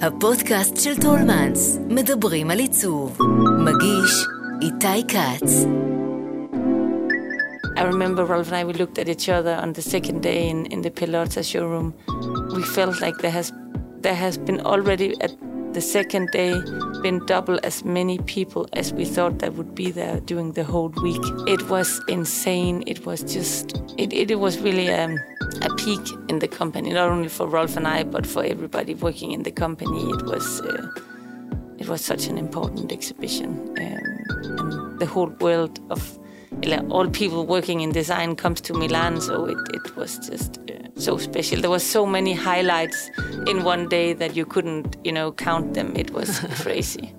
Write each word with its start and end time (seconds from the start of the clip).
הפודקאסט 0.00 0.76
של 0.76 1.00
טולמנס, 1.00 1.78
מדברים 1.88 2.50
על 2.50 2.58
עיצוב. 2.58 3.18
מגיש, 3.58 4.26
איתי 4.62 5.06
כץ. 5.08 5.64
I 7.76 7.82
remember 7.82 8.24
Rolf 8.24 8.48
and 8.48 8.56
I, 8.56 8.64
we 8.64 8.72
looked 8.72 8.98
at 8.98 9.08
each 9.08 9.28
other 9.28 9.54
on 9.62 9.72
the 9.72 9.82
second 9.82 10.22
day 10.22 10.48
in, 10.48 10.66
in 10.66 10.82
the 10.82 10.90
Pelota 10.90 11.42
showroom. 11.52 11.88
We 12.56 12.62
felt 12.62 13.00
like 13.00 13.16
there 13.22 13.36
has, 13.38 13.52
there 14.04 14.18
has 14.24 14.36
been 14.36 14.60
already 14.72 15.10
the 15.78 15.82
second 15.82 16.28
day 16.32 16.60
been 17.02 17.24
double 17.26 17.60
as 17.62 17.84
many 17.84 18.18
people 18.34 18.66
as 18.72 18.92
we 18.92 19.04
thought 19.04 19.38
that 19.38 19.54
would 19.54 19.76
be 19.76 19.92
there 19.92 20.18
during 20.22 20.50
the 20.54 20.64
whole 20.64 20.88
week. 20.88 21.22
It 21.46 21.62
was 21.68 22.00
insane. 22.08 22.82
It 22.88 23.06
was 23.06 23.22
just 23.22 23.80
it, 23.96 24.12
it, 24.12 24.28
it 24.32 24.40
was 24.40 24.58
really 24.58 24.88
um, 24.92 25.16
a 25.62 25.72
peak 25.76 26.04
in 26.28 26.40
the 26.40 26.48
company, 26.48 26.92
not 26.92 27.08
only 27.10 27.28
for 27.28 27.46
Rolf 27.46 27.76
and 27.76 27.86
I, 27.86 28.02
but 28.02 28.26
for 28.26 28.42
everybody 28.42 28.94
working 28.94 29.30
in 29.30 29.44
the 29.44 29.52
company. 29.52 30.02
It 30.16 30.22
was 30.22 30.60
uh, 30.62 30.88
it 31.78 31.88
was 31.88 32.04
such 32.04 32.26
an 32.26 32.38
important 32.38 32.90
exhibition, 32.90 33.50
um, 33.78 34.58
and 34.58 34.98
the 34.98 35.06
whole 35.06 35.30
world 35.46 35.78
of 35.90 36.18
all 36.90 37.08
people 37.08 37.46
working 37.46 37.82
in 37.82 37.92
design 37.92 38.34
comes 38.34 38.60
to 38.62 38.74
Milan, 38.74 39.20
so 39.20 39.44
it, 39.44 39.58
it 39.72 39.96
was 39.96 40.18
just 40.28 40.58
uh, 40.58 40.77
so 40.98 41.16
special. 41.16 41.60
There 41.60 41.70
were 41.70 41.78
so 41.78 42.04
many 42.04 42.32
highlights 42.34 43.10
in 43.46 43.64
one 43.64 43.88
day 43.88 44.12
that 44.14 44.36
you 44.36 44.44
couldn't, 44.44 44.96
you 45.04 45.12
know, 45.12 45.32
count 45.32 45.74
them. 45.74 45.94
It 45.96 46.10
was 46.10 46.40
crazy. 46.62 47.14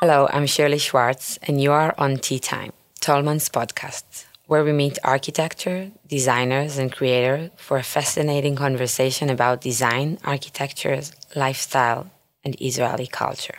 Hello, 0.00 0.28
I'm 0.32 0.46
Shirley 0.46 0.78
Schwartz, 0.78 1.38
and 1.42 1.60
you 1.60 1.72
are 1.72 1.94
on 1.98 2.16
Tea 2.16 2.38
Time, 2.38 2.72
Tollman's 3.02 3.50
podcast, 3.50 4.24
where 4.46 4.64
we 4.64 4.72
meet 4.72 4.98
architecture, 5.04 5.90
designers, 6.08 6.78
and 6.78 6.90
creators 6.90 7.50
for 7.56 7.76
a 7.76 7.82
fascinating 7.82 8.56
conversation 8.56 9.28
about 9.28 9.60
design, 9.60 10.18
architecture, 10.24 11.02
lifestyle, 11.36 12.10
and 12.42 12.56
Israeli 12.62 13.06
culture. 13.06 13.58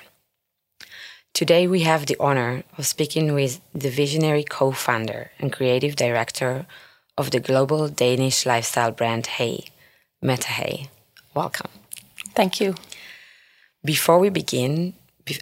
Today, 1.33 1.65
we 1.65 1.81
have 1.81 2.05
the 2.05 2.17
honor 2.19 2.63
of 2.77 2.85
speaking 2.85 3.33
with 3.33 3.61
the 3.73 3.89
visionary 3.89 4.43
co 4.43 4.71
founder 4.71 5.31
and 5.39 5.51
creative 5.51 5.95
director 5.95 6.65
of 7.17 7.31
the 7.31 7.39
global 7.39 7.87
Danish 7.87 8.45
lifestyle 8.45 8.91
brand 8.91 9.27
Hay, 9.27 9.65
Mette 10.21 10.43
Hay. 10.43 10.89
Welcome. 11.33 11.71
Thank 12.35 12.59
you. 12.59 12.75
Before 13.83 14.19
we 14.19 14.29
begin 14.29 14.93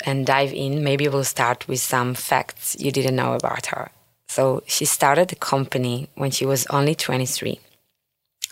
and 0.05 0.25
dive 0.25 0.53
in, 0.53 0.83
maybe 0.83 1.07
we'll 1.07 1.23
start 1.23 1.67
with 1.67 1.79
some 1.79 2.13
facts 2.13 2.77
you 2.79 2.91
didn't 2.91 3.15
know 3.15 3.33
about 3.33 3.67
her. 3.67 3.89
So, 4.27 4.61
she 4.67 4.85
started 4.85 5.29
the 5.29 5.35
company 5.35 6.07
when 6.13 6.29
she 6.29 6.45
was 6.45 6.67
only 6.67 6.93
23. 6.93 7.59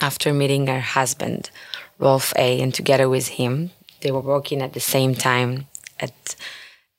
After 0.02 0.34
meeting 0.34 0.66
her 0.68 0.80
husband, 0.80 1.52
Rolf 2.00 2.34
Hay, 2.36 2.60
and 2.62 2.74
together 2.74 3.08
with 3.08 3.28
him, 3.28 3.70
they 4.02 4.12
were 4.12 4.22
working 4.22 4.62
at 4.64 4.74
the 4.74 4.80
same 4.80 5.14
time 5.14 5.68
at 6.00 6.36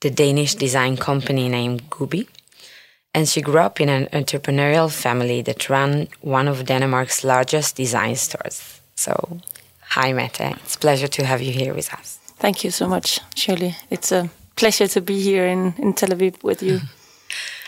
the 0.01 0.11
Danish 0.11 0.55
design 0.55 0.97
company 0.97 1.49
named 1.49 1.91
Gubi. 1.91 2.27
And 3.15 3.29
she 3.29 3.41
grew 3.41 3.59
up 3.61 3.81
in 3.81 3.89
an 3.89 4.07
entrepreneurial 4.13 4.91
family 4.91 5.43
that 5.43 5.69
ran 5.69 6.09
one 6.21 6.47
of 6.47 6.67
Denmark's 6.67 7.25
largest 7.25 7.77
design 7.77 8.17
stores. 8.17 8.81
So, 8.95 9.41
hi, 9.81 10.13
Mette. 10.13 10.57
It's 10.63 10.77
a 10.77 10.79
pleasure 10.79 11.09
to 11.09 11.25
have 11.25 11.41
you 11.43 11.53
here 11.53 11.75
with 11.75 11.93
us. 11.95 12.19
Thank 12.39 12.65
you 12.65 12.71
so 12.71 12.87
much, 12.87 13.21
Shirley. 13.35 13.75
It's 13.91 14.13
a 14.13 14.31
pleasure 14.57 14.87
to 14.89 15.01
be 15.01 15.21
here 15.21 15.47
in, 15.47 15.75
in 15.79 15.95
Tel 15.95 16.11
Aviv 16.11 16.43
with 16.43 16.63
you. 16.63 16.81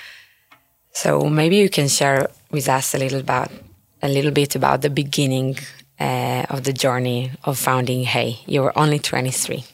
so, 0.93 1.29
maybe 1.29 1.57
you 1.57 1.71
can 1.71 1.89
share 1.89 2.29
with 2.51 2.69
us 2.69 2.95
a 2.95 2.99
little 2.99 3.21
about 3.21 3.51
a 4.03 4.09
little 4.09 4.31
bit 4.31 4.55
about 4.57 4.83
the 4.83 4.91
beginning 4.91 5.59
uh, 5.99 6.47
of 6.49 6.63
the 6.65 6.73
journey 6.73 7.31
of 7.45 7.59
founding 7.59 8.05
Hay. 8.05 8.39
You 8.47 8.63
were 8.63 8.79
only 8.79 8.99
23 8.99 9.65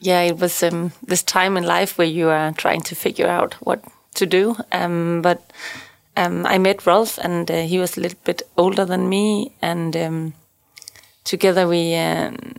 yeah, 0.00 0.22
it 0.22 0.38
was 0.38 0.62
um, 0.62 0.92
this 1.06 1.22
time 1.22 1.56
in 1.56 1.64
life 1.64 1.98
where 1.98 2.06
you 2.06 2.28
are 2.28 2.52
trying 2.52 2.80
to 2.82 2.94
figure 2.94 3.28
out 3.28 3.54
what 3.54 3.84
to 4.14 4.26
do. 4.26 4.56
Um, 4.72 5.20
but 5.22 5.52
um, 6.16 6.46
I 6.46 6.58
met 6.58 6.86
Rolf, 6.86 7.18
and 7.18 7.50
uh, 7.50 7.62
he 7.62 7.78
was 7.78 7.96
a 7.96 8.00
little 8.00 8.18
bit 8.24 8.42
older 8.56 8.84
than 8.84 9.08
me, 9.08 9.52
and 9.60 9.96
um, 9.96 10.34
together 11.24 11.68
we 11.68 11.94
um, 11.94 12.54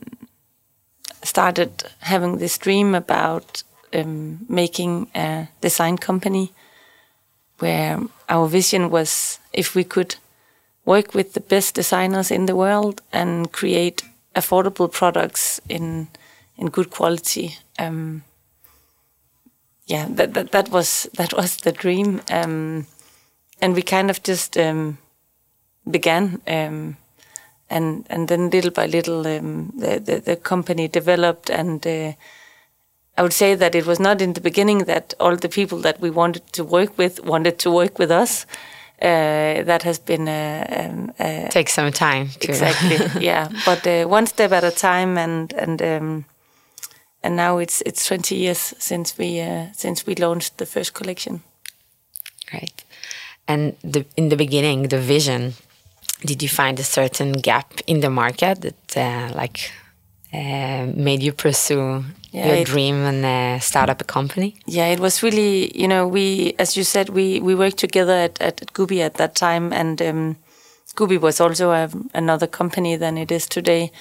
started 1.24 1.84
having 2.00 2.38
this 2.38 2.58
dream 2.58 2.96
about 2.96 3.64
um, 3.94 4.46
making 4.48 5.08
a 5.16 5.48
design 5.62 5.98
company 5.98 6.54
where 7.60 8.00
our 8.30 8.48
vision 8.48 8.90
was 8.90 9.40
if 9.54 9.76
we 9.76 9.84
could 9.84 10.16
work 10.86 11.14
with 11.14 11.34
the 11.34 11.40
best 11.40 11.76
designers 11.76 12.32
in 12.32 12.46
the 12.46 12.56
world 12.56 13.02
and 13.12 13.52
create 13.52 14.04
affordable 14.36 14.92
products 14.92 15.62
in 15.70 16.08
in 16.62 16.70
good 16.70 16.92
quality. 16.92 17.58
Um, 17.80 18.24
yeah, 19.88 20.06
that, 20.10 20.34
that 20.36 20.52
that 20.52 20.70
was 20.70 21.10
that 21.18 21.34
was 21.34 21.58
the 21.58 21.72
dream, 21.72 22.22
um, 22.32 22.86
and 23.62 23.76
we 23.76 23.82
kind 23.82 24.10
of 24.10 24.24
just 24.24 24.58
um, 24.58 24.98
began, 25.90 26.40
um, 26.48 26.98
and 27.70 28.06
and 28.10 28.28
then 28.28 28.50
little 28.50 28.72
by 28.72 28.86
little, 28.86 29.28
um, 29.28 29.74
the, 29.78 30.00
the, 30.00 30.20
the 30.20 30.36
company 30.36 30.88
developed, 30.88 31.50
and 31.50 31.86
uh, 31.86 32.14
I 33.18 33.22
would 33.22 33.34
say 33.34 33.56
that 33.56 33.76
it 33.76 33.86
was 33.86 34.00
not 34.00 34.22
in 34.22 34.34
the 34.34 34.42
beginning 34.42 34.86
that 34.86 35.14
all 35.20 35.36
the 35.36 35.50
people 35.50 35.80
that 35.80 36.00
we 36.00 36.12
wanted 36.12 36.54
to 36.54 36.64
work 36.64 36.98
with 36.98 37.26
wanted 37.26 37.58
to 37.60 37.72
work 37.72 38.00
with 38.00 38.12
us. 38.12 38.46
Uh, 39.02 39.64
that 39.64 39.82
has 39.82 39.98
been 39.98 40.28
uh, 40.28 40.64
um, 40.70 41.12
uh, 41.20 41.48
takes 41.50 41.74
some 41.74 41.92
time. 41.92 42.30
To 42.40 42.48
exactly, 42.48 42.98
yeah. 43.20 43.50
But 43.66 43.88
uh, 43.88 44.06
one 44.06 44.28
step 44.28 44.52
at 44.52 44.64
a 44.64 44.70
time, 44.70 45.18
and 45.18 45.52
and 45.54 45.82
um, 45.82 46.26
and 47.24 47.36
now 47.36 47.58
it's 47.60 47.82
it's 47.86 48.06
20 48.06 48.36
years 48.36 48.74
since 48.78 49.18
we 49.18 49.40
uh, 49.42 49.68
since 49.74 50.06
we 50.06 50.16
launched 50.16 50.58
the 50.58 50.66
first 50.66 50.94
collection. 50.94 51.42
Right, 52.54 52.84
and 53.48 53.76
the, 53.82 54.06
in 54.18 54.30
the 54.30 54.36
beginning, 54.36 54.90
the 54.90 55.00
vision. 55.00 55.54
Did 56.24 56.44
you 56.44 56.50
find 56.50 56.80
a 56.80 56.84
certain 56.84 57.32
gap 57.32 57.82
in 57.88 58.02
the 58.02 58.10
market 58.10 58.62
that 58.62 58.98
uh, 58.98 59.34
like 59.36 59.72
uh, 60.32 60.86
made 60.96 61.24
you 61.24 61.34
pursue 61.34 62.04
yeah, 62.32 62.48
your 62.48 62.56
it, 62.58 62.68
dream 62.68 62.96
and 62.96 63.26
uh, 63.26 63.60
start 63.60 63.90
up 63.90 64.02
a 64.02 64.04
company? 64.04 64.56
Yeah, 64.68 64.88
it 64.88 65.00
was 65.00 65.24
really 65.24 65.76
you 65.76 65.88
know 65.88 66.08
we 66.08 66.54
as 66.60 66.78
you 66.78 66.84
said 66.84 67.10
we 67.10 67.40
we 67.40 67.56
worked 67.56 67.78
together 67.78 68.14
at 68.14 68.40
at, 68.42 68.62
at 68.62 68.74
Gubi 68.74 69.00
at 69.00 69.16
that 69.16 69.36
time 69.36 69.74
and. 69.74 70.02
Um, 70.02 70.36
Gubi 70.96 71.20
was 71.20 71.40
also 71.40 71.72
a, 71.72 71.90
another 72.14 72.48
company 72.48 72.98
than 72.98 73.18
it 73.18 73.32
is 73.32 73.48
today. 73.48 73.92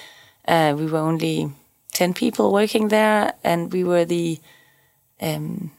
Uh, 0.45 0.75
we 0.77 0.85
were 0.85 0.99
only 0.99 1.49
10 1.93 2.13
people 2.13 2.51
working 2.51 2.87
there, 2.87 3.33
and 3.43 3.71
we 3.71 3.83
were 3.83 4.05
the 4.05 4.39
um, 5.21 5.71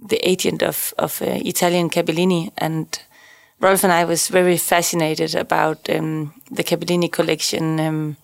the 0.00 0.28
agent 0.28 0.62
of, 0.62 0.94
of 0.98 1.20
uh, 1.22 1.26
Italian 1.26 1.90
Cappellini. 1.90 2.52
And 2.58 3.00
Rolf 3.60 3.82
and 3.82 3.92
I 3.92 4.04
was 4.04 4.28
very 4.28 4.56
fascinated 4.56 5.34
about 5.34 5.90
um, 5.90 6.34
the 6.50 6.62
Cappellini 6.62 7.10
collection, 7.10 7.80
um, 7.80 8.16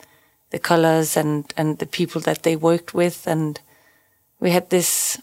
the 0.51 0.59
colors 0.59 1.17
and, 1.17 1.53
and 1.57 1.79
the 1.79 1.87
people 1.87 2.21
that 2.23 2.43
they 2.45 2.57
worked 2.57 2.95
with. 2.95 3.27
And 3.27 3.61
we 4.39 4.51
had 4.51 4.71
this 4.71 5.21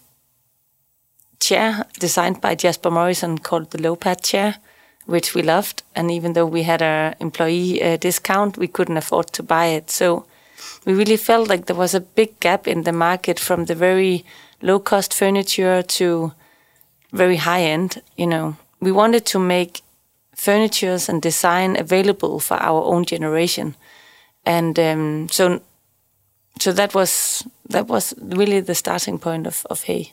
chair 1.40 1.86
designed 1.98 2.40
by 2.40 2.54
Jasper 2.54 2.90
Morrison 2.90 3.38
called 3.38 3.70
the 3.70 3.80
low 3.80 3.96
pad 3.96 4.22
chair, 4.22 4.56
which 5.06 5.34
we 5.34 5.42
loved. 5.42 5.82
And 5.96 6.10
even 6.10 6.34
though 6.34 6.46
we 6.46 6.64
had 6.64 6.82
our 6.82 7.14
employee 7.18 7.82
uh, 7.82 7.96
discount, 7.96 8.58
we 8.58 8.68
couldn't 8.68 8.98
afford 8.98 9.32
to 9.32 9.42
buy 9.42 9.66
it. 9.66 9.90
So 9.90 10.26
we 10.84 10.94
really 10.94 11.16
felt 11.16 11.48
like 11.48 11.66
there 11.66 11.76
was 11.76 11.94
a 11.94 12.00
big 12.00 12.38
gap 12.40 12.66
in 12.66 12.82
the 12.82 12.92
market 12.92 13.38
from 13.38 13.66
the 13.66 13.74
very 13.74 14.24
low 14.60 14.78
cost 14.78 15.14
furniture 15.14 15.82
to 15.82 16.32
very 17.12 17.36
high 17.36 17.62
end. 17.62 18.02
You 18.16 18.26
know, 18.26 18.56
we 18.80 18.92
wanted 18.92 19.26
to 19.26 19.38
make 19.38 19.82
furnitures 20.34 21.08
and 21.08 21.22
design 21.22 21.76
available 21.76 22.40
for 22.40 22.56
our 22.56 22.82
own 22.84 23.04
generation, 23.04 23.76
and 24.44 24.78
um, 24.78 25.28
so 25.28 25.60
so 26.58 26.72
that 26.72 26.94
was 26.94 27.46
that 27.68 27.86
was 27.86 28.14
really 28.18 28.60
the 28.60 28.74
starting 28.74 29.18
point 29.18 29.46
of 29.46 29.66
of 29.70 29.84
Hay. 29.84 30.12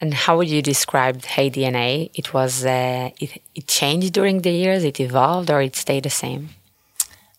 And 0.00 0.14
how 0.14 0.36
would 0.36 0.48
you 0.48 0.62
describe 0.62 1.24
Hay 1.24 1.48
DNA? 1.48 2.10
It 2.14 2.34
was 2.34 2.64
uh, 2.64 3.10
it, 3.20 3.40
it 3.54 3.66
changed 3.68 4.12
during 4.12 4.42
the 4.42 4.50
years. 4.50 4.82
It 4.82 4.98
evolved, 4.98 5.50
or 5.50 5.62
it 5.62 5.76
stayed 5.76 6.02
the 6.02 6.10
same. 6.10 6.48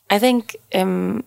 I 0.09 0.19
think 0.19 0.55
um, 0.73 1.23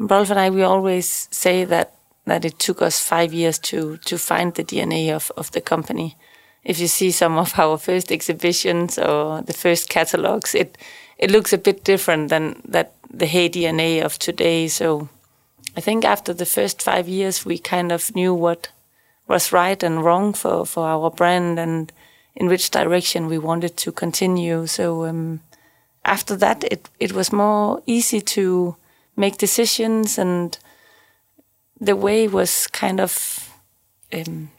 Rolf 0.00 0.30
and 0.30 0.40
I, 0.40 0.48
we 0.48 0.62
always 0.62 1.28
say 1.30 1.64
that 1.66 1.94
that 2.24 2.44
it 2.44 2.58
took 2.58 2.80
us 2.80 3.00
five 3.00 3.34
years 3.34 3.58
to 3.58 3.98
to 3.98 4.16
find 4.16 4.54
the 4.54 4.64
DNA 4.64 5.14
of, 5.14 5.30
of 5.36 5.50
the 5.50 5.60
company. 5.60 6.16
If 6.64 6.78
you 6.80 6.88
see 6.88 7.10
some 7.10 7.36
of 7.38 7.58
our 7.58 7.78
first 7.78 8.10
exhibitions 8.10 8.98
or 8.98 9.42
the 9.42 9.52
first 9.52 9.90
catalogs, 9.90 10.54
it 10.54 10.78
it 11.18 11.30
looks 11.30 11.52
a 11.52 11.58
bit 11.58 11.84
different 11.84 12.30
than 12.30 12.62
that 12.64 12.92
the 13.10 13.26
Hay 13.26 13.50
DNA 13.50 14.02
of 14.02 14.18
today. 14.18 14.68
So 14.68 15.08
I 15.76 15.82
think 15.82 16.04
after 16.04 16.32
the 16.32 16.46
first 16.46 16.80
five 16.82 17.06
years, 17.06 17.44
we 17.44 17.58
kind 17.58 17.92
of 17.92 18.14
knew 18.14 18.34
what 18.34 18.70
was 19.28 19.52
right 19.52 19.82
and 19.82 20.02
wrong 20.02 20.32
for, 20.32 20.66
for 20.66 20.86
our 20.86 21.10
brand 21.10 21.58
and 21.58 21.92
in 22.34 22.48
which 22.48 22.70
direction 22.70 23.28
we 23.28 23.38
wanted 23.38 23.76
to 23.76 23.92
continue. 23.92 24.66
So 24.66 25.04
um, 25.04 25.40
after 26.04 26.36
that, 26.36 26.64
it 26.64 26.88
it 26.98 27.12
was 27.12 27.32
more 27.32 27.82
easy 27.86 28.22
to 28.22 28.76
make 29.20 29.36
decisions, 29.38 30.18
and 30.18 30.58
the 31.86 31.94
way 31.94 32.28
was 32.28 32.66
kind 32.82 33.00
of 33.00 33.12
um, 34.12 34.50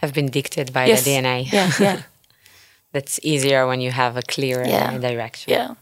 have 0.00 0.12
been 0.12 0.30
dictated 0.30 0.72
by 0.72 0.86
yes, 0.86 1.04
the 1.04 1.10
DNA. 1.10 1.52
Yeah, 1.52 1.70
yeah. 1.80 2.02
That's 2.92 3.20
easier 3.22 3.66
when 3.66 3.80
you 3.80 3.90
have 3.90 4.16
a 4.16 4.22
clear 4.22 4.64
Yeah. 4.66 4.98
direction. 4.98 5.52
yeah. 5.52 5.74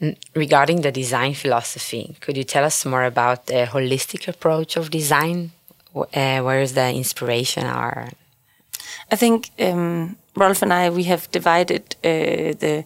And 0.00 0.16
regarding 0.34 0.82
the 0.82 0.92
design 0.92 1.34
philosophy, 1.34 2.16
could 2.20 2.36
you 2.36 2.44
tell 2.44 2.64
us 2.64 2.84
more 2.84 3.04
about 3.04 3.46
the 3.46 3.66
holistic 3.74 4.28
approach 4.28 4.76
of 4.76 4.90
design? 4.90 5.52
Uh, 5.94 6.40
where 6.46 6.60
is 6.60 6.72
the 6.74 6.88
inspiration 6.92 7.64
or 7.66 8.08
I 9.10 9.16
think 9.16 9.50
um, 9.58 10.16
Rolf 10.36 10.60
and 10.62 10.72
I 10.72 10.90
we 10.90 11.04
have 11.04 11.30
divided 11.32 11.96
uh, 12.04 12.52
the 12.62 12.84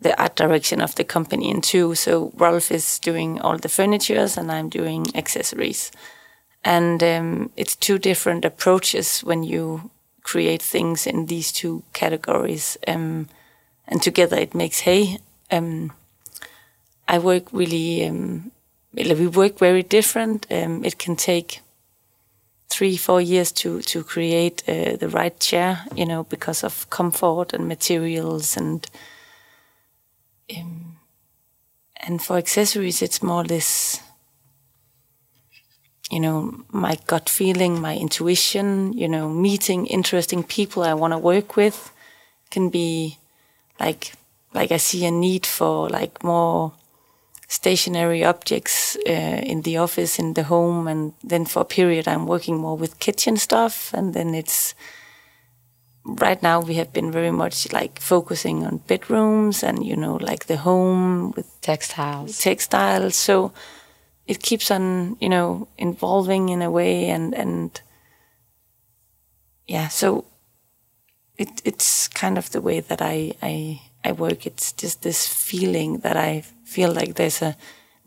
the 0.00 0.20
art 0.20 0.36
direction 0.36 0.80
of 0.80 0.94
the 0.94 1.04
company 1.04 1.50
in 1.50 1.60
two. 1.60 1.94
So 1.94 2.32
Rolf 2.34 2.70
is 2.70 2.98
doing 2.98 3.40
all 3.40 3.58
the 3.58 3.68
furnitures, 3.68 4.36
and 4.36 4.50
I'm 4.50 4.68
doing 4.68 5.06
accessories. 5.14 5.92
And 6.64 7.02
um, 7.02 7.50
it's 7.56 7.76
two 7.76 7.98
different 7.98 8.44
approaches 8.44 9.20
when 9.20 9.42
you 9.42 9.90
create 10.22 10.62
things 10.62 11.06
in 11.06 11.26
these 11.26 11.52
two 11.52 11.82
categories. 11.92 12.76
Um, 12.86 13.28
and 13.88 14.02
together 14.02 14.36
it 14.36 14.54
makes 14.54 14.80
hay. 14.80 15.18
Um, 15.50 15.92
I 17.08 17.18
work 17.18 17.52
really. 17.52 18.06
Um, 18.06 18.52
we 18.92 19.26
work 19.26 19.58
very 19.58 19.82
different. 19.82 20.46
Um, 20.50 20.84
it 20.84 20.98
can 20.98 21.16
take 21.16 21.60
three, 22.68 22.96
four 22.96 23.20
years 23.20 23.52
to 23.52 23.80
to 23.82 24.04
create 24.04 24.62
uh, 24.68 24.96
the 24.96 25.08
right 25.08 25.38
chair, 25.40 25.84
you 25.94 26.06
know, 26.06 26.24
because 26.24 26.64
of 26.64 26.88
comfort 26.90 27.52
and 27.52 27.66
materials 27.68 28.56
and 28.56 28.86
um, 30.56 30.96
and 31.96 32.22
for 32.22 32.36
accessories, 32.36 33.02
it's 33.02 33.22
more 33.22 33.44
this, 33.44 34.00
you 36.10 36.20
know, 36.20 36.64
my 36.70 36.96
gut 37.06 37.28
feeling, 37.28 37.80
my 37.80 37.96
intuition, 37.96 38.92
you 38.92 39.08
know, 39.08 39.28
meeting 39.28 39.86
interesting 39.86 40.42
people 40.42 40.82
I 40.82 40.94
want 40.94 41.12
to 41.12 41.18
work 41.18 41.56
with 41.56 41.92
can 42.50 42.70
be 42.70 43.18
like 43.78 44.12
like 44.52 44.72
I 44.72 44.78
see 44.78 45.06
a 45.06 45.10
need 45.10 45.46
for 45.46 45.88
like 45.88 46.24
more 46.24 46.72
stationary 47.46 48.24
objects 48.24 48.96
uh, 49.06 49.42
in 49.42 49.62
the 49.62 49.76
office, 49.76 50.18
in 50.18 50.34
the 50.34 50.44
home, 50.44 50.88
and 50.88 51.12
then 51.22 51.44
for 51.44 51.62
a 51.62 51.64
period 51.64 52.08
I'm 52.08 52.26
working 52.26 52.56
more 52.56 52.76
with 52.76 52.98
kitchen 52.98 53.36
stuff, 53.36 53.92
and 53.94 54.14
then 54.14 54.34
it's 54.34 54.74
right 56.04 56.42
now 56.42 56.60
we 56.60 56.74
have 56.74 56.92
been 56.92 57.12
very 57.12 57.30
much 57.30 57.72
like 57.72 58.00
focusing 58.00 58.64
on 58.64 58.78
bedrooms 58.86 59.62
and 59.62 59.84
you 59.84 59.96
know 59.96 60.16
like 60.16 60.46
the 60.46 60.56
home 60.56 61.32
with 61.32 61.46
textiles? 61.60 62.38
textiles. 62.38 63.16
So 63.16 63.52
it 64.26 64.42
keeps 64.42 64.70
on 64.70 65.16
you 65.20 65.28
know 65.28 65.68
evolving 65.78 66.48
in 66.48 66.62
a 66.62 66.70
way, 66.70 67.08
and 67.10 67.34
and 67.34 67.80
yeah, 69.66 69.88
so 69.88 70.24
it 71.38 71.60
it's 71.64 72.08
kind 72.08 72.38
of 72.38 72.50
the 72.50 72.60
way 72.60 72.80
that 72.80 73.00
I 73.02 73.32
I 73.42 73.80
I 74.04 74.12
work. 74.12 74.46
It's 74.46 74.72
just 74.72 75.02
this 75.02 75.28
feeling 75.28 75.98
that 76.00 76.16
I 76.16 76.42
feel 76.64 76.92
like 76.92 77.14
there's 77.14 77.42
a 77.42 77.56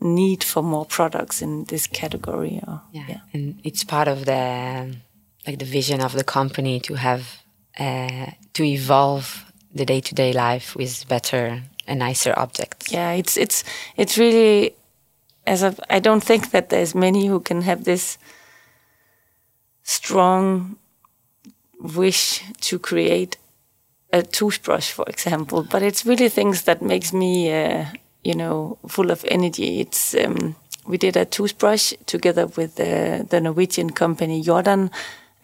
need 0.00 0.42
for 0.44 0.62
more 0.62 0.84
products 0.86 1.40
in 1.42 1.64
this 1.64 1.86
category. 1.86 2.60
Or, 2.66 2.82
Yeah. 2.92 3.20
and 3.32 3.60
it's 3.64 3.84
part 3.84 4.08
of 4.08 4.24
the 4.24 4.96
like 5.46 5.58
the 5.58 5.64
vision 5.64 6.00
of 6.00 6.12
the 6.12 6.24
company 6.24 6.80
to 6.80 6.94
have 6.94 7.43
uh, 7.78 8.26
to 8.52 8.64
evolve 8.64 9.44
the 9.74 9.84
day 9.84 10.00
to 10.00 10.14
day 10.14 10.32
life 10.32 10.76
with 10.76 11.08
better 11.08 11.62
and 11.86 11.98
nicer 11.98 12.32
objects. 12.36 12.92
yeah 12.92 13.12
it's 13.12 13.36
it's 13.36 13.64
it's 13.96 14.16
really 14.16 14.74
as 15.46 15.62
I 15.90 15.98
don't 15.98 16.24
think 16.24 16.50
that 16.50 16.70
there's 16.70 16.94
many 16.94 17.26
who 17.26 17.40
can 17.40 17.62
have 17.62 17.84
this 17.84 18.18
strong 19.82 20.76
wish 21.80 22.42
to 22.62 22.78
create 22.78 23.36
a 24.12 24.22
toothbrush 24.22 24.90
for 24.90 25.04
example 25.08 25.66
but 25.70 25.82
it's 25.82 26.06
really 26.06 26.28
things 26.28 26.62
that 26.62 26.80
makes 26.80 27.12
me 27.12 27.52
uh, 27.52 27.84
you 28.22 28.34
know 28.34 28.78
full 28.88 29.10
of 29.10 29.24
energy 29.28 29.80
it's 29.80 30.14
um, 30.14 30.56
we 30.86 30.96
did 30.96 31.16
a 31.16 31.24
toothbrush 31.24 31.92
together 32.06 32.46
with 32.46 32.78
uh, 32.80 33.22
the 33.28 33.40
Norwegian 33.40 33.90
company 33.90 34.40
Jordan 34.42 34.90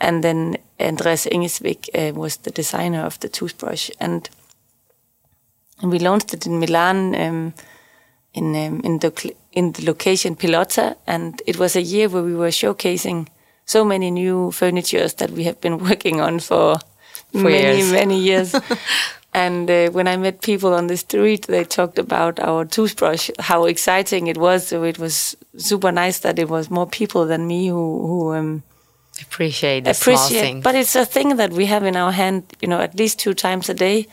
and 0.00 0.24
then 0.24 0.56
Andreas 0.80 1.26
Engesvik 1.26 1.88
uh, 1.94 2.14
was 2.14 2.38
the 2.38 2.50
designer 2.50 3.04
of 3.04 3.18
the 3.20 3.28
toothbrush 3.28 3.90
and 4.00 4.30
we 5.82 5.98
launched 5.98 6.34
it 6.34 6.46
in 6.46 6.58
Milan 6.58 7.14
um, 7.14 7.54
in 8.34 8.54
um, 8.54 8.80
in 8.84 8.98
the 8.98 9.34
in 9.52 9.72
the 9.72 9.84
location 9.84 10.36
Pelota, 10.36 10.96
and 11.06 11.42
it 11.46 11.58
was 11.58 11.76
a 11.76 11.82
year 11.82 12.08
where 12.08 12.22
we 12.22 12.34
were 12.34 12.48
showcasing 12.50 13.28
so 13.64 13.84
many 13.84 14.10
new 14.10 14.50
furnitures 14.52 15.14
that 15.14 15.30
we 15.30 15.44
have 15.44 15.60
been 15.60 15.78
working 15.88 16.20
on 16.20 16.40
for, 16.40 16.76
many 17.32 17.78
years. 17.78 17.92
many 18.00 18.18
years. 18.18 18.54
and 19.32 19.70
uh, 19.70 19.90
when 19.90 20.08
I 20.08 20.16
met 20.16 20.42
people 20.42 20.74
on 20.74 20.86
the 20.86 20.96
street, 20.96 21.46
they 21.46 21.64
talked 21.64 21.98
about 21.98 22.40
our 22.40 22.64
toothbrush, 22.64 23.30
how 23.38 23.64
exciting 23.64 24.26
it 24.26 24.36
was. 24.36 24.66
So 24.66 24.82
it 24.84 24.98
was 24.98 25.36
super 25.56 25.92
nice 25.92 26.20
that 26.20 26.38
it 26.38 26.48
was 26.48 26.70
more 26.70 26.86
people 26.86 27.26
than 27.26 27.46
me 27.46 27.68
who 27.68 28.06
who 28.06 28.34
um, 28.34 28.62
Appreciate 29.22 29.84
the 29.84 29.94
small 29.94 30.16
appreciate. 30.16 30.40
things. 30.40 30.64
But 30.64 30.74
it's 30.74 30.96
a 30.96 31.04
thing 31.04 31.36
that 31.36 31.52
we 31.52 31.66
have 31.66 31.84
in 31.84 31.96
our 31.96 32.12
hand, 32.12 32.44
you 32.60 32.68
know, 32.68 32.80
at 32.80 32.98
least 32.98 33.18
two 33.18 33.34
times 33.34 33.68
a 33.68 33.74
day. 33.74 34.06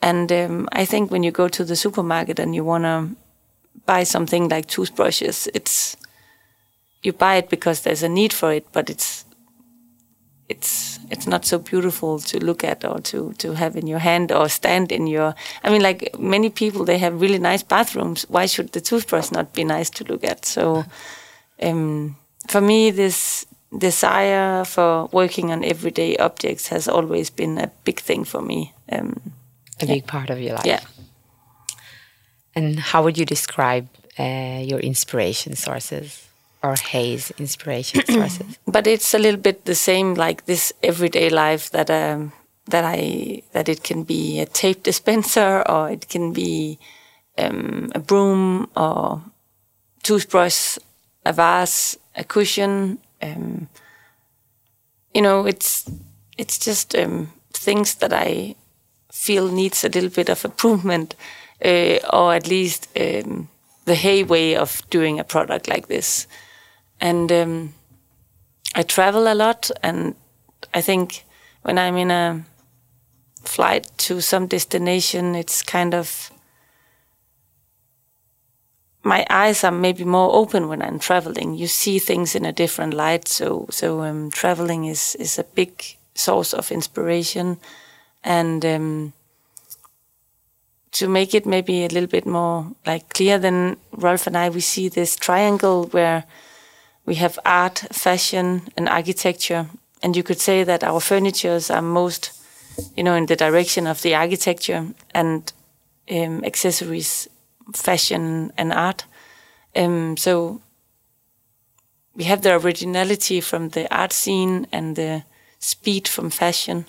And 0.00 0.32
um, 0.32 0.68
I 0.72 0.84
think 0.84 1.10
when 1.10 1.22
you 1.22 1.30
go 1.30 1.48
to 1.48 1.64
the 1.64 1.76
supermarket 1.76 2.38
and 2.38 2.54
you 2.54 2.64
want 2.64 2.84
to 2.84 3.16
buy 3.86 4.04
something 4.04 4.48
like 4.48 4.66
toothbrushes, 4.66 5.48
it's 5.54 5.96
you 7.02 7.12
buy 7.12 7.36
it 7.36 7.48
because 7.48 7.82
there's 7.82 8.02
a 8.02 8.08
need 8.08 8.32
for 8.32 8.52
it, 8.52 8.66
but 8.72 8.90
it's 8.90 9.24
it's 10.48 10.98
it's 11.10 11.26
not 11.26 11.44
so 11.44 11.58
beautiful 11.58 12.18
to 12.18 12.44
look 12.44 12.64
at 12.64 12.84
or 12.84 13.00
to 13.00 13.32
to 13.38 13.54
have 13.54 13.76
in 13.76 13.86
your 13.86 14.00
hand 14.00 14.32
or 14.32 14.48
stand 14.48 14.92
in 14.92 15.06
your. 15.06 15.34
I 15.64 15.70
mean, 15.70 15.82
like 15.82 16.18
many 16.18 16.50
people, 16.50 16.84
they 16.84 16.98
have 16.98 17.20
really 17.20 17.38
nice 17.38 17.62
bathrooms. 17.62 18.26
Why 18.28 18.46
should 18.46 18.72
the 18.72 18.80
toothbrush 18.80 19.30
not 19.30 19.52
be 19.52 19.64
nice 19.64 19.90
to 19.90 20.04
look 20.04 20.24
at? 20.24 20.44
So, 20.44 20.84
um, 21.62 22.16
for 22.48 22.60
me, 22.60 22.90
this 22.90 23.46
desire 23.76 24.64
for 24.64 25.08
working 25.12 25.50
on 25.50 25.64
everyday 25.64 26.16
objects 26.16 26.68
has 26.68 26.88
always 26.88 27.30
been 27.30 27.58
a 27.58 27.70
big 27.84 28.00
thing 28.00 28.24
for 28.24 28.42
me. 28.42 28.72
Um, 28.90 29.32
a 29.80 29.86
big 29.86 30.06
part 30.06 30.30
of 30.30 30.38
your 30.40 30.54
life. 30.54 30.66
yeah. 30.66 30.80
And 32.54 32.78
how 32.78 33.02
would 33.02 33.16
you 33.16 33.24
describe 33.24 33.88
uh, 34.18 34.60
your 34.62 34.78
inspiration 34.78 35.56
sources 35.56 36.28
or 36.62 36.74
Hay's 36.90 37.30
inspiration 37.38 38.04
sources? 38.08 38.58
but 38.66 38.86
it's 38.86 39.14
a 39.14 39.18
little 39.18 39.40
bit 39.40 39.64
the 39.64 39.74
same 39.74 40.14
like 40.14 40.44
this 40.44 40.72
everyday 40.82 41.30
life 41.30 41.70
that 41.70 41.90
um 41.90 42.32
that 42.66 42.84
I 42.84 43.42
that 43.52 43.68
it 43.68 43.82
can 43.82 44.04
be 44.04 44.40
a 44.40 44.46
tape 44.46 44.82
dispenser 44.82 45.62
or 45.68 45.90
it 45.90 46.08
can 46.08 46.32
be 46.32 46.78
um, 47.38 47.90
a 47.94 47.98
broom 47.98 48.68
or 48.76 49.22
toothbrush, 50.02 50.78
a 51.24 51.32
vase, 51.32 51.96
a 52.14 52.24
cushion. 52.24 52.98
Um, 53.22 53.68
you 55.14 55.22
know, 55.22 55.46
it's 55.46 55.90
it's 56.38 56.58
just 56.58 56.94
um, 56.94 57.32
things 57.52 57.94
that 57.96 58.12
I 58.12 58.56
feel 59.12 59.52
needs 59.52 59.84
a 59.84 59.88
little 59.88 60.10
bit 60.10 60.28
of 60.28 60.44
improvement, 60.44 61.14
uh, 61.64 61.98
or 62.12 62.34
at 62.34 62.48
least 62.48 62.88
um, 62.98 63.48
the 63.84 63.94
hay 63.94 64.24
way 64.24 64.56
of 64.56 64.82
doing 64.90 65.20
a 65.20 65.24
product 65.24 65.68
like 65.68 65.86
this. 65.88 66.26
And 67.00 67.30
um, 67.30 67.74
I 68.74 68.82
travel 68.82 69.30
a 69.30 69.34
lot, 69.34 69.70
and 69.82 70.14
I 70.74 70.80
think 70.80 71.24
when 71.62 71.78
I'm 71.78 71.96
in 71.96 72.10
a 72.10 72.44
flight 73.44 73.86
to 73.98 74.20
some 74.20 74.46
destination, 74.46 75.34
it's 75.34 75.62
kind 75.62 75.94
of 75.94 76.31
my 79.04 79.26
eyes 79.30 79.64
are 79.64 79.72
maybe 79.72 80.04
more 80.04 80.34
open 80.34 80.68
when 80.68 80.82
I'm 80.82 80.98
traveling. 80.98 81.54
You 81.54 81.66
see 81.66 81.98
things 81.98 82.34
in 82.34 82.44
a 82.44 82.52
different 82.52 82.94
light. 82.94 83.28
So 83.28 83.66
so 83.70 84.02
um, 84.02 84.30
traveling 84.30 84.84
is 84.84 85.16
is 85.16 85.38
a 85.38 85.44
big 85.44 85.98
source 86.14 86.54
of 86.54 86.70
inspiration, 86.70 87.58
and 88.22 88.64
um, 88.64 89.12
to 90.92 91.08
make 91.08 91.34
it 91.34 91.46
maybe 91.46 91.84
a 91.84 91.88
little 91.88 92.08
bit 92.08 92.26
more 92.26 92.66
like 92.86 93.08
clear, 93.08 93.38
then 93.38 93.76
Rolf 93.92 94.26
and 94.26 94.36
I 94.36 94.50
we 94.50 94.60
see 94.60 94.88
this 94.88 95.16
triangle 95.16 95.86
where 95.86 96.24
we 97.04 97.16
have 97.16 97.38
art, 97.44 97.84
fashion, 97.90 98.62
and 98.76 98.88
architecture, 98.88 99.66
and 100.02 100.16
you 100.16 100.22
could 100.22 100.40
say 100.40 100.64
that 100.64 100.84
our 100.84 101.00
furnitures 101.00 101.70
are 101.70 101.82
most, 101.82 102.30
you 102.96 103.02
know, 103.02 103.14
in 103.14 103.26
the 103.26 103.36
direction 103.36 103.86
of 103.86 104.02
the 104.02 104.14
architecture 104.14 104.86
and 105.14 105.52
um, 106.10 106.44
accessories 106.44 107.28
fashion 107.74 108.52
and 108.56 108.72
art. 108.72 109.04
Um, 109.74 110.16
so 110.16 110.60
we 112.14 112.24
have 112.24 112.42
the 112.42 112.54
originality 112.56 113.40
from 113.40 113.70
the 113.70 113.92
art 113.94 114.12
scene 114.12 114.66
and 114.72 114.96
the 114.96 115.24
speed 115.58 116.08
from 116.08 116.30
fashion, 116.30 116.86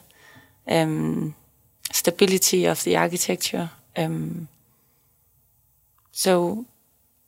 um, 0.67 1.35
stability 1.91 2.65
of 2.65 2.83
the 2.83 2.97
architecture. 2.97 3.69
Um, 3.95 4.47
so 6.11 6.65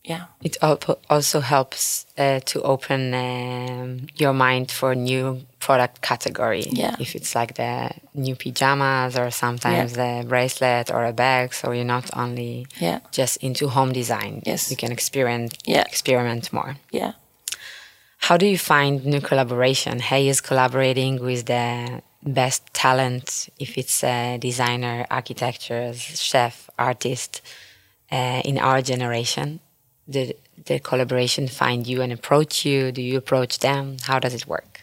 yeah 0.10 0.26
It 0.44 0.58
al- 0.62 1.00
also 1.10 1.40
helps 1.42 2.06
uh, 2.18 2.40
to 2.52 2.62
open 2.62 3.14
um, 3.14 4.08
your 4.22 4.34
mind 4.34 4.72
for 4.72 4.96
new 4.96 5.42
product 5.60 6.02
category. 6.02 6.66
Yeah. 6.72 6.96
If 7.00 7.16
it's 7.16 7.34
like 7.40 7.54
the 7.56 7.90
new 8.14 8.36
pajamas 8.36 9.18
or 9.18 9.32
sometimes 9.32 9.94
the 9.94 10.24
bracelet 10.28 10.92
or 10.92 11.06
a 11.06 11.14
bag, 11.14 11.54
so 11.54 11.72
you're 11.72 11.94
not 11.98 12.06
only 12.16 12.68
Yeah. 12.80 13.00
just 13.12 13.38
into 13.44 13.68
home 13.70 13.92
design. 13.94 14.42
Yes. 14.46 14.70
You 14.70 14.78
can 14.78 14.92
experiment 14.92 15.52
Yeah. 15.66 15.82
experiment 15.92 16.52
more. 16.54 16.76
yeah 16.92 17.14
How 18.28 18.38
do 18.38 18.46
you 18.46 18.58
find 18.58 19.06
new 19.06 19.22
collaboration? 19.22 20.00
Hay 20.00 20.28
is 20.30 20.42
collaborating 20.42 21.20
with 21.22 21.46
the 21.46 22.02
best 22.24 22.62
talent, 22.74 23.50
if 23.60 23.78
it's 23.78 24.04
a 24.04 24.38
designer, 24.40 25.06
architecture, 25.10 25.94
chef, 26.32 26.70
artist, 26.78 27.42
uh, 28.12 28.42
in 28.50 28.58
our 28.58 28.82
generation. 28.82 29.60
Did 30.10 30.38
the 30.66 30.80
collaboration 30.80 31.48
find 31.48 31.88
you 31.88 32.02
and 32.02 32.14
approach 32.14 32.66
you? 32.66 32.92
Do 32.92 33.02
you 33.02 33.18
approach 33.18 33.60
them? 33.60 33.98
How 34.04 34.20
does 34.20 34.34
it 34.34 34.48
work? 34.48 34.82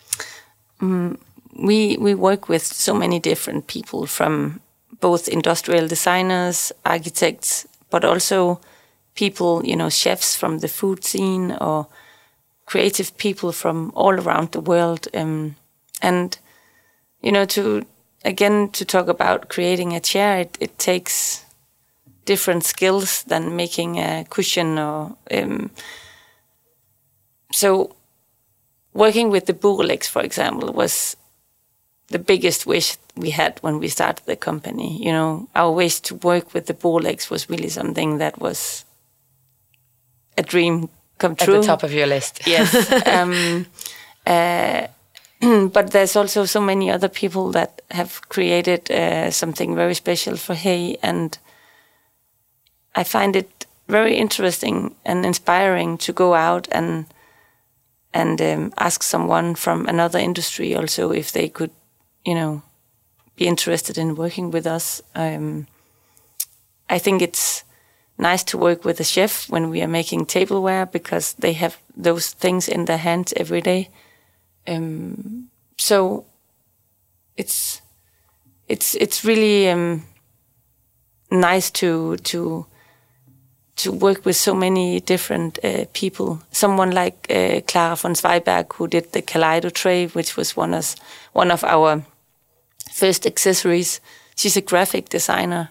we 1.55 1.97
we 1.97 2.15
work 2.15 2.49
with 2.49 2.63
so 2.63 2.95
many 2.95 3.21
different 3.21 3.67
people 3.67 4.07
from 4.07 4.61
both 5.01 5.29
industrial 5.29 5.89
designers, 5.89 6.73
architects, 6.85 7.67
but 7.91 8.05
also 8.05 8.61
people, 9.15 9.65
you 9.65 9.77
know, 9.77 9.91
chefs 9.91 10.35
from 10.35 10.59
the 10.59 10.69
food 10.69 11.05
scene 11.05 11.53
or 11.61 11.87
creative 12.67 13.17
people 13.17 13.53
from 13.53 13.93
all 13.95 14.15
around 14.15 14.53
the 14.53 14.61
world. 14.61 15.09
Um, 15.15 15.57
and 16.01 16.39
you 17.21 17.33
know, 17.33 17.45
to 17.47 17.85
again 18.25 18.71
to 18.71 18.85
talk 18.85 19.09
about 19.09 19.49
creating 19.49 19.93
a 19.93 20.01
chair, 20.01 20.41
it, 20.41 20.57
it 20.61 20.79
takes 20.79 21.45
different 22.25 22.65
skills 22.65 23.25
than 23.25 23.57
making 23.57 23.99
a 23.99 24.25
cushion 24.31 24.79
or 24.79 25.17
um, 25.31 25.71
so 27.53 27.95
working 28.95 29.31
with 29.31 29.47
the 29.47 29.55
Bouroullecs, 29.55 30.09
for 30.09 30.23
example, 30.23 30.73
was 30.73 31.17
the 32.09 32.19
biggest 32.19 32.67
wish 32.67 32.97
we 33.17 33.31
had 33.31 33.59
when 33.61 33.79
we 33.79 33.89
started 33.89 34.25
the 34.27 34.37
company. 34.37 35.03
You 35.03 35.13
know, 35.13 35.49
our 35.55 35.73
wish 35.73 36.01
to 36.01 36.15
work 36.17 36.55
with 36.55 36.67
the 36.67 36.75
Bouroullecs 36.75 37.31
was 37.31 37.49
really 37.49 37.69
something 37.69 38.19
that 38.19 38.39
was 38.41 38.85
a 40.37 40.43
dream 40.43 40.89
come 41.19 41.37
true. 41.37 41.57
At 41.57 41.61
the 41.61 41.67
top 41.67 41.83
of 41.83 41.93
your 41.93 42.07
list. 42.07 42.41
yes. 42.47 42.93
um, 43.07 43.67
uh, 44.27 44.87
but 45.69 45.91
there's 45.91 46.17
also 46.17 46.45
so 46.45 46.61
many 46.61 46.91
other 46.91 47.09
people 47.09 47.51
that 47.53 47.83
have 47.91 48.29
created 48.29 48.91
uh, 48.91 49.31
something 49.31 49.75
very 49.75 49.95
special 49.95 50.37
for 50.37 50.55
Hay, 50.55 50.97
and 51.03 51.39
I 52.95 53.05
find 53.05 53.37
it 53.37 53.67
very 53.89 54.17
interesting 54.17 54.95
and 55.05 55.25
inspiring 55.27 55.99
to 55.99 56.13
go 56.13 56.35
out 56.35 56.69
and 56.73 57.07
and 58.15 58.41
um, 58.41 58.73
ask 58.77 59.03
someone 59.03 59.55
from 59.55 59.87
another 59.87 60.19
industry 60.19 60.75
also 60.75 61.13
if 61.13 61.33
they 61.33 61.49
could, 61.49 61.71
you 62.25 62.35
know, 62.35 62.63
be 63.37 63.47
interested 63.47 63.97
in 63.97 64.15
working 64.17 64.51
with 64.51 64.67
us. 64.67 65.03
Um, 65.15 65.67
I 66.91 66.99
think 66.99 67.23
it's 67.23 67.65
nice 68.19 68.45
to 68.45 68.59
work 68.59 68.85
with 68.85 69.01
a 69.01 69.05
chef 69.05 69.49
when 69.49 69.71
we 69.71 69.83
are 69.83 69.89
making 69.89 70.27
tableware 70.27 70.85
because 70.85 71.35
they 71.39 71.55
have 71.55 71.79
those 71.97 72.33
things 72.33 72.69
in 72.69 72.85
their 72.85 72.99
hands 72.99 73.33
every 73.37 73.63
day. 73.63 73.89
Um, 74.67 75.49
so 75.79 76.27
it's 77.37 77.81
it's 78.69 78.95
it's 78.95 79.25
really 79.25 79.71
um, 79.71 80.05
nice 81.31 81.71
to 81.71 82.17
to 82.17 82.67
to 83.77 83.93
work 83.93 84.25
with 84.25 84.37
so 84.37 84.55
many 84.55 85.01
different 85.01 85.59
uh, 85.65 85.85
people. 85.93 86.41
Someone 86.51 86.93
like 86.93 87.27
uh, 87.31 87.61
Clara 87.67 87.97
von 87.97 88.15
Zweigbergk, 88.15 88.75
who 88.75 88.87
did 88.87 89.13
the 89.13 89.23
Kaleido 89.23 89.73
tray, 89.73 90.07
which 90.07 90.37
was 90.37 90.57
one 90.57 90.75
of 90.75 90.95
one 91.33 91.51
of 91.51 91.65
our 91.65 92.03
first 92.93 93.27
accessories. 93.27 94.01
She's 94.37 94.57
a 94.57 94.61
graphic 94.61 95.09
designer, 95.09 95.71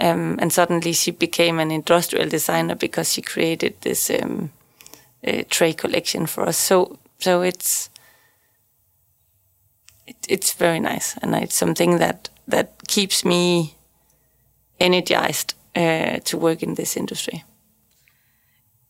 um, 0.00 0.38
and 0.40 0.52
suddenly 0.52 0.92
she 0.92 1.10
became 1.10 1.58
an 1.58 1.70
industrial 1.70 2.28
designer 2.28 2.74
because 2.74 3.12
she 3.12 3.22
created 3.22 3.74
this 3.80 4.10
um, 4.10 4.50
uh, 5.26 5.42
tray 5.50 5.72
collection 5.72 6.26
for 6.26 6.48
us. 6.48 6.56
So 6.56 6.98
so 7.18 7.42
it's 7.42 7.90
it, 10.06 10.16
it's 10.28 10.54
very 10.54 10.80
nice, 10.80 11.16
and 11.22 11.34
it's 11.34 11.56
something 11.56 11.98
that 11.98 12.30
that 12.48 12.88
keeps 12.88 13.24
me 13.24 13.74
energized 14.80 15.54
uh, 15.76 16.18
to 16.24 16.38
work 16.38 16.62
in 16.62 16.74
this 16.74 16.96
industry. 16.96 17.44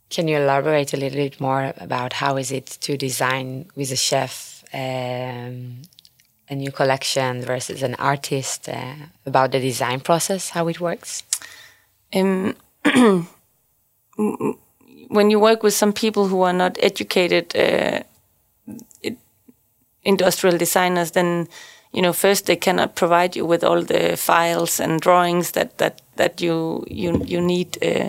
Can 0.08 0.28
you 0.28 0.36
elaborate 0.36 0.94
a 0.94 0.96
little 0.96 1.18
bit 1.18 1.40
more 1.40 1.74
about 1.78 2.12
how 2.12 2.36
is 2.36 2.52
it 2.52 2.66
to 2.82 2.96
design 2.96 3.68
with 3.74 3.90
a 3.90 3.96
chef 3.96 4.62
um, 4.72 5.82
a 6.48 6.54
new 6.54 6.70
collection 6.70 7.42
versus 7.42 7.82
an 7.82 7.96
artist? 7.96 8.68
Uh, 8.68 8.94
about 9.26 9.50
the 9.50 9.58
design 9.58 9.98
process, 9.98 10.50
how 10.50 10.68
it 10.68 10.80
works? 10.80 11.24
Um, 12.14 12.54
when 15.08 15.30
you 15.30 15.40
work 15.40 15.64
with 15.64 15.74
some 15.74 15.92
people 15.92 16.28
who 16.28 16.42
are 16.42 16.52
not 16.52 16.78
educated 16.80 17.56
uh, 17.56 18.02
it, 19.02 19.16
industrial 20.04 20.56
designers, 20.56 21.10
then 21.10 21.48
you 21.92 22.00
know 22.00 22.12
first 22.12 22.46
they 22.46 22.56
cannot 22.56 22.94
provide 22.94 23.34
you 23.34 23.44
with 23.44 23.64
all 23.64 23.82
the 23.82 24.16
files 24.16 24.78
and 24.78 25.00
drawings 25.00 25.50
that 25.52 25.78
that 25.78 26.00
that 26.16 26.40
you 26.40 26.84
you 26.88 27.22
you 27.24 27.40
need. 27.40 27.78
Uh, 27.82 28.08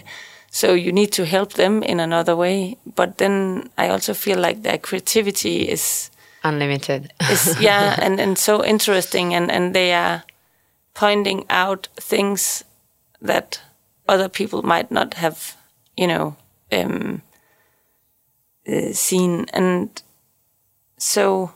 so 0.49 0.73
you 0.73 0.91
need 0.91 1.11
to 1.11 1.25
help 1.25 1.53
them 1.53 1.83
in 1.83 1.99
another 1.99 2.35
way. 2.35 2.77
But 2.95 3.17
then 3.17 3.69
I 3.77 3.89
also 3.89 4.13
feel 4.13 4.39
like 4.39 4.63
their 4.63 4.77
creativity 4.77 5.69
is 5.69 6.09
Unlimited. 6.43 7.13
is 7.31 7.59
yeah 7.61 7.95
and 8.01 8.19
and 8.19 8.37
so 8.37 8.63
interesting 8.63 9.33
and 9.35 9.51
and 9.51 9.73
they 9.73 9.93
are 9.93 10.23
pointing 10.93 11.45
out 11.49 11.89
things 11.99 12.63
that 13.21 13.61
other 14.07 14.29
people 14.29 14.61
might 14.63 14.89
not 14.91 15.13
have 15.15 15.57
you 15.97 16.07
know 16.07 16.35
um, 16.71 17.21
uh, 18.67 18.93
seen 18.93 19.45
and 19.53 20.01
so 20.97 21.51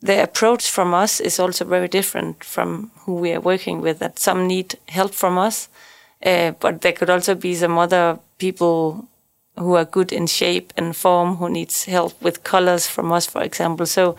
the 0.00 0.22
approach 0.22 0.70
from 0.70 0.94
us 0.94 1.20
is 1.20 1.40
also 1.40 1.64
very 1.64 1.88
different 1.88 2.44
from 2.44 2.90
who 3.04 3.14
we 3.14 3.32
are 3.32 3.40
working 3.40 3.80
with 3.80 3.98
that 3.98 4.18
some 4.18 4.46
need 4.46 4.78
help 4.88 5.12
from 5.14 5.38
us 5.38 5.68
uh, 6.24 6.52
but 6.60 6.80
there 6.80 6.92
could 6.92 7.10
also 7.10 7.34
be 7.34 7.54
some 7.54 7.78
other 7.78 8.18
people 8.38 9.08
who 9.58 9.74
are 9.74 9.84
good 9.84 10.12
in 10.12 10.26
shape 10.26 10.72
and 10.76 10.96
form 10.96 11.36
who 11.36 11.48
needs 11.48 11.84
help 11.84 12.20
with 12.22 12.44
colors 12.44 12.86
from 12.86 13.12
us 13.12 13.26
for 13.26 13.42
example. 13.42 13.86
So 13.86 14.16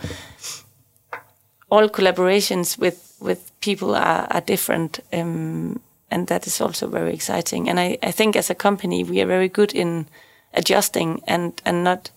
all 1.70 1.88
collaborations 1.88 2.78
with 2.78 3.16
with 3.20 3.52
people 3.60 3.94
are, 3.94 4.26
are 4.30 4.40
different 4.40 5.00
um, 5.12 5.80
and 6.10 6.26
that 6.26 6.46
is 6.46 6.60
also 6.60 6.88
very 6.88 7.12
exciting. 7.12 7.68
And 7.68 7.78
I, 7.78 7.98
I 8.02 8.10
think 8.10 8.36
as 8.36 8.50
a 8.50 8.54
company 8.54 9.04
we 9.04 9.20
are 9.20 9.26
very 9.26 9.48
good 9.48 9.72
in 9.74 10.06
adjusting 10.54 11.22
and 11.26 11.60
and 11.64 11.84
not 11.84 12.10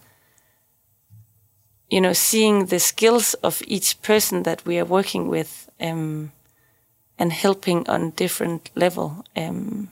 you 1.93 2.01
know 2.01 2.13
seeing 2.13 2.67
the 2.67 2.79
skills 2.79 3.35
of 3.47 3.61
each 3.67 3.89
person 4.01 4.43
that 4.43 4.59
we 4.65 4.79
are 4.81 4.89
working 4.97 5.23
with 5.35 5.51
um, 5.79 6.31
and 7.19 7.31
helping 7.31 7.79
on 7.89 8.01
different 8.23 8.61
level 8.75 9.07
um, 9.41 9.89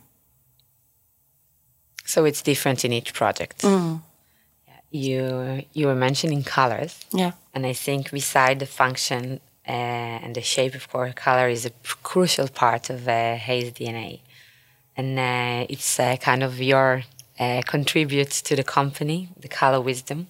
So 2.13 2.25
it's 2.25 2.41
different 2.41 2.83
in 2.85 2.91
each 2.91 3.11
project. 3.13 3.63
You 5.03 5.63
you 5.77 5.87
were 5.89 5.99
mentioning 6.07 6.43
colors, 6.43 6.93
yeah. 7.21 7.31
And 7.53 7.65
I 7.71 7.73
think 7.85 8.11
beside 8.11 8.55
the 8.59 8.65
function 8.65 9.23
uh, 9.67 10.23
and 10.23 10.35
the 10.35 10.41
shape, 10.41 10.75
of 10.75 10.85
course, 10.91 11.13
color 11.27 11.47
is 11.49 11.65
a 11.65 11.71
crucial 12.03 12.47
part 12.61 12.89
of 12.89 13.07
uh, 13.07 13.35
Hay's 13.45 13.71
DNA, 13.77 14.19
and 14.97 15.09
uh, 15.19 15.73
it's 15.73 15.99
uh, 15.99 16.17
kind 16.29 16.43
of 16.43 16.53
your 16.59 17.03
uh, 17.39 17.61
contribute 17.73 18.31
to 18.47 18.55
the 18.55 18.63
company, 18.63 19.29
the 19.43 19.47
color 19.47 19.79
wisdom. 19.91 20.27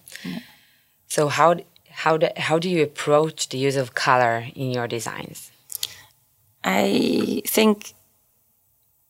So 1.14 1.28
how 1.28 1.56
how 1.90 2.16
do, 2.16 2.28
how 2.38 2.58
do 2.58 2.70
you 2.70 2.82
approach 2.82 3.50
the 3.50 3.58
use 3.58 3.76
of 3.76 3.92
color 3.94 4.46
in 4.54 4.70
your 4.70 4.88
designs? 4.88 5.52
I 6.64 7.42
think 7.46 7.92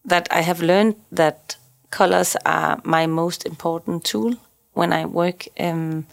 that 0.08 0.26
I 0.32 0.40
have 0.42 0.60
learned 0.62 0.96
that 1.12 1.56
colors 1.90 2.36
are 2.44 2.80
my 2.82 3.06
most 3.06 3.46
important 3.46 4.02
tool 4.04 4.34
when 4.72 4.92
I 4.92 5.04
work. 5.06 5.46
Um, 5.60 6.06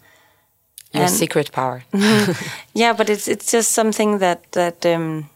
Your 0.94 1.04
and- 1.04 1.12
secret 1.12 1.52
power. 1.52 1.84
yeah, 2.76 2.94
but 2.94 3.10
it's 3.10 3.28
it's 3.28 3.52
just 3.52 3.72
something 3.72 4.20
that 4.20 4.40
that 4.52 4.86
um, 4.86 5.28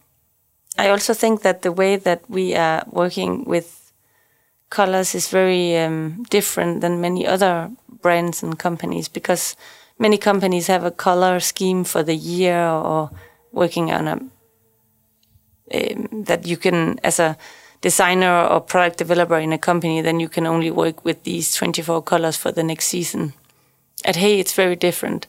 I 0.77 0.89
also 0.89 1.13
think 1.15 1.41
that 1.41 1.61
the 1.61 1.71
way 1.71 1.97
that 1.97 2.21
we 2.29 2.55
are 2.55 2.83
working 2.91 3.43
with 3.49 3.91
colors 4.69 5.15
is 5.15 5.33
very 5.33 5.77
um, 5.77 6.23
different 6.29 6.81
than 6.81 7.01
many 7.01 7.25
other 7.25 7.71
brands 8.01 8.43
and 8.43 8.59
companies 8.59 9.09
because 9.09 9.55
many 9.99 10.17
companies 10.17 10.67
have 10.67 10.83
a 10.83 10.91
color 10.91 11.39
scheme 11.39 11.83
for 11.83 12.03
the 12.03 12.15
year 12.15 12.67
or 12.67 13.09
working 13.51 13.91
on 13.91 14.07
a 14.07 14.19
um, 15.73 16.23
that 16.25 16.45
you 16.45 16.57
can 16.57 16.99
as 17.03 17.19
a 17.19 17.37
designer 17.81 18.45
or 18.47 18.61
product 18.61 18.97
developer 18.97 19.37
in 19.37 19.51
a 19.51 19.57
company, 19.57 20.01
then 20.01 20.19
you 20.19 20.29
can 20.29 20.47
only 20.47 20.71
work 20.71 21.03
with 21.03 21.23
these 21.23 21.53
24 21.53 22.01
colors 22.03 22.37
for 22.37 22.51
the 22.51 22.63
next 22.63 22.87
season. 22.87 23.33
At 24.05 24.15
Hay, 24.15 24.39
it's 24.39 24.53
very 24.53 24.75
different. 24.75 25.27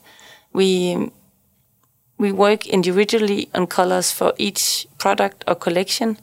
We 0.53 1.11
we 2.17 2.31
work 2.31 2.65
individually 2.65 3.49
on 3.53 3.67
colors 3.67 4.11
for 4.11 4.33
each 4.37 4.87
product 4.97 5.43
or 5.47 5.55
collection. 5.55 6.17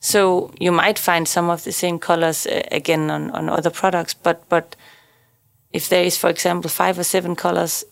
So 0.00 0.50
you 0.60 0.72
might 0.72 0.98
find 0.98 1.26
some 1.26 1.48
of 1.48 1.64
the 1.64 1.72
same 1.72 1.98
colors 1.98 2.46
uh, 2.46 2.62
again 2.70 3.10
on, 3.10 3.30
on 3.30 3.48
other 3.48 3.70
products, 3.70 4.14
but 4.14 4.46
but 4.48 4.76
if 5.72 5.88
there 5.88 6.04
is, 6.04 6.16
for 6.16 6.30
example, 6.30 6.70
five 6.70 6.98
or 6.98 7.04
seven 7.04 7.36
colors 7.36 7.84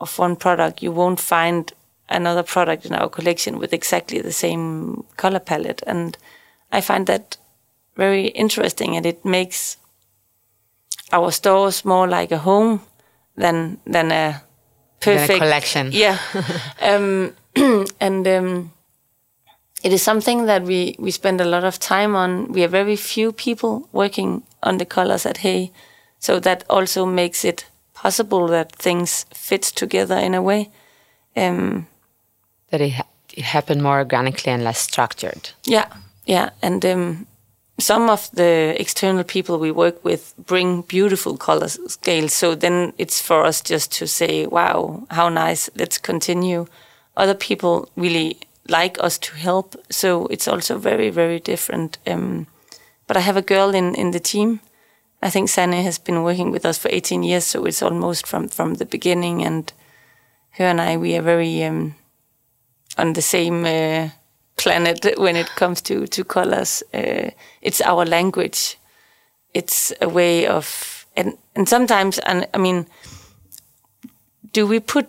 of 0.00 0.18
one 0.18 0.36
product, 0.36 0.82
you 0.82 0.92
won't 0.92 1.20
find 1.20 1.72
another 2.08 2.42
product 2.42 2.86
in 2.86 2.94
our 2.94 3.08
collection 3.08 3.58
with 3.58 3.72
exactly 3.72 4.20
the 4.20 4.32
same 4.32 5.04
color 5.16 5.40
palette. 5.40 5.82
And 5.86 6.16
I 6.70 6.80
find 6.80 7.06
that 7.06 7.36
very 7.96 8.26
interesting, 8.26 8.96
and 8.96 9.06
it 9.06 9.24
makes 9.24 9.76
our 11.12 11.30
stores 11.30 11.84
more 11.84 12.08
like 12.08 12.32
a 12.32 12.38
home 12.38 12.80
than 13.36 13.78
than 13.86 14.12
a 14.12 14.42
perfect 15.00 15.28
The 15.28 15.38
collection. 15.38 15.92
Yeah, 15.92 16.18
um, 16.82 17.34
and 18.00 18.26
um, 18.26 18.72
it 19.82 19.92
is 19.92 20.02
something 20.02 20.46
that 20.46 20.62
we 20.64 20.96
we 20.98 21.10
spend 21.10 21.40
a 21.40 21.44
lot 21.44 21.64
of 21.64 21.78
time 21.78 22.16
on. 22.16 22.52
We 22.52 22.64
are 22.64 22.68
very 22.68 22.96
few 22.96 23.32
people 23.32 23.88
working 23.92 24.42
on 24.62 24.78
the 24.78 24.86
colors 24.86 25.26
at 25.26 25.38
Hay, 25.38 25.70
so 26.24 26.40
that 26.40 26.64
also 26.70 27.06
makes 27.06 27.44
it 27.44 27.66
possible 28.02 28.48
that 28.48 28.72
things 28.82 29.26
fit 29.34 29.62
together 29.76 30.16
in 30.18 30.34
a 30.34 30.40
way. 30.40 30.68
Um, 31.36 31.86
That 32.70 32.80
it, 32.80 32.92
ha- 32.92 33.06
it 33.36 33.44
happened 33.44 33.82
more 33.82 33.98
organically 33.98 34.52
and 34.52 34.62
less 34.64 34.78
structured. 34.80 35.50
yeah, 35.68 35.86
yeah, 36.26 36.50
and 36.62 36.84
um, 36.84 37.26
some 37.78 38.12
of 38.12 38.30
the 38.32 38.74
external 38.80 39.24
people 39.24 39.58
we 39.58 39.72
work 39.72 40.04
with 40.04 40.34
bring 40.46 40.84
beautiful 40.88 41.36
color 41.36 41.68
scales. 41.88 42.32
So 42.32 42.56
then 42.56 42.92
it's 42.98 43.20
for 43.22 43.46
us 43.48 43.62
just 43.70 43.98
to 43.98 44.06
say, 44.06 44.46
"Wow, 44.46 45.06
how 45.10 45.28
nice! 45.28 45.70
Let's 45.74 45.98
continue." 46.06 46.64
Other 47.16 47.34
people 47.34 47.88
really 47.96 48.36
like 48.68 49.04
us 49.06 49.18
to 49.18 49.36
help, 49.36 49.74
so 49.90 50.26
it's 50.30 50.48
also 50.48 50.78
very, 50.78 51.10
very 51.10 51.40
different. 51.40 51.98
Um, 52.06 52.46
but 53.06 53.16
I 53.16 53.20
have 53.20 53.38
a 53.38 53.42
girl 53.54 53.74
in 53.74 53.94
in 53.94 54.10
the 54.12 54.20
team. 54.20 54.60
I 55.24 55.30
think 55.30 55.48
Sanne 55.48 55.82
has 55.82 55.98
been 55.98 56.22
working 56.22 56.50
with 56.50 56.66
us 56.66 56.76
for 56.76 56.90
18 56.90 57.22
years, 57.22 57.44
so 57.44 57.64
it's 57.64 57.82
almost 57.82 58.26
from 58.26 58.48
from 58.48 58.74
the 58.74 58.84
beginning. 58.84 59.42
And 59.42 59.72
her 60.50 60.66
and 60.66 60.80
I, 60.80 60.98
we 60.98 61.16
are 61.16 61.22
very 61.22 61.64
um, 61.64 61.94
on 62.98 63.14
the 63.14 63.22
same 63.22 63.64
uh, 63.64 64.10
planet 64.56 65.14
when 65.18 65.36
it 65.36 65.48
comes 65.56 65.80
to 65.82 66.06
to 66.06 66.24
colors. 66.24 66.82
Uh, 66.92 67.30
it's 67.62 67.80
our 67.80 68.04
language. 68.04 68.76
It's 69.54 69.94
a 70.00 70.08
way 70.08 70.46
of 70.46 71.06
and 71.16 71.38
and 71.56 71.68
sometimes 71.68 72.18
and 72.18 72.46
I 72.52 72.58
mean, 72.58 72.86
do 74.52 74.66
we 74.66 74.78
put 74.80 75.06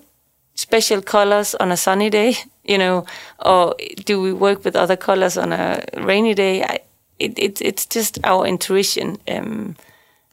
special 0.53 1.01
colors 1.01 1.55
on 1.55 1.71
a 1.71 1.77
sunny 1.77 2.09
day, 2.09 2.37
you 2.63 2.77
know, 2.77 3.05
or 3.45 3.75
do 4.05 4.21
we 4.21 4.31
work 4.31 4.63
with 4.63 4.77
other 4.77 4.97
colors 4.97 5.37
on 5.37 5.51
a 5.51 5.83
rainy 5.97 6.33
day? 6.33 6.63
I, 6.63 6.79
it, 7.19 7.37
it 7.37 7.61
it's 7.61 7.85
just 7.85 8.19
our 8.23 8.47
intuition. 8.47 9.17
Um, 9.27 9.75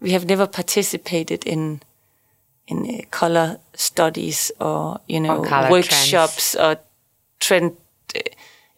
we 0.03 0.11
have 0.13 0.27
never 0.27 0.47
participated 0.47 1.45
in 1.47 1.81
in 2.67 2.79
uh, 2.87 3.03
color 3.11 3.59
studies 3.75 4.53
or 4.61 5.01
you 5.09 5.21
know 5.21 5.43
color 5.43 5.71
workshops 5.71 6.55
or 6.57 6.77
trend. 7.41 7.77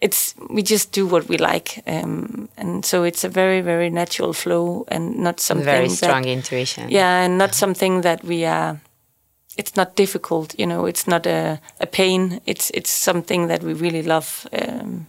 It's 0.01 0.35
we 0.51 0.63
just 0.63 0.93
do 0.93 1.07
what 1.07 1.29
we 1.29 1.39
like, 1.39 1.83
um, 1.87 2.49
and 2.59 2.85
so 2.85 3.05
it's 3.05 3.25
a 3.25 3.29
very 3.29 3.63
very 3.63 3.89
natural 3.91 4.33
flow 4.35 4.85
and 4.89 5.17
not 5.17 5.41
something 5.41 5.65
Very 5.65 5.89
that- 5.89 5.97
strong 5.97 6.25
intuition. 6.27 6.91
yeah, 6.91 7.25
and 7.25 7.39
not 7.39 7.55
something 7.55 8.03
that 8.03 8.23
we 8.25 8.45
are. 8.45 8.81
It's 9.57 9.77
not 9.77 9.97
difficult, 9.97 10.55
you 10.59 10.67
know. 10.67 10.85
It's 10.87 11.07
not 11.07 11.27
a, 11.27 11.59
a 11.81 11.87
pain. 11.87 12.41
It's 12.45 12.71
it's 12.75 12.91
something 12.91 13.49
that 13.49 13.63
we 13.63 13.73
really 13.73 14.03
love. 14.03 14.47
Um, 14.53 15.07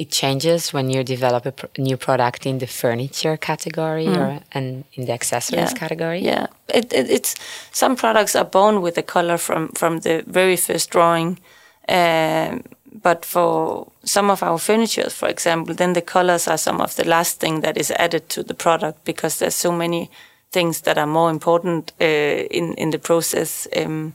It 0.00 0.10
changes 0.10 0.72
when 0.72 0.88
you 0.88 1.04
develop 1.04 1.44
a 1.44 1.52
pr- 1.52 1.66
new 1.76 1.98
product 1.98 2.46
in 2.46 2.58
the 2.58 2.66
furniture 2.66 3.36
category 3.36 4.08
or 4.08 4.40
and 4.52 4.84
in 4.94 5.04
the 5.04 5.12
accessories 5.12 5.74
category. 5.74 6.22
Mm. 6.22 6.24
Yeah, 6.24 6.46
it, 6.68 6.90
it, 6.92 7.10
it's 7.10 7.34
some 7.70 7.96
products 7.96 8.34
are 8.34 8.46
born 8.46 8.80
with 8.80 8.96
a 8.96 9.02
color 9.02 9.36
from 9.38 9.68
from 9.74 10.00
the 10.00 10.24
very 10.26 10.56
first 10.56 10.90
drawing, 10.90 11.38
um, 11.88 12.62
but 13.02 13.26
for 13.26 13.92
some 14.02 14.32
of 14.32 14.42
our 14.42 14.58
furniture, 14.58 15.10
for 15.10 15.28
example, 15.28 15.74
then 15.74 15.92
the 15.92 16.02
colors 16.02 16.48
are 16.48 16.58
some 16.58 16.80
of 16.82 16.94
the 16.94 17.04
last 17.04 17.38
thing 17.40 17.60
that 17.60 17.76
is 17.76 17.90
added 17.90 18.28
to 18.28 18.42
the 18.42 18.54
product 18.54 19.04
because 19.04 19.38
there's 19.38 19.60
so 19.60 19.72
many 19.72 20.08
things 20.50 20.80
that 20.80 20.96
are 20.96 21.06
more 21.06 21.30
important 21.30 21.92
uh, 22.00 22.48
in 22.50 22.74
in 22.74 22.90
the 22.90 22.98
process, 22.98 23.68
um, 23.76 24.12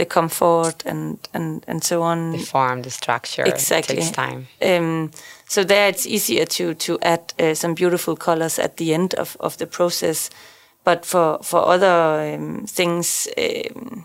the 0.00 0.06
comfort 0.06 0.86
and 0.86 1.18
and 1.34 1.64
and 1.66 1.84
so 1.84 2.02
on. 2.02 2.32
The 2.32 2.38
form, 2.38 2.82
the 2.82 2.90
structure. 2.90 3.44
Exactly. 3.46 3.96
Takes 3.96 4.10
time. 4.10 4.46
Um, 4.62 5.10
so 5.46 5.64
there, 5.64 5.88
it's 5.88 6.06
easier 6.06 6.46
to 6.46 6.74
to 6.74 6.98
add 7.02 7.34
uh, 7.38 7.54
some 7.54 7.74
beautiful 7.74 8.16
colors 8.16 8.58
at 8.58 8.76
the 8.76 8.94
end 8.94 9.14
of, 9.14 9.36
of 9.40 9.56
the 9.56 9.66
process. 9.66 10.30
But 10.84 11.06
for 11.06 11.38
for 11.42 11.68
other 11.68 12.34
um, 12.34 12.66
things, 12.66 13.28
um, 13.36 14.04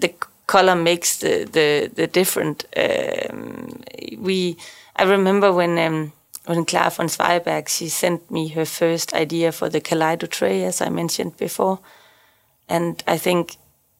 the 0.00 0.14
color 0.46 0.74
makes 0.74 1.18
the 1.18 1.44
the 1.52 1.90
the 1.94 2.06
different. 2.06 2.64
Um, 2.76 3.82
we 4.18 4.56
I 4.96 5.04
remember 5.04 5.52
when. 5.52 5.78
Um, 5.78 6.12
when 6.48 6.64
Clara 6.64 6.90
von 6.90 7.08
Zweigbergk, 7.08 7.68
she 7.68 7.90
sent 7.90 8.30
me 8.30 8.48
her 8.48 8.64
first 8.64 9.12
idea 9.12 9.52
for 9.52 9.68
the 9.68 9.80
Kaleido 9.80 10.26
tray, 10.26 10.64
as 10.64 10.80
I 10.80 10.88
mentioned 10.88 11.36
before. 11.36 11.78
And 12.68 13.04
I 13.06 13.18
think 13.18 13.58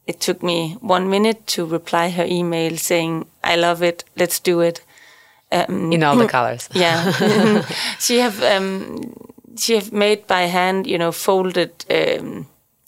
it 0.08 0.20
took 0.20 0.42
me 0.42 0.76
one 0.80 1.10
minute 1.10 1.46
to 1.46 1.66
reply 1.66 2.08
her 2.08 2.24
email 2.24 2.78
saying, 2.78 3.26
I 3.44 3.56
love 3.56 3.82
it, 3.82 4.04
let's 4.16 4.40
do 4.40 4.60
it. 4.60 4.80
Um, 5.52 5.92
In 5.92 6.02
all 6.02 6.16
the 6.16 6.26
colors. 6.26 6.68
yeah. 6.74 7.12
she 8.00 8.18
have 8.18 8.42
um, 8.42 9.12
she 9.58 9.74
have 9.74 9.92
made 9.92 10.26
by 10.26 10.42
hand, 10.42 10.86
you 10.86 10.98
know, 10.98 11.12
folded 11.12 11.70
um, 11.90 12.46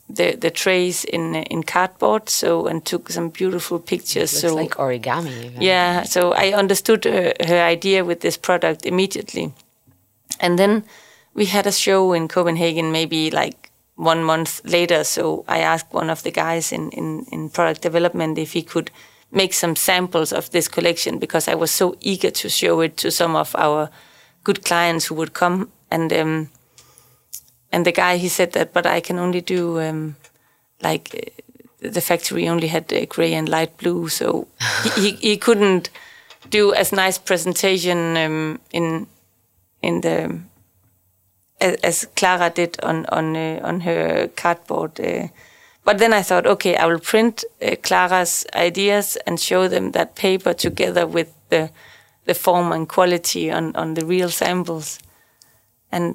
the 0.09 0.37
the 0.37 0.51
trays 0.51 1.05
in 1.05 1.35
in 1.35 1.63
cardboard, 1.63 2.29
so 2.29 2.67
and 2.67 2.85
took 2.85 3.11
some 3.11 3.29
beautiful 3.29 3.79
pictures. 3.79 4.31
So 4.31 4.55
like 4.55 4.77
origami. 4.77 5.45
Even. 5.45 5.63
yeah, 5.63 6.05
so 6.05 6.33
I 6.33 6.59
understood 6.59 7.05
her, 7.05 7.33
her 7.47 7.73
idea 7.73 8.05
with 8.05 8.21
this 8.21 8.39
product 8.39 8.87
immediately. 8.87 9.53
And 10.39 10.59
then 10.59 10.85
we 11.35 11.47
had 11.47 11.67
a 11.67 11.73
show 11.73 12.15
in 12.15 12.29
Copenhagen 12.29 12.93
maybe 12.93 13.31
like 13.31 13.60
one 14.01 14.25
month 14.25 14.63
later. 14.65 15.05
So 15.05 15.45
I 15.47 15.59
asked 15.59 15.93
one 15.93 16.11
of 16.11 16.23
the 16.23 16.31
guys 16.31 16.73
in, 16.73 16.91
in, 16.91 17.27
in 17.31 17.51
product 17.51 17.83
development 17.83 18.39
if 18.39 18.53
he 18.53 18.63
could 18.63 18.91
make 19.31 19.53
some 19.53 19.77
samples 19.77 20.33
of 20.33 20.51
this 20.51 20.69
collection 20.69 21.19
because 21.19 21.49
I 21.49 21.55
was 21.55 21.71
so 21.71 21.95
eager 22.01 22.31
to 22.31 22.49
show 22.49 22.81
it 22.81 22.97
to 22.97 23.11
some 23.11 23.37
of 23.37 23.55
our 23.57 23.91
good 24.43 24.65
clients 24.65 25.07
who 25.07 25.15
would 25.17 25.35
come. 25.35 25.71
And 25.91 26.13
um, 26.13 26.49
and 27.73 27.85
the 27.85 27.93
guy 27.93 28.17
he 28.17 28.29
said 28.29 28.53
that, 28.53 28.73
but 28.73 28.87
I 28.87 29.01
can 29.01 29.19
only 29.19 29.41
do 29.41 29.81
um, 29.81 30.17
like 30.83 31.15
uh, 31.83 31.91
the 31.91 32.01
factory 32.01 32.49
only 32.49 32.69
had 32.69 32.93
uh, 32.93 33.05
gray 33.07 33.35
and 33.35 33.49
light 33.49 33.77
blue, 33.77 34.09
so 34.09 34.49
he, 34.83 35.01
he, 35.01 35.11
he 35.31 35.37
couldn't 35.37 35.91
do 36.49 36.73
as 36.75 36.93
nice 36.93 37.19
presentation 37.19 38.17
um, 38.17 38.61
in 38.73 39.07
in 39.83 40.01
the 40.01 40.41
as, 41.61 42.07
Clara 42.17 42.51
did 42.51 42.77
on 42.83 43.07
on 43.07 43.37
uh, 43.37 43.61
on 43.63 43.81
her 43.81 44.29
cardboard. 44.37 45.01
Uh, 45.01 45.29
but 45.85 45.99
then 45.99 46.13
I 46.13 46.23
thought, 46.23 46.47
okay, 46.47 46.77
I 46.77 46.87
will 46.87 47.01
print 47.01 47.45
uh, 47.63 47.77
Clara's 47.83 48.47
ideas 48.55 49.17
and 49.27 49.41
show 49.41 49.69
them 49.69 49.93
that 49.93 50.15
paper 50.15 50.55
together 50.55 51.07
with 51.07 51.29
the 51.49 51.71
the 52.25 52.35
form 52.35 52.73
and 52.73 52.89
quality 52.89 53.51
on 53.53 53.75
on 53.77 53.95
the 53.95 54.07
real 54.07 54.29
samples, 54.31 54.99
and 55.93 56.15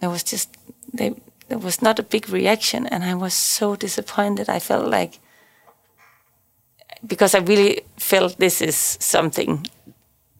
there 0.00 0.10
was 0.10 0.22
just 0.24 0.48
they, 0.94 1.14
there 1.48 1.58
was 1.58 1.82
not 1.82 1.98
a 1.98 2.02
big 2.02 2.28
reaction, 2.28 2.86
and 2.86 3.04
I 3.04 3.14
was 3.14 3.34
so 3.34 3.76
disappointed. 3.76 4.48
I 4.48 4.60
felt 4.60 4.88
like 4.88 5.18
because 7.06 7.34
I 7.34 7.40
really 7.40 7.82
felt 7.96 8.38
this 8.38 8.60
is 8.60 8.98
something 9.00 9.66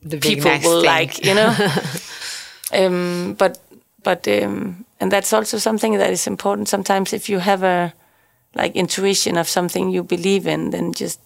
The 0.03 0.19
people 0.19 0.51
next 0.51 0.65
will 0.67 0.81
thing. 0.83 0.91
like, 0.91 1.25
you 1.25 1.35
know. 1.35 1.55
um, 2.73 3.35
but 3.39 3.59
but 4.03 4.27
um, 4.29 4.85
and 5.01 5.13
that's 5.13 5.33
also 5.33 5.59
something 5.59 5.99
that 5.99 6.11
is 6.11 6.27
important. 6.27 6.69
Sometimes 6.69 7.13
if 7.13 7.29
you 7.29 7.41
have 7.41 7.63
a 7.63 7.93
like 8.55 8.77
intuition 8.77 9.37
of 9.37 9.49
something 9.49 9.91
you 9.91 10.03
believe 10.03 10.47
in, 10.47 10.71
then 10.71 10.93
just 10.93 11.21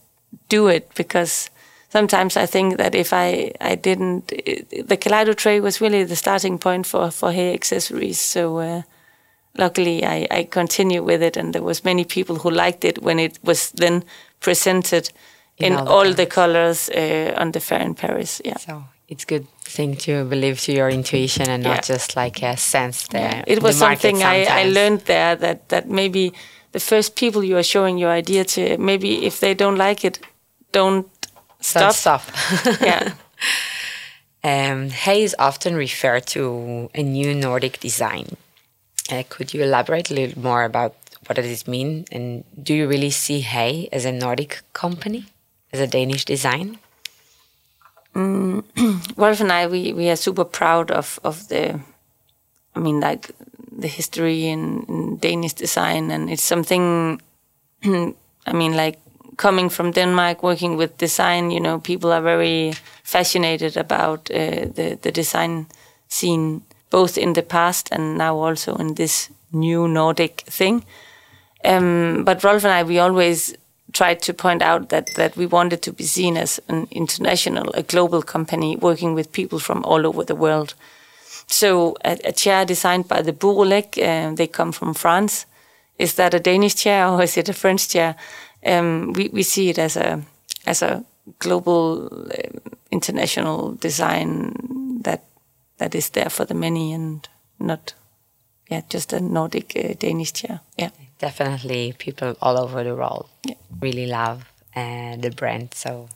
do 0.49 0.69
it 0.69 0.91
because 0.95 1.51
sometimes 1.89 2.37
I 2.37 2.47
think 2.47 2.77
that 2.77 2.95
if 2.95 3.13
I 3.13 3.53
I 3.61 3.77
didn't, 3.77 4.29
the 4.29 4.97
Kaleido 4.97 5.35
tray 5.35 5.61
was 5.61 5.81
really 5.81 6.05
the 6.05 6.17
starting 6.17 6.59
point 6.59 6.87
for 6.87 7.11
for 7.11 7.33
hay 7.33 7.55
accessories. 7.55 8.21
So. 8.21 8.59
Uh, 8.59 8.83
luckily 9.59 10.03
I, 10.03 10.27
I 10.31 10.45
continue 10.45 11.03
with 11.03 11.23
it 11.23 11.37
and 11.37 11.53
there 11.53 11.63
was 11.63 11.85
many 11.85 12.07
people 12.07 12.37
who 12.37 12.51
liked 12.51 12.87
it 12.87 13.03
when 13.03 13.19
it 13.19 13.39
was 13.45 13.71
then 13.73 14.03
presented 14.41 15.11
in, 15.59 15.73
In 15.73 15.79
all 15.79 15.89
all, 15.89 16.05
the 16.05 16.15
the 16.15 16.27
colors 16.27 16.89
uh, 16.91 17.35
on 17.37 17.53
the 17.53 17.61
fair 17.61 17.81
in 17.81 17.95
Paris. 17.95 18.41
Yeah. 18.45 18.57
So 18.57 18.85
it's 19.13 19.25
a 19.25 19.27
good 19.35 19.47
thing 19.77 19.97
to 19.97 20.25
believe 20.25 20.57
to 20.67 20.73
your 20.73 20.89
intuition 20.91 21.49
and 21.49 21.63
not 21.63 21.77
Yeah. 21.77 21.95
just 21.95 22.17
like 22.17 22.43
a 22.43 22.57
sense. 22.57 23.07
there. 23.09 23.33
Yeah. 23.37 23.45
It 23.55 23.63
was 23.63 23.75
the 23.79 23.85
something 23.87 24.23
I, 24.23 24.45
I 24.61 24.65
learned 24.79 25.01
there 25.07 25.37
that, 25.37 25.69
that 25.69 25.89
maybe 25.89 26.33
the 26.73 26.81
first 26.81 27.15
people 27.17 27.45
you 27.45 27.57
are 27.57 27.63
showing 27.75 27.99
your 27.99 28.11
idea 28.19 28.45
to, 28.45 28.77
maybe 28.79 29.27
if 29.27 29.39
they 29.41 29.55
don't 29.55 29.77
like 29.89 30.05
it, 30.09 30.19
don't 30.73 31.07
Don't 31.75 31.93
stop. 31.95 31.95
stop. 31.95 32.23
yeah. 32.81 33.13
Um, 34.45 34.91
hay 34.91 35.23
is 35.23 35.37
often 35.39 35.77
referred 35.77 36.27
to 36.35 36.91
a 36.95 37.03
new 37.03 37.33
Nordic 37.35 37.79
design. 37.79 38.27
Uh, 39.11 39.23
could 39.29 39.55
you 39.55 39.63
elaborate 39.63 40.11
a 40.11 40.15
little 40.15 40.43
more 40.43 40.65
about 40.65 40.97
what 41.27 41.37
does 41.37 41.47
it 41.63 41.69
mean? 41.69 42.05
And 42.11 42.43
do 42.61 42.75
you 42.75 42.89
really 42.89 43.11
see 43.11 43.41
hay 43.41 43.89
as 43.93 44.05
a 44.05 44.11
Nordic 44.11 44.63
company, 44.73 45.27
as 45.73 45.79
a 45.81 45.87
Danish 45.87 46.25
design? 46.25 46.79
Rolf 49.17 49.41
and 49.41 49.53
I, 49.53 49.67
we, 49.67 49.93
we 49.93 50.11
are 50.11 50.17
super 50.17 50.45
proud 50.45 50.91
of, 50.91 51.19
of 51.25 51.49
the, 51.49 51.81
I 52.75 52.79
mean, 52.79 53.01
like 53.01 53.31
the 53.71 53.89
history 53.89 54.47
in, 54.47 54.85
in 54.89 55.17
Danish 55.17 55.55
design. 55.55 56.11
And 56.11 56.31
it's 56.31 56.45
something, 56.45 57.21
I 57.85 58.53
mean, 58.53 58.77
like 58.77 58.99
coming 59.37 59.71
from 59.71 59.93
Denmark, 59.93 60.43
working 60.43 60.77
with 60.77 60.99
design, 60.99 61.51
you 61.51 61.61
know, 61.61 61.79
people 61.81 62.13
are 62.13 62.21
very 62.23 62.75
fascinated 63.03 63.77
about 63.77 64.31
uh, 64.31 64.67
the, 64.75 64.99
the 65.01 65.11
design 65.11 65.67
scene, 66.09 66.63
both 66.91 67.17
in 67.17 67.33
the 67.33 67.43
past 67.43 67.89
and 67.91 68.19
now 68.19 68.37
also 68.37 68.75
in 68.77 68.95
this 68.95 69.31
new 69.53 69.89
Nordic 69.89 70.43
thing. 70.43 70.85
Um, 71.65 72.25
but 72.25 72.45
Rolf 72.45 72.65
and 72.65 72.73
I, 72.73 72.83
we 72.83 72.99
always 72.99 73.55
tried 73.93 74.23
to 74.23 74.35
point 74.35 74.63
out 74.63 74.89
that 74.89 75.15
that 75.15 75.37
we 75.37 75.47
wanted 75.47 75.83
to 75.83 75.93
be 75.93 76.05
seen 76.05 76.37
as 76.37 76.61
an 76.69 76.87
international, 76.91 77.71
a 77.75 77.83
global 77.83 78.23
company 78.23 78.77
working 78.77 79.15
with 79.15 79.33
people 79.33 79.59
from 79.59 79.85
all 79.85 80.07
over 80.07 80.25
the 80.25 80.35
world. 80.37 80.75
So 81.47 81.97
a, 82.05 82.19
a 82.25 82.33
chair 82.33 82.65
designed 82.65 83.09
by 83.09 83.23
the 83.23 83.33
Bouroullec, 83.33 83.99
uh, 83.99 84.35
they 84.35 84.47
come 84.47 84.73
from 84.73 84.95
France. 84.95 85.47
Is 85.99 86.15
that 86.15 86.35
a 86.35 86.41
Danish 86.41 86.75
chair 86.75 87.09
or 87.09 87.23
is 87.23 87.37
it 87.37 87.49
a 87.49 87.53
French 87.53 87.89
chair? 87.89 88.15
Um, 88.65 89.13
we, 89.13 89.29
we 89.33 89.43
see 89.43 89.69
it 89.69 89.79
as 89.79 89.97
a 89.97 90.23
as 90.67 90.83
a 90.83 91.05
global, 91.39 92.09
um 92.09 92.61
international 92.93 93.73
design 93.81 94.53
that 95.03 95.25
that 95.79 95.95
is 95.95 96.11
there 96.11 96.31
for 96.31 96.45
the 96.45 96.55
many 96.55 96.93
and 96.93 97.29
not, 97.59 97.95
yeah, 98.71 98.83
just 98.89 99.13
a 99.13 99.21
Nordic 99.21 99.77
uh, 99.77 99.95
Danish 99.99 100.33
chair. 100.33 100.61
Yeah. 100.79 100.91
Definitely, 101.23 101.95
people 102.07 102.37
all 102.43 102.59
over 102.59 102.83
the 102.83 102.97
world 102.97 103.29
Yeah. 103.47 103.55
really 103.81 104.07
love 104.07 104.39
uh, 104.75 105.15
the 105.25 105.31
brand. 105.31 105.73
So 105.73 106.09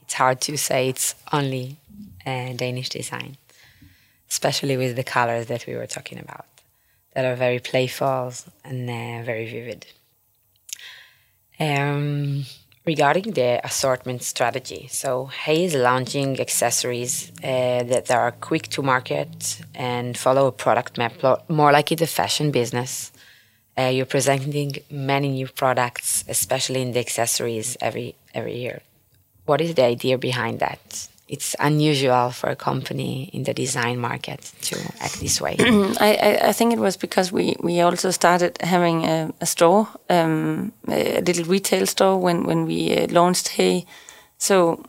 it's 0.00 0.14
hard 0.14 0.40
to 0.48 0.56
say 0.56 0.88
it's 0.88 1.14
only 1.30 1.76
uh, 2.24 2.54
Danish 2.54 2.88
design, 2.88 3.36
especially 4.30 4.78
with 4.78 4.96
the 4.96 5.04
colors 5.04 5.44
that 5.52 5.66
we 5.66 5.74
were 5.76 5.86
talking 5.86 6.18
about, 6.18 6.46
that 7.12 7.26
are 7.26 7.36
very 7.36 7.60
playful 7.60 8.32
and 8.64 8.88
uh, 8.88 9.22
very 9.30 9.46
vivid. 9.56 9.82
Um, 11.60 12.46
regarding 12.86 13.32
the 13.32 13.60
assortment 13.62 14.22
strategy, 14.22 14.88
so 14.90 15.26
Hay 15.26 15.64
is 15.64 15.74
launching 15.74 16.40
accessories 16.40 17.30
uh, 17.44 17.82
that 17.92 18.10
are 18.10 18.32
quick 18.32 18.68
to 18.68 18.80
market 18.82 19.60
and 19.74 20.16
follow 20.16 20.46
a 20.46 20.52
product 20.52 20.96
map, 20.96 21.12
more 21.50 21.72
like 21.72 21.92
it's 21.92 22.00
a 22.00 22.06
fashion 22.06 22.50
business. 22.50 23.12
Uh, 23.78 23.90
you're 23.92 24.06
presenting 24.06 24.72
many 24.90 25.28
new 25.28 25.48
products, 25.48 26.24
especially 26.28 26.80
in 26.82 26.92
the 26.92 27.00
accessories 27.00 27.76
every 27.80 28.14
every 28.34 28.56
year. 28.56 28.80
What 29.46 29.60
is 29.60 29.74
the 29.74 29.84
idea 29.84 30.16
behind 30.18 30.58
that? 30.60 31.08
It's 31.28 31.56
unusual 31.58 32.30
for 32.30 32.50
a 32.50 32.56
company 32.56 33.30
in 33.32 33.42
the 33.44 33.52
design 33.52 33.98
market 33.98 34.52
to 34.62 34.76
act 35.00 35.18
this 35.20 35.40
way. 35.40 35.56
I, 36.00 36.14
I, 36.22 36.48
I 36.48 36.52
think 36.52 36.72
it 36.72 36.78
was 36.78 36.96
because 36.96 37.32
we, 37.32 37.56
we 37.60 37.80
also 37.80 38.12
started 38.12 38.56
having 38.62 39.04
a, 39.04 39.32
a 39.40 39.46
store, 39.46 39.88
um, 40.08 40.72
a 40.88 41.20
little 41.20 41.44
retail 41.44 41.86
store 41.86 42.16
when 42.20 42.44
when 42.46 42.64
we 42.66 42.96
uh, 42.96 43.06
launched 43.10 43.48
Hay. 43.56 43.84
So, 44.38 44.82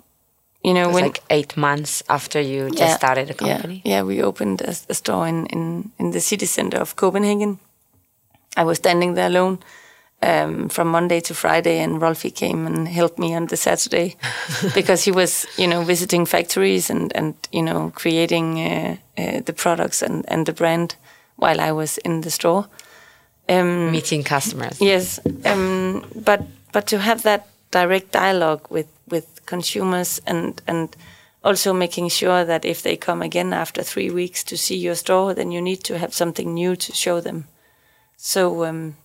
you 0.64 0.74
know, 0.74 0.92
when 0.92 1.04
like 1.04 1.22
eight 1.30 1.58
months 1.58 2.04
after 2.08 2.40
you 2.40 2.70
just 2.70 2.80
Yeah, 2.80 2.98
started 2.98 3.30
a 3.30 3.34
yeah, 3.46 3.54
company. 3.58 3.82
Yeah, 3.84 4.04
we 4.06 4.22
opened 4.24 4.62
a, 4.62 4.76
a 4.90 4.94
store 4.94 5.28
in, 5.28 5.46
in 5.48 5.92
in 5.98 6.12
the 6.12 6.20
city 6.22 6.46
center 6.46 6.82
of 6.82 6.96
Copenhagen. 6.96 7.58
I 8.58 8.64
was 8.64 8.78
standing 8.78 9.14
there 9.14 9.28
alone 9.28 9.60
um, 10.22 10.70
from 10.70 10.88
Monday 10.88 11.20
to 11.22 11.34
Friday, 11.34 11.80
and 11.80 12.02
Rolfie 12.02 12.34
came 12.34 12.66
and 12.66 12.88
helped 12.88 13.20
me 13.20 13.36
on 13.36 13.48
the 13.48 13.58
Saturday 13.58 14.16
because 14.74 15.04
he 15.04 15.12
was, 15.12 15.46
you 15.58 15.68
know, 15.68 15.84
visiting 15.84 16.26
factories 16.26 16.90
and 16.90 17.16
and 17.16 17.36
you 17.52 17.62
know 17.62 17.92
creating 17.96 18.60
uh, 18.60 18.98
uh, 19.18 19.42
the 19.46 19.54
products 19.54 20.02
and 20.02 20.26
and 20.28 20.46
the 20.46 20.54
brand 20.54 20.96
while 21.36 21.62
I 21.62 21.72
was 21.72 21.98
in 22.00 22.22
the 22.22 22.32
store. 22.32 22.68
Um, 23.50 23.92
Meeting 23.92 24.24
customers. 24.24 24.82
Yes, 24.82 25.20
um, 25.46 26.04
but 26.26 26.42
but 26.74 26.88
to 26.88 26.98
have 26.98 27.22
that 27.22 27.48
direct 27.72 28.12
dialogue 28.12 28.68
with 28.70 28.88
with 29.08 29.46
consumers 29.46 30.22
and 30.26 30.62
and 30.68 30.96
also 31.44 31.74
making 31.74 32.10
sure 32.10 32.44
that 32.46 32.66
if 32.66 32.82
they 32.82 32.98
come 32.98 33.22
again 33.22 33.54
after 33.54 33.84
three 33.84 34.10
weeks 34.10 34.44
to 34.44 34.58
see 34.58 34.76
your 34.76 34.96
store, 34.96 35.34
then 35.34 35.52
you 35.52 35.62
need 35.62 35.84
to 35.84 35.98
have 35.98 36.14
something 36.14 36.54
new 36.54 36.76
to 36.76 36.92
show 36.94 37.22
them. 37.22 37.46
So 38.18 38.66
um, 38.66 38.98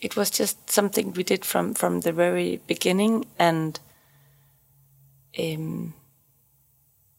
it 0.00 0.16
was 0.16 0.30
just 0.30 0.70
something 0.70 1.12
we 1.12 1.24
did 1.24 1.44
from 1.44 1.74
from 1.74 2.00
the 2.00 2.12
very 2.12 2.60
beginning, 2.66 3.26
and 3.38 3.78
um, 5.38 5.94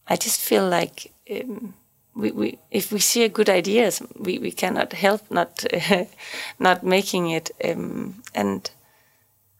I 0.07 0.15
just 0.15 0.39
feel 0.39 0.67
like. 0.67 1.11
Um, 1.29 1.73
we, 2.17 2.31
we, 2.31 2.57
if 2.71 2.91
we 2.91 2.97
see 2.99 3.23
a 3.23 3.29
good 3.29 3.47
ideas, 3.47 4.01
we, 4.17 4.39
we 4.39 4.51
cannot 4.51 4.93
help 4.93 5.29
not 5.29 5.63
not 6.59 6.83
making 6.83 7.29
it. 7.29 7.51
Um, 7.63 8.23
and 8.33 8.71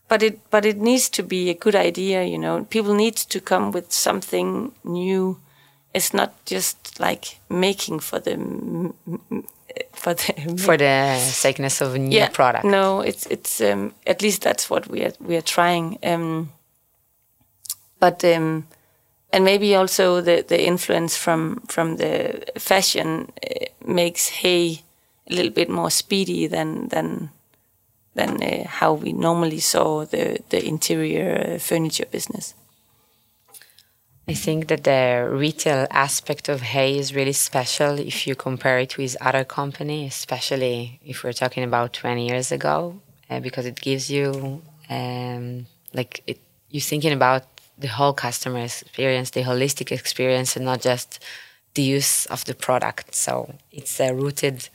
but 0.08 0.24
it 0.24 0.40
but 0.50 0.66
it 0.66 0.78
needs 0.78 1.10
to 1.10 1.24
be 1.24 1.50
a 1.50 1.54
good 1.54 1.76
idea. 1.76 2.24
You 2.24 2.38
know, 2.40 2.64
people 2.64 2.94
need 2.96 3.16
to 3.16 3.40
come 3.40 3.72
with 3.72 3.92
something 3.92 4.72
new. 4.84 5.40
It's 5.94 6.14
not 6.14 6.34
just 6.46 7.00
like 7.00 7.38
making 7.50 8.00
for 8.00 8.20
the 8.20 8.38
for 9.94 10.14
the 10.14 10.34
For 10.58 10.78
the 10.78 11.18
sakeness 11.20 11.82
of 11.82 11.96
a 11.96 12.00
new 12.00 12.18
yeah, 12.18 12.30
product. 12.30 12.66
No, 12.66 13.02
it's 13.02 13.26
it's 13.28 13.62
um, 13.62 13.94
at 14.06 14.22
least 14.22 14.42
that's 14.42 14.70
what 14.70 14.88
we 14.88 15.04
are 15.04 15.14
we 15.20 15.36
are 15.36 15.42
trying. 15.42 15.98
Um, 16.04 16.52
but 18.00 18.24
um, 18.24 18.68
and 19.34 19.44
maybe 19.44 19.76
also 19.76 20.22
the, 20.22 20.44
the 20.48 20.66
influence 20.66 21.18
from 21.18 21.62
from 21.68 21.98
the 21.98 22.44
fashion 22.58 23.32
uh, 23.44 23.66
makes 23.86 24.30
hay 24.30 24.82
a 25.30 25.34
little 25.34 25.52
bit 25.52 25.70
more 25.70 25.92
speedy 25.92 26.48
than 26.48 26.88
than 26.90 27.30
than 28.16 28.42
uh, 28.42 28.68
how 28.68 28.94
we 28.94 29.14
normally 29.14 29.60
saw 29.60 30.06
the 30.06 30.40
the 30.50 30.66
interior 30.66 31.60
furniture 31.60 32.08
business. 32.12 32.54
I 34.30 34.34
think 34.34 34.68
that 34.68 34.84
the 34.84 35.30
retail 35.32 35.88
aspect 35.90 36.50
of 36.50 36.62
Hay 36.62 36.98
is 36.98 37.16
really 37.16 37.32
special 37.32 37.98
if 37.98 38.28
you 38.28 38.36
compare 38.36 38.78
it 38.80 38.98
with 38.98 39.16
other 39.22 39.46
companies, 39.46 40.16
especially 40.16 41.00
if 41.06 41.24
we're 41.24 41.32
talking 41.32 41.64
about 41.64 41.94
20 41.94 42.28
years 42.28 42.52
ago, 42.52 43.00
uh, 43.30 43.40
because 43.40 43.66
it 43.66 43.80
gives 43.80 44.12
you, 44.12 44.62
um, 44.90 45.66
like, 45.94 46.24
it, 46.28 46.42
you're 46.70 46.82
thinking 46.82 47.14
about 47.14 47.44
the 47.78 47.88
whole 47.88 48.12
customer 48.12 48.60
experience, 48.60 49.30
the 49.30 49.44
holistic 49.44 49.94
experience, 49.94 50.58
and 50.58 50.66
not 50.66 50.82
just 50.82 51.24
the 51.76 51.84
use 51.84 52.26
of 52.26 52.44
the 52.44 52.54
product. 52.54 53.16
So 53.16 53.56
it's 53.72 53.98
uh, 53.98 54.14
rooted 54.14 54.68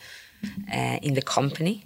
uh, 0.72 0.98
in 1.02 1.12
the 1.12 1.22
company. 1.22 1.84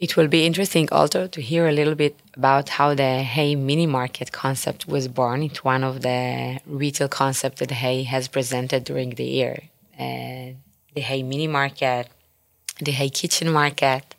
It 0.00 0.16
will 0.16 0.28
be 0.28 0.46
interesting 0.46 0.88
also 0.90 1.26
to 1.26 1.40
hear 1.42 1.68
a 1.68 1.72
little 1.72 1.94
bit 1.94 2.18
about 2.34 2.70
how 2.70 2.94
the 2.94 3.22
Hay 3.22 3.54
mini 3.54 3.86
market 3.86 4.32
concept 4.32 4.88
was 4.88 5.08
born. 5.08 5.42
It's 5.42 5.62
one 5.62 5.84
of 5.84 6.00
the 6.00 6.58
retail 6.66 7.08
concepts 7.08 7.60
that 7.60 7.70
Hay 7.70 8.04
has 8.04 8.26
presented 8.26 8.84
during 8.84 9.10
the 9.10 9.24
year. 9.24 9.64
Uh, 9.98 10.56
the 10.94 11.02
Hay 11.02 11.22
mini 11.22 11.46
market, 11.46 12.08
the 12.80 12.92
Hay 12.92 13.10
kitchen 13.10 13.50
market, 13.50 14.14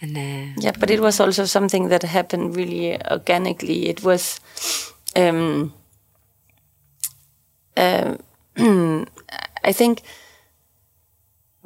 and 0.00 0.16
uh, 0.16 0.60
Yeah, 0.60 0.72
but 0.78 0.90
it 0.90 1.00
was 1.00 1.20
also 1.20 1.44
something 1.44 1.88
that 1.88 2.02
happened 2.02 2.56
really 2.56 2.98
organically. 3.10 3.88
It 3.88 4.02
was, 4.02 4.40
um, 5.14 5.74
uh, 7.76 8.16
I 8.56 9.72
think, 9.72 10.02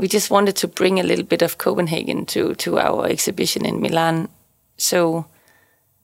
we 0.00 0.08
just 0.08 0.30
wanted 0.30 0.56
to 0.56 0.68
bring 0.68 0.98
a 0.98 1.02
little 1.02 1.24
bit 1.24 1.42
of 1.42 1.58
Copenhagen 1.58 2.24
to 2.26 2.54
to 2.54 2.78
our 2.78 3.06
exhibition 3.06 3.66
in 3.66 3.80
Milan. 3.80 4.28
So 4.76 5.26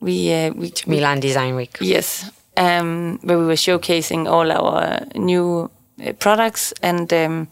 we 0.00 0.32
uh, 0.32 0.52
we 0.52 0.72
Milan 0.86 1.20
Design 1.20 1.56
Week. 1.56 1.78
Yes, 1.80 2.30
um, 2.56 3.18
where 3.22 3.38
we 3.38 3.46
were 3.46 3.56
showcasing 3.56 4.28
all 4.28 4.52
our 4.52 5.00
new 5.14 5.70
uh, 6.06 6.12
products, 6.12 6.74
and 6.82 7.10
um, 7.12 7.48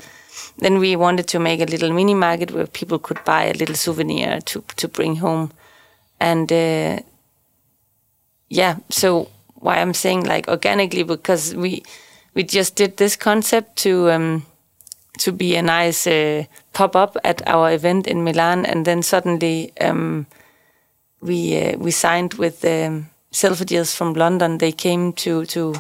then 0.59 0.79
we 0.79 0.97
wanted 0.97 1.27
to 1.29 1.39
make 1.39 1.63
a 1.63 1.71
little 1.71 1.93
mini 1.93 2.15
market 2.15 2.51
where 2.51 2.67
people 2.67 2.99
could 2.99 3.25
buy 3.25 3.45
a 3.45 3.55
little 3.55 3.77
souvenir 3.77 4.41
to 4.41 4.63
to 4.77 4.89
bring 4.89 5.17
home, 5.17 5.51
and 6.21 6.53
uh, 6.53 7.01
yeah. 8.51 8.77
So 8.91 9.29
why 9.55 9.77
I'm 9.77 9.95
saying 9.95 10.25
like 10.25 10.51
organically 10.51 11.05
because 11.05 11.55
we 11.55 11.83
we 12.35 12.43
just 12.43 12.77
did 12.77 12.97
this 12.97 13.17
concept 13.17 13.77
to 13.77 14.11
um, 14.11 14.43
to 15.19 15.33
be 15.33 15.57
a 15.57 15.63
nice 15.63 16.07
uh, 16.07 16.45
pop 16.73 16.97
up 16.97 17.17
at 17.25 17.47
our 17.47 17.73
event 17.73 18.07
in 18.07 18.25
Milan, 18.25 18.67
and 18.67 18.85
then 18.85 19.03
suddenly 19.03 19.73
um, 19.81 20.27
we 21.21 21.57
uh, 21.63 21.79
we 21.79 21.91
signed 21.91 22.35
with 22.35 22.61
the 22.61 22.87
um, 22.87 23.11
Selfridges 23.33 23.95
from 23.95 24.15
London. 24.15 24.59
They 24.59 24.73
came 24.73 25.13
to 25.13 25.45
to 25.47 25.75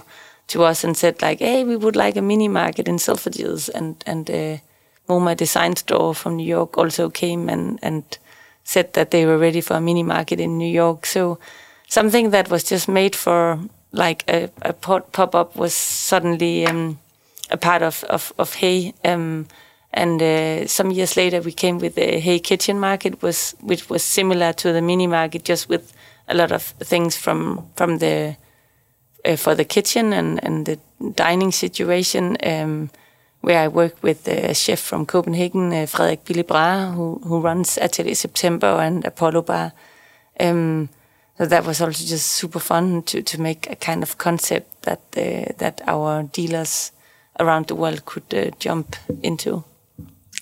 to 0.49 0.65
us 0.65 0.85
and 0.85 0.97
said 0.97 1.23
like, 1.23 1.41
"Hey, 1.41 1.65
we 1.65 1.77
would 1.77 1.97
like 1.97 2.17
a 2.17 2.23
mini 2.23 2.49
market 2.49 2.89
in 2.89 2.99
Selfridges," 2.99 3.69
and 3.75 4.03
and 4.07 4.31
uh, 4.31 4.59
MoMA 5.09 5.37
Design 5.37 5.77
Store 5.77 6.15
from 6.15 6.37
New 6.37 6.47
York 6.47 6.79
also 6.79 7.11
came 7.11 7.49
and 7.49 7.79
and 7.83 8.03
said 8.65 8.93
that 8.95 9.11
they 9.11 9.27
were 9.27 9.39
ready 9.39 9.61
for 9.61 9.77
a 9.77 9.81
mini 9.81 10.03
market 10.03 10.41
in 10.41 10.59
New 10.59 10.71
York. 10.71 11.07
So 11.07 11.39
something 11.89 12.31
that 12.31 12.51
was 12.51 12.65
just 12.65 12.89
made 12.89 13.15
for 13.15 13.59
like 13.93 14.25
a, 14.29 14.51
a 14.63 14.73
pop 14.73 15.35
up 15.35 15.57
was 15.57 15.75
suddenly 15.75 16.67
um, 16.67 16.99
a 17.51 17.57
part 17.57 17.83
of 17.83 18.05
of, 18.05 18.33
of 18.39 18.55
Hay. 18.55 18.95
Um, 19.05 19.47
and 19.95 20.21
uh, 20.21 20.67
some 20.67 20.91
years 20.91 21.17
later, 21.17 21.41
we 21.41 21.53
came 21.53 21.79
with 21.79 21.95
the 21.95 22.19
hay 22.19 22.41
Kitchen 22.41 22.81
Market, 22.81 23.23
was 23.23 23.55
which 23.61 23.89
was 23.89 24.03
similar 24.03 24.53
to 24.53 24.73
the 24.73 24.83
mini 24.83 25.07
market, 25.07 25.45
just 25.45 25.69
with 25.69 25.93
a 26.29 26.35
lot 26.35 26.51
of 26.53 26.63
things 26.83 27.17
from 27.17 27.71
from 27.77 27.99
the 27.99 28.37
uh, 29.25 29.37
for 29.37 29.55
the 29.55 29.65
kitchen 29.65 30.13
and 30.13 30.45
and 30.45 30.67
the 30.67 30.79
dining 31.15 31.53
situation. 31.53 32.37
Um, 32.43 32.91
where 33.41 33.61
I 33.61 33.69
work 33.69 34.03
with 34.03 34.27
a 34.27 34.55
chef 34.55 34.81
from 34.81 35.05
Copenhagen, 35.05 35.71
uh, 35.73 35.87
Frederik 35.87 36.25
Bille 36.25 36.45
Brahe, 36.45 36.95
who 36.95 37.21
who 37.25 37.41
runs 37.41 37.79
Atelier 37.79 38.15
September 38.15 38.81
and 38.81 39.05
Apollo 39.05 39.43
Bar. 39.43 39.73
Um, 40.41 40.89
so 41.39 41.47
that 41.47 41.67
was 41.67 41.81
also 41.81 42.05
just 42.05 42.27
super 42.27 42.61
fun 42.61 43.03
to 43.03 43.23
to 43.23 43.41
make 43.41 43.71
a 43.71 43.77
kind 43.77 44.03
of 44.03 44.17
concept 44.17 44.83
that 44.83 45.01
uh, 45.17 45.53
that 45.59 45.83
our 45.87 46.23
dealers 46.33 46.93
around 47.39 47.67
the 47.67 47.75
world 47.75 48.05
could 48.05 48.35
uh, 48.35 48.51
jump 48.59 48.97
into. 49.23 49.65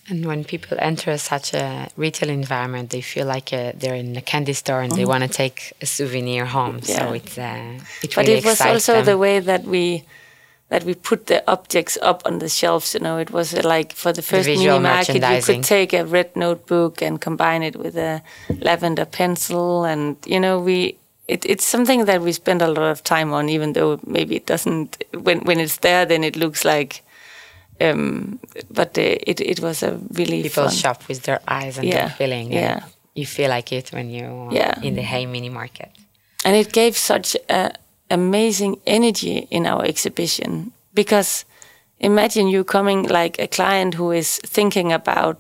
And 0.08 0.26
when 0.26 0.44
people 0.44 0.76
enter 0.80 1.16
such 1.16 1.54
a 1.54 1.88
retail 1.96 2.28
environment, 2.28 2.90
they 2.90 3.00
feel 3.00 3.26
like 3.26 3.52
uh, 3.52 3.72
they're 3.76 3.94
in 3.94 4.16
a 4.16 4.20
candy 4.20 4.52
store 4.52 4.82
and 4.82 4.92
mm. 4.92 4.96
they 4.96 5.02
mm-hmm. 5.02 5.10
want 5.10 5.22
to 5.22 5.28
take 5.28 5.72
a 5.80 5.86
souvenir 5.86 6.44
home. 6.44 6.80
Yeah. 6.82 6.98
So 6.98 7.12
it's 7.14 7.38
uh, 7.38 7.78
it 8.02 8.14
but 8.14 8.26
really 8.26 8.38
it 8.38 8.44
was 8.44 8.60
also 8.60 8.94
them. 8.94 9.04
the 9.04 9.18
way 9.18 9.38
that 9.38 9.64
we 9.64 10.04
that 10.70 10.84
we 10.84 10.94
put 10.94 11.26
the 11.26 11.44
objects 11.46 11.98
up 12.02 12.22
on 12.24 12.40
the 12.40 12.48
shelves. 12.48 12.94
You 12.94 13.00
know, 13.00 13.18
it 13.18 13.30
was 13.30 13.54
uh, 13.54 13.60
like 13.62 13.92
for 13.92 14.12
the 14.12 14.22
first 14.22 14.46
the 14.46 14.56
mini 14.56 14.78
market, 14.80 15.22
you 15.22 15.42
could 15.42 15.62
take 15.62 15.92
a 15.92 16.04
red 16.04 16.34
notebook 16.34 17.00
and 17.00 17.20
combine 17.20 17.62
it 17.62 17.76
with 17.76 17.96
a 17.96 18.22
lavender 18.60 19.04
pencil, 19.04 19.84
and 19.84 20.16
you 20.26 20.40
know, 20.40 20.58
we 20.58 20.98
it, 21.28 21.44
it's 21.46 21.64
something 21.64 22.04
that 22.06 22.20
we 22.20 22.32
spend 22.32 22.62
a 22.62 22.68
lot 22.68 22.90
of 22.90 23.02
time 23.02 23.32
on, 23.32 23.48
even 23.48 23.72
though 23.72 24.00
maybe 24.06 24.36
it 24.36 24.46
doesn't. 24.46 25.02
When 25.14 25.40
when 25.40 25.60
it's 25.60 25.78
there, 25.78 26.04
then 26.06 26.24
it 26.24 26.36
looks 26.36 26.64
like 26.64 27.02
um, 27.82 28.38
but 28.70 28.96
uh, 28.98 29.16
it 29.26 29.40
it 29.40 29.60
was 29.60 29.82
a 29.82 29.98
really 30.12 30.42
people 30.42 30.64
fun. 30.64 30.72
shop 30.72 31.08
with 31.08 31.22
their 31.22 31.40
eyes 31.48 31.78
and 31.78 31.86
yeah. 31.86 31.94
their 31.94 32.10
feeling. 32.10 32.52
Yeah, 32.52 32.84
you 33.14 33.26
feel 33.26 33.50
like 33.50 33.72
it 33.72 33.90
when 33.92 34.10
you 34.10 34.48
yeah. 34.52 34.80
in 34.82 34.94
the 34.94 35.02
Hay 35.02 35.26
Mini 35.26 35.48
Market. 35.48 35.90
And 36.44 36.56
it 36.56 36.72
gave 36.72 36.96
such 36.96 37.36
a 37.48 37.72
amazing 38.10 38.80
energy 38.86 39.46
in 39.50 39.66
our 39.66 39.84
exhibition 39.84 40.72
because 40.92 41.44
imagine 41.98 42.48
you 42.48 42.64
coming 42.64 43.08
like 43.08 43.38
a 43.38 43.46
client 43.46 43.94
who 43.94 44.10
is 44.10 44.38
thinking 44.44 44.92
about 44.92 45.38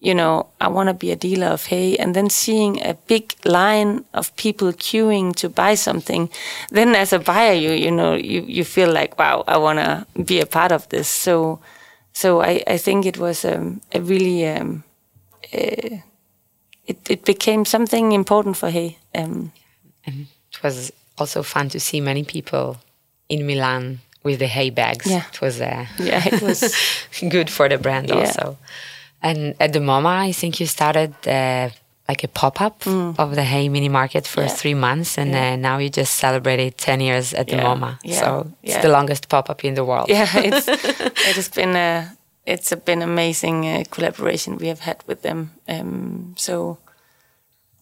you 0.00 0.14
know, 0.14 0.46
I 0.60 0.68
want 0.68 0.88
to 0.88 0.94
be 0.94 1.10
a 1.10 1.16
dealer 1.16 1.46
of 1.46 1.66
hay, 1.66 1.96
and 1.96 2.14
then 2.14 2.28
seeing 2.28 2.82
a 2.84 2.94
big 3.06 3.34
line 3.44 4.04
of 4.12 4.34
people 4.36 4.72
queuing 4.72 5.34
to 5.36 5.48
buy 5.48 5.74
something, 5.74 6.28
then 6.70 6.94
as 6.94 7.12
a 7.12 7.18
buyer, 7.18 7.54
you 7.54 7.70
you 7.70 7.90
know, 7.90 8.14
you 8.14 8.44
you 8.46 8.64
feel 8.64 8.92
like, 8.92 9.18
wow, 9.18 9.44
I 9.46 9.56
want 9.56 9.78
to 9.78 10.06
be 10.22 10.40
a 10.40 10.46
part 10.46 10.72
of 10.72 10.88
this. 10.88 11.08
So, 11.08 11.60
so 12.12 12.42
I 12.42 12.62
I 12.66 12.78
think 12.78 13.06
it 13.06 13.18
was 13.18 13.44
um, 13.44 13.80
a 13.92 14.00
really 14.00 14.46
um, 14.46 14.84
uh, 15.52 15.96
it 16.86 17.10
it 17.10 17.24
became 17.24 17.64
something 17.64 18.12
important 18.12 18.56
for 18.56 18.70
hay. 18.70 18.98
Um, 19.14 19.52
and 20.04 20.26
it 20.52 20.62
was 20.62 20.92
also 21.18 21.42
fun 21.42 21.68
to 21.70 21.80
see 21.80 22.00
many 22.00 22.22
people 22.22 22.76
in 23.28 23.46
Milan 23.46 24.00
with 24.22 24.38
the 24.40 24.46
hay 24.46 24.70
bags. 24.70 25.06
Yeah, 25.06 25.24
it 25.32 25.40
was 25.40 25.60
uh, 25.60 25.86
yeah, 25.98 26.22
it 26.26 26.42
was 26.42 26.74
good 27.30 27.48
for 27.48 27.68
the 27.68 27.78
brand 27.78 28.08
yeah. 28.08 28.16
also. 28.16 28.58
And 29.26 29.56
at 29.58 29.72
the 29.72 29.80
MoMA, 29.80 30.28
I 30.28 30.32
think 30.32 30.60
you 30.60 30.66
started 30.66 31.12
uh, 31.26 31.70
like 32.08 32.22
a 32.22 32.28
pop 32.28 32.60
up 32.60 32.80
mm. 32.80 33.18
of 33.18 33.34
the 33.34 33.42
Hay 33.42 33.68
Mini 33.68 33.88
Market 33.88 34.24
for 34.26 34.42
yeah. 34.42 34.48
three 34.48 34.74
months, 34.74 35.18
and 35.18 35.30
yeah. 35.32 35.52
uh, 35.52 35.56
now 35.56 35.78
you 35.78 35.90
just 35.90 36.14
celebrated 36.14 36.78
ten 36.78 37.00
years 37.00 37.34
at 37.34 37.48
the 37.48 37.56
yeah. 37.56 37.64
MoMA. 37.64 37.92
So 38.20 38.52
it's 38.62 38.82
the 38.82 38.88
longest 38.88 39.28
pop 39.28 39.50
up 39.50 39.64
in 39.64 39.74
the 39.74 39.84
world. 39.84 40.08
Yeah, 40.08 40.28
it's, 40.36 40.68
it 41.28 41.36
has 41.36 41.48
been 41.48 41.74
a 41.74 42.16
it's 42.46 42.72
been 42.84 43.02
amazing 43.02 43.66
uh, 43.66 43.84
collaboration 43.90 44.58
we 44.58 44.68
have 44.68 44.80
had 44.80 45.02
with 45.06 45.22
them. 45.22 45.50
Um, 45.68 46.34
so. 46.36 46.78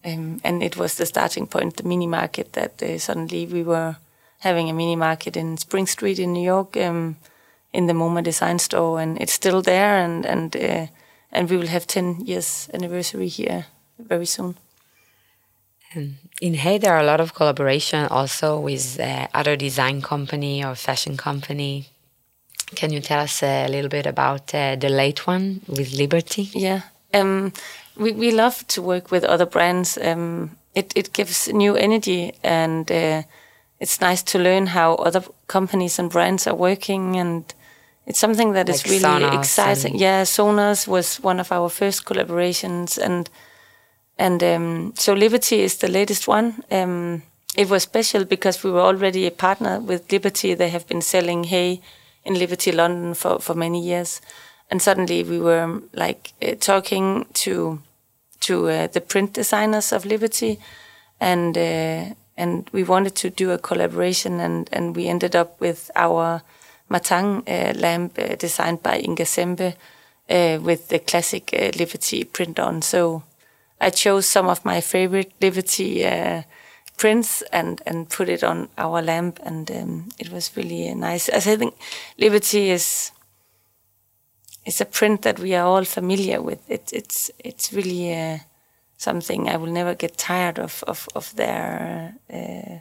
Um, 0.07 0.39
and 0.43 0.61
it 0.61 0.77
was 0.77 0.93
the 0.93 1.05
starting 1.07 1.47
point, 1.47 1.77
the 1.77 1.83
mini 1.83 2.05
market, 2.05 2.53
that 2.53 2.79
uh, 2.83 2.99
suddenly 2.99 3.47
we 3.47 3.63
were 3.63 3.95
having 4.37 4.69
a 4.69 4.73
mini 4.73 4.95
market 4.95 5.35
in 5.35 5.57
Spring 5.57 5.87
Street 5.87 6.19
in 6.19 6.31
New 6.31 6.43
York, 6.43 6.77
um, 6.77 7.15
in 7.73 7.87
the 7.87 7.93
MoMA 7.93 8.21
Design 8.21 8.59
Store, 8.59 9.01
and 9.01 9.19
it's 9.19 9.33
still 9.33 9.63
there. 9.63 9.97
And 9.97 10.23
and 10.23 10.55
uh, 10.55 10.85
and 11.35 11.49
we 11.49 11.57
will 11.57 11.67
have 11.67 11.85
10 11.85 12.21
years 12.25 12.69
anniversary 12.73 13.27
here 13.27 13.65
very 13.99 14.25
soon. 14.25 14.55
And 15.93 16.15
in 16.41 16.55
Hay, 16.55 16.77
there 16.77 16.93
are 16.93 16.99
a 16.99 17.05
lot 17.05 17.21
of 17.21 17.33
collaboration 17.33 18.07
also 18.09 18.59
with 18.59 18.99
uh, 18.99 19.27
other 19.33 19.55
design 19.55 20.01
company 20.01 20.63
or 20.63 20.75
fashion 20.75 21.17
company. 21.17 21.85
Can 22.75 22.91
you 22.91 23.01
tell 23.01 23.19
us 23.19 23.43
a 23.43 23.67
little 23.67 23.89
bit 23.89 24.05
about 24.05 24.53
uh, 24.53 24.75
the 24.75 24.89
late 24.89 25.27
one 25.27 25.61
with 25.67 25.93
Liberty? 25.93 26.49
Yeah, 26.53 26.81
um, 27.13 27.53
we 27.95 28.11
we 28.11 28.31
love 28.31 28.65
to 28.67 28.81
work 28.81 29.11
with 29.11 29.23
other 29.23 29.45
brands. 29.45 29.97
Um, 29.97 30.57
it 30.73 30.91
it 30.95 31.13
gives 31.13 31.47
new 31.47 31.75
energy, 31.75 32.33
and 32.43 32.91
uh, 32.91 33.21
it's 33.79 34.01
nice 34.01 34.23
to 34.23 34.39
learn 34.39 34.67
how 34.67 34.95
other 34.95 35.23
companies 35.47 35.99
and 35.99 36.09
brands 36.09 36.47
are 36.47 36.55
working 36.55 37.15
and 37.15 37.53
it's 38.05 38.19
something 38.19 38.53
that 38.53 38.67
like 38.67 38.75
is 38.75 38.85
really 38.85 39.23
Sonos 39.23 39.39
exciting. 39.39 39.95
Yeah, 39.97 40.23
Sonos 40.23 40.87
was 40.87 41.17
one 41.17 41.39
of 41.39 41.51
our 41.51 41.69
first 41.69 42.05
collaborations, 42.05 42.97
and 42.97 43.29
and 44.17 44.43
um, 44.43 44.93
so 44.95 45.13
Liberty 45.13 45.61
is 45.61 45.77
the 45.77 45.87
latest 45.87 46.27
one. 46.27 46.63
Um, 46.71 47.23
it 47.57 47.69
was 47.69 47.83
special 47.83 48.25
because 48.25 48.63
we 48.63 48.71
were 48.71 48.81
already 48.81 49.25
a 49.25 49.31
partner 49.31 49.79
with 49.79 50.11
Liberty. 50.11 50.53
They 50.53 50.69
have 50.69 50.87
been 50.87 51.01
selling 51.01 51.45
hay 51.45 51.81
in 52.23 52.37
Liberty 52.37 52.71
London 52.71 53.13
for, 53.13 53.39
for 53.39 53.55
many 53.55 53.81
years, 53.81 54.21
and 54.69 54.81
suddenly 54.81 55.23
we 55.23 55.39
were 55.39 55.81
like 55.93 56.33
uh, 56.41 56.55
talking 56.59 57.25
to 57.33 57.79
to 58.41 58.69
uh, 58.69 58.87
the 58.87 59.01
print 59.01 59.33
designers 59.33 59.91
of 59.91 60.05
Liberty, 60.05 60.59
and 61.19 61.57
uh, 61.57 62.13
and 62.37 62.69
we 62.71 62.83
wanted 62.83 63.15
to 63.15 63.29
do 63.31 63.51
a 63.51 63.57
collaboration, 63.57 64.39
and 64.39 64.69
and 64.71 64.95
we 64.95 65.07
ended 65.07 65.35
up 65.35 65.59
with 65.59 65.89
our 65.95 66.43
Matin 66.89 67.43
uh, 67.47 67.73
lamp 67.75 68.17
uh, 68.17 68.35
designed 68.35 68.83
by 68.83 68.99
Inga 68.99 69.25
Sempé 69.25 69.75
uh, 70.29 70.61
with 70.61 70.87
the 70.89 70.99
classic 70.99 71.51
Liberty 71.77 72.23
print 72.23 72.59
on. 72.59 72.81
So 72.81 73.23
I 73.81 73.89
chose 73.89 74.25
some 74.27 74.47
of 74.47 74.65
my 74.65 74.81
favorite 74.81 75.31
Liberty 75.41 76.05
prints 76.97 77.43
and 77.51 77.81
and 77.85 78.09
put 78.09 78.29
it 78.29 78.43
on 78.43 78.69
our 78.77 79.01
lamp, 79.01 79.39
and 79.43 79.69
um, 79.71 80.09
it 80.17 80.31
was 80.31 80.55
really 80.55 80.93
nice. 80.93 81.29
As 81.29 81.47
I 81.47 81.57
think 81.57 81.75
Liberty 82.17 82.69
is 82.69 83.11
it's 84.65 84.81
a 84.81 84.85
print 84.85 85.21
that 85.21 85.39
we 85.39 85.53
are 85.53 85.65
all 85.65 85.85
familiar 85.85 86.41
with. 86.41 86.59
It, 86.69 86.91
it's 86.91 87.31
it's 87.39 87.71
really 87.71 88.13
uh, 88.13 88.39
something 88.97 89.47
I 89.47 89.57
will 89.57 89.71
never 89.71 89.95
get 89.95 90.17
tired 90.17 90.59
of 90.59 90.83
of 90.87 91.07
of 91.15 91.35
their 91.35 92.15
uh, 92.33 92.79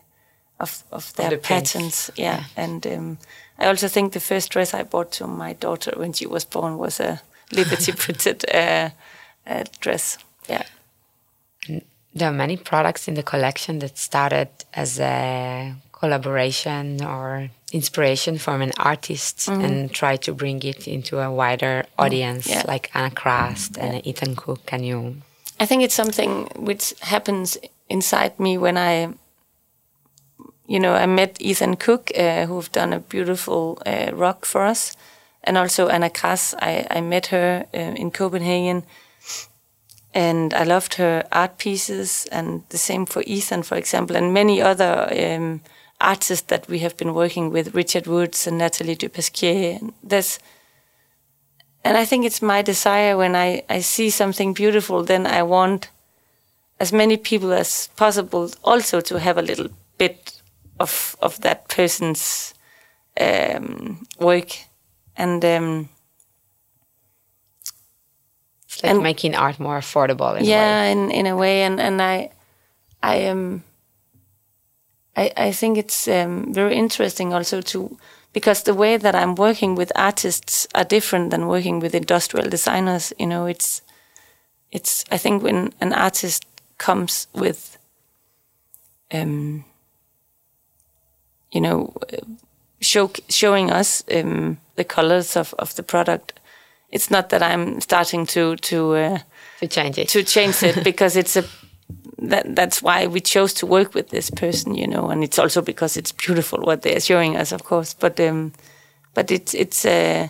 of 0.64 0.82
of 0.90 1.12
their 1.14 1.30
the 1.30 1.38
patterns. 1.38 2.10
Yeah. 2.16 2.24
yeah, 2.24 2.64
and 2.64 2.86
um, 2.86 3.18
I 3.58 3.66
also 3.66 3.88
think 3.88 4.12
the 4.12 4.20
first 4.20 4.52
dress 4.52 4.74
I 4.74 4.82
bought 4.84 5.10
to 5.12 5.26
my 5.26 5.54
daughter 5.54 5.92
when 5.96 6.12
she 6.12 6.26
was 6.26 6.44
born 6.44 6.78
was 6.78 7.00
a 7.00 7.20
Liberty 7.52 7.92
printed 7.92 8.44
uh, 8.54 8.88
uh, 9.46 9.64
dress. 9.80 10.18
Yeah. 10.48 10.62
There 12.16 12.28
are 12.28 12.32
many 12.32 12.56
products 12.56 13.08
in 13.08 13.14
the 13.14 13.22
collection 13.22 13.80
that 13.80 13.98
started 13.98 14.48
as 14.72 14.98
a 14.98 15.74
collaboration 15.92 17.02
or 17.04 17.50
inspiration 17.72 18.38
from 18.38 18.62
an 18.62 18.72
artist 18.76 19.48
mm 19.48 19.64
and 19.64 19.90
try 19.92 20.16
to 20.16 20.32
bring 20.32 20.62
it 20.62 20.86
into 20.86 21.18
a 21.18 21.30
wider 21.30 21.84
audience, 21.98 22.48
yeah. 22.48 22.62
like 22.66 22.90
Anna 22.94 23.10
Krast 23.10 23.78
and. 23.78 24.06
Ethan 24.06 24.36
Cook. 24.36 24.66
Can 24.66 24.82
you? 24.84 25.16
I 25.60 25.66
think 25.66 25.82
it's 25.82 25.94
something 25.94 26.48
which 26.56 26.94
happens 27.00 27.58
inside 27.88 28.38
me 28.38 28.58
when 28.58 28.76
I 28.76 29.14
you 30.66 30.80
know, 30.80 30.94
I 30.94 31.06
met 31.06 31.36
Ethan 31.40 31.76
Cook, 31.76 32.10
uh, 32.16 32.46
who've 32.46 32.72
done 32.72 32.92
a 32.92 33.00
beautiful 33.00 33.82
uh, 33.84 34.10
rock 34.14 34.46
for 34.46 34.62
us, 34.62 34.96
and 35.42 35.58
also 35.58 35.88
Anna 35.88 36.10
Kras. 36.10 36.54
I, 36.60 36.86
I 36.90 37.00
met 37.00 37.26
her 37.26 37.66
uh, 37.74 37.78
in 37.78 38.10
Copenhagen, 38.10 38.84
and 40.14 40.54
I 40.54 40.64
loved 40.64 40.94
her 40.94 41.24
art 41.30 41.58
pieces, 41.58 42.26
and 42.32 42.62
the 42.70 42.78
same 42.78 43.04
for 43.04 43.22
Ethan, 43.26 43.62
for 43.62 43.76
example, 43.76 44.16
and 44.16 44.32
many 44.32 44.62
other 44.62 45.08
um, 45.12 45.60
artists 46.00 46.46
that 46.48 46.68
we 46.68 46.78
have 46.78 46.96
been 46.96 47.14
working 47.14 47.50
with, 47.50 47.74
Richard 47.74 48.06
Woods 48.06 48.46
and 48.46 48.58
Nathalie 48.58 48.94
Du 48.94 49.08
Pasquier. 49.08 49.78
And 49.80 49.92
there's, 50.02 50.38
and 51.84 51.96
I 51.96 52.04
think 52.04 52.24
it's 52.24 52.42
my 52.42 52.62
desire 52.62 53.16
when 53.16 53.36
I, 53.36 53.62
I 53.68 53.80
see 53.80 54.10
something 54.10 54.54
beautiful, 54.54 55.04
then 55.04 55.26
I 55.26 55.42
want 55.42 55.90
as 56.80 56.92
many 56.92 57.16
people 57.16 57.52
as 57.52 57.88
possible 57.96 58.50
also 58.62 59.00
to 59.00 59.18
have 59.18 59.38
a 59.38 59.42
little 59.42 59.68
bit 59.98 60.33
of 60.78 61.16
of 61.20 61.40
that 61.40 61.68
person's 61.68 62.54
um, 63.20 64.06
work, 64.18 64.50
and 65.16 65.44
um, 65.44 65.88
it's 68.66 68.82
like 68.82 68.90
and- 68.92 69.02
making 69.02 69.34
art 69.34 69.58
more 69.58 69.78
affordable. 69.78 70.36
In 70.38 70.44
yeah, 70.44 70.84
in 70.84 71.10
in 71.10 71.26
a 71.26 71.36
way, 71.36 71.62
and 71.62 71.80
and 71.80 72.00
I, 72.02 72.30
I 73.02 73.16
am. 73.16 73.62
I 75.16 75.30
I 75.36 75.52
think 75.52 75.78
it's 75.78 76.08
um, 76.08 76.52
very 76.54 76.76
interesting 76.76 77.32
also 77.34 77.60
to 77.60 77.96
because 78.32 78.62
the 78.64 78.74
way 78.74 78.98
that 78.98 79.14
I'm 79.14 79.34
working 79.36 79.76
with 79.76 79.92
artists 79.94 80.66
are 80.74 80.84
different 80.84 81.30
than 81.30 81.46
working 81.46 81.80
with 81.80 81.94
industrial 81.94 82.50
designers. 82.50 83.12
You 83.18 83.26
know, 83.26 83.46
it's 83.46 83.82
it's 84.70 85.04
I 85.14 85.18
think 85.18 85.42
when 85.42 85.72
an 85.80 85.92
artist 85.92 86.44
comes 86.78 87.28
with 87.32 87.78
um 89.12 89.64
you 91.54 91.60
know 91.60 91.94
show, 92.80 93.10
showing 93.28 93.70
us 93.70 94.04
um, 94.14 94.58
the 94.76 94.84
colors 94.84 95.36
of, 95.36 95.54
of 95.58 95.74
the 95.76 95.82
product 95.82 96.34
it's 96.94 97.10
not 97.10 97.28
that 97.30 97.42
I'm 97.42 97.80
starting 97.80 98.24
to 98.26 98.56
to 98.56 98.94
uh, 98.94 99.18
to 99.60 99.66
change 99.66 99.98
it. 99.98 100.08
to 100.10 100.22
change 100.22 100.62
it 100.62 100.84
because 100.90 101.16
it's 101.16 101.36
a 101.36 101.44
that 102.18 102.54
that's 102.54 102.80
why 102.82 103.06
we 103.06 103.20
chose 103.20 103.52
to 103.54 103.66
work 103.66 103.94
with 103.94 104.10
this 104.10 104.30
person, 104.30 104.74
you 104.74 104.86
know, 104.86 105.10
and 105.10 105.24
it's 105.24 105.38
also 105.38 105.60
because 105.60 105.96
it's 105.96 106.12
beautiful 106.12 106.60
what 106.60 106.82
they 106.82 106.96
are 106.96 107.00
showing 107.00 107.36
us, 107.36 107.52
of 107.52 107.64
course. 107.64 107.94
But 107.94 108.20
um, 108.20 108.52
but 109.12 109.30
it's 109.30 109.54
it's 109.54 109.84
uh, 109.84 110.28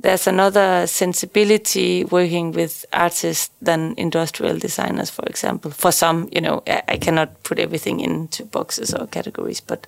there's 0.00 0.26
another 0.26 0.86
sensibility 0.86 2.04
working 2.04 2.52
with 2.52 2.84
artists 2.92 3.50
than 3.62 3.94
industrial 3.96 4.58
designers, 4.58 5.10
for 5.10 5.24
example. 5.24 5.70
For 5.70 5.92
some, 5.92 6.28
you 6.30 6.42
know, 6.42 6.62
I, 6.66 6.82
I 6.88 6.96
cannot 6.98 7.42
put 7.42 7.58
everything 7.58 8.00
into 8.00 8.44
boxes 8.44 8.92
or 8.92 9.06
categories, 9.06 9.60
but 9.60 9.86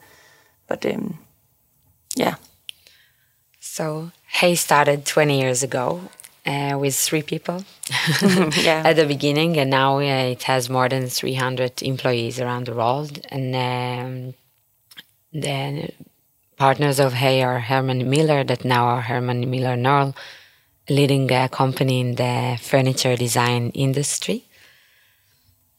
but 0.74 0.94
um, 0.94 1.18
yeah, 2.16 2.36
So 3.60 4.10
Hay 4.40 4.54
started 4.54 5.04
20 5.04 5.40
years 5.40 5.62
ago 5.62 6.00
uh, 6.46 6.76
with 6.78 6.94
three 6.94 7.22
people 7.22 7.64
yeah. 8.62 8.82
at 8.84 8.96
the 8.96 9.06
beginning, 9.06 9.56
and 9.56 9.70
now 9.70 9.98
uh, 9.98 10.32
it 10.34 10.44
has 10.44 10.68
more 10.68 10.88
than 10.88 11.08
300 11.08 11.82
employees 11.82 12.40
around 12.40 12.66
the 12.66 12.74
world. 12.74 13.20
And 13.30 13.54
um, 13.54 14.34
the 15.32 15.90
partners 16.56 17.00
of 17.00 17.14
Hay 17.14 17.42
are 17.42 17.60
Herman 17.60 18.08
Miller, 18.08 18.44
that 18.44 18.64
now 18.64 18.86
are 18.86 19.02
Herman 19.02 19.50
Miller 19.50 19.76
Knoll, 19.76 20.14
leading 20.88 21.30
a 21.32 21.48
company 21.48 22.00
in 22.00 22.14
the 22.16 22.58
furniture 22.60 23.16
design 23.16 23.70
industry. 23.70 24.44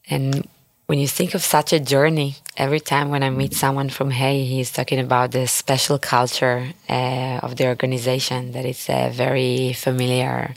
And 0.10 0.48
when 0.88 1.00
you 1.00 1.08
think 1.08 1.34
of 1.34 1.44
such 1.44 1.74
a 1.74 1.80
journey, 1.80 2.36
every 2.58 2.80
time 2.80 3.10
when 3.10 3.24
I 3.24 3.30
meet 3.30 3.54
someone 3.54 3.90
from 3.90 4.12
Hay, 4.12 4.46
he's 4.46 4.72
talking 4.72 5.00
about 5.00 5.32
the 5.32 5.48
special 5.48 5.98
culture 5.98 6.68
uh, 6.90 7.40
of 7.42 7.56
the 7.56 7.68
organization, 7.68 8.52
that 8.52 8.66
it's 8.66 8.90
a 8.90 9.10
very 9.10 9.74
familiar 9.74 10.54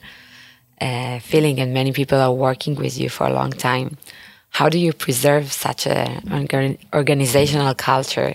uh, 0.81 1.19
feeling, 1.21 1.61
and 1.61 1.73
many 1.73 1.93
people 1.93 2.19
are 2.19 2.33
working 2.33 2.75
with 2.75 2.99
you 2.99 3.09
for 3.09 3.27
a 3.27 3.33
long 3.33 3.51
time. 3.51 3.97
How 4.51 4.69
do 4.69 4.79
you 4.79 4.93
preserve 4.93 5.53
such 5.53 5.87
an 5.87 6.31
organ- 6.33 6.79
organizational 6.93 7.75
culture 7.75 8.35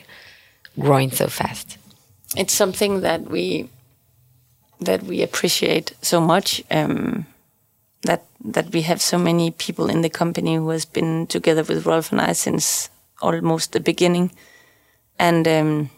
growing 0.80 1.12
so 1.12 1.28
fast? 1.28 1.78
it's 2.36 2.54
something 2.54 3.02
that 3.02 3.30
we 3.30 3.70
that 4.80 5.04
we 5.04 5.22
appreciate 5.22 5.94
so 6.02 6.20
much. 6.20 6.64
Um, 6.70 7.26
that 8.04 8.26
that 8.44 8.72
we 8.74 8.82
have 8.82 9.02
so 9.02 9.18
many 9.18 9.52
people 9.52 9.90
in 9.90 10.02
the 10.02 10.10
company 10.10 10.56
who 10.56 10.70
has 10.70 10.86
been 10.86 11.28
together 11.28 11.64
with 11.64 11.86
Rolf 11.86 12.12
and 12.12 12.22
I 12.22 12.34
since 12.34 12.90
almost 13.22 13.72
the 13.72 13.80
beginning, 13.80 14.32
and 15.18 15.48
um, 15.48 15.90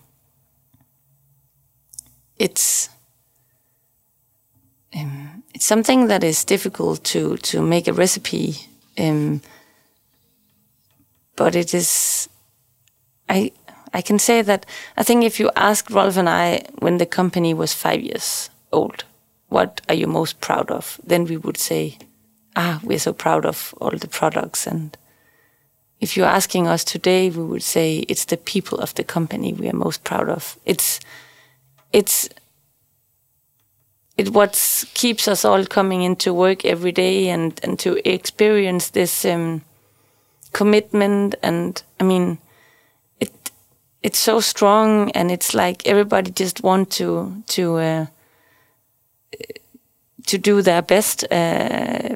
it's 2.37 2.89
um, 4.95 5.43
it's 5.53 5.65
something 5.65 6.07
that 6.07 6.23
is 6.23 6.45
difficult 6.45 7.03
to 7.05 7.37
to 7.37 7.61
make 7.61 7.87
a 7.87 7.93
recipe, 7.93 8.55
um, 8.97 9.41
but 11.35 11.55
it 11.55 11.73
is. 11.73 12.29
I 13.27 13.51
I 13.93 14.01
can 14.01 14.19
say 14.19 14.43
that 14.43 14.65
I 14.97 15.03
think 15.03 15.23
if 15.23 15.39
you 15.39 15.49
asked 15.55 15.89
Rolf 15.89 16.17
and 16.17 16.29
I 16.29 16.65
when 16.79 16.97
the 16.97 17.05
company 17.05 17.53
was 17.53 17.73
five 17.73 18.01
years 18.01 18.49
old, 18.71 19.05
what 19.49 19.81
are 19.87 19.95
you 19.95 20.07
most 20.07 20.41
proud 20.41 20.71
of? 20.71 20.99
Then 21.03 21.25
we 21.25 21.37
would 21.37 21.57
say, 21.57 21.97
ah, 22.55 22.79
we're 22.83 22.99
so 22.99 23.13
proud 23.13 23.45
of 23.45 23.73
all 23.79 23.91
the 23.91 24.07
products. 24.07 24.67
And 24.67 24.97
if 25.99 26.17
you're 26.17 26.25
asking 26.25 26.67
us 26.67 26.83
today, 26.83 27.29
we 27.29 27.43
would 27.43 27.63
say 27.63 27.99
it's 27.99 28.25
the 28.25 28.37
people 28.37 28.79
of 28.79 28.93
the 28.95 29.03
company 29.03 29.53
we 29.53 29.69
are 29.69 29.75
most 29.75 30.03
proud 30.03 30.29
of. 30.29 30.57
It's, 30.65 30.99
it's, 31.93 32.29
it 34.17 34.29
what 34.29 34.85
keeps 34.93 35.27
us 35.27 35.45
all 35.45 35.65
coming 35.65 36.01
into 36.01 36.33
work 36.33 36.65
every 36.65 36.91
day 36.91 37.29
and, 37.29 37.59
and 37.63 37.77
to 37.79 37.99
experience 38.09 38.89
this 38.89 39.25
um, 39.25 39.61
commitment. 40.53 41.35
And 41.43 41.81
I 41.99 42.03
mean, 42.03 42.39
it, 43.19 43.51
it's 44.01 44.19
so 44.19 44.39
strong 44.39 45.11
and 45.11 45.29
it's 45.29 45.53
like 45.53 45.85
everybody 45.85 46.31
just 46.31 46.63
want 46.63 46.91
to, 46.91 47.43
to, 47.47 47.75
uh, 47.75 48.05
to 50.25 50.37
do 50.37 50.61
their 50.61 50.81
best 50.81 51.23
uh, 51.31 52.15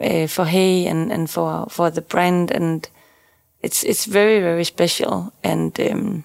uh, 0.00 0.26
for 0.26 0.44
Hay 0.46 0.86
and, 0.86 1.12
and 1.12 1.28
for 1.30 1.66
for 1.70 1.90
the 1.90 2.00
brand, 2.02 2.50
and 2.50 2.88
it's 3.62 3.82
it's 3.84 4.06
very 4.06 4.40
very 4.40 4.64
special 4.64 5.32
and 5.42 5.78
um, 5.80 6.24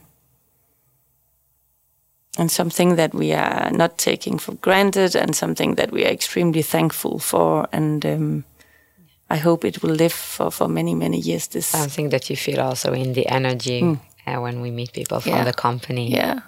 and 2.38 2.52
something 2.52 2.96
that 2.98 3.14
we 3.14 3.34
are 3.34 3.72
not 3.72 3.98
taking 3.98 4.38
for 4.40 4.56
granted, 4.62 5.16
and 5.16 5.36
something 5.36 5.76
that 5.76 5.92
we 5.92 6.04
are 6.06 6.12
extremely 6.12 6.62
thankful 6.64 7.20
for, 7.20 7.68
and 7.72 8.06
um, 8.06 8.44
I 9.30 9.38
hope 9.38 9.68
it 9.68 9.82
will 9.82 9.96
live 9.96 10.14
for 10.14 10.52
for 10.52 10.68
many 10.68 10.96
many 10.96 11.18
years. 11.20 11.48
This 11.48 11.66
Something 11.68 12.10
that 12.12 12.30
you 12.30 12.36
feel 12.38 12.60
also 12.62 12.94
in 12.94 13.14
the 13.14 13.26
energy 13.28 13.82
uh, 14.28 14.42
when 14.42 14.62
we 14.62 14.72
meet 14.72 14.92
people 14.94 15.20
from 15.20 15.32
Yeah. 15.34 15.46
the 15.46 15.54
company. 15.54 16.10
yeah 16.12 16.40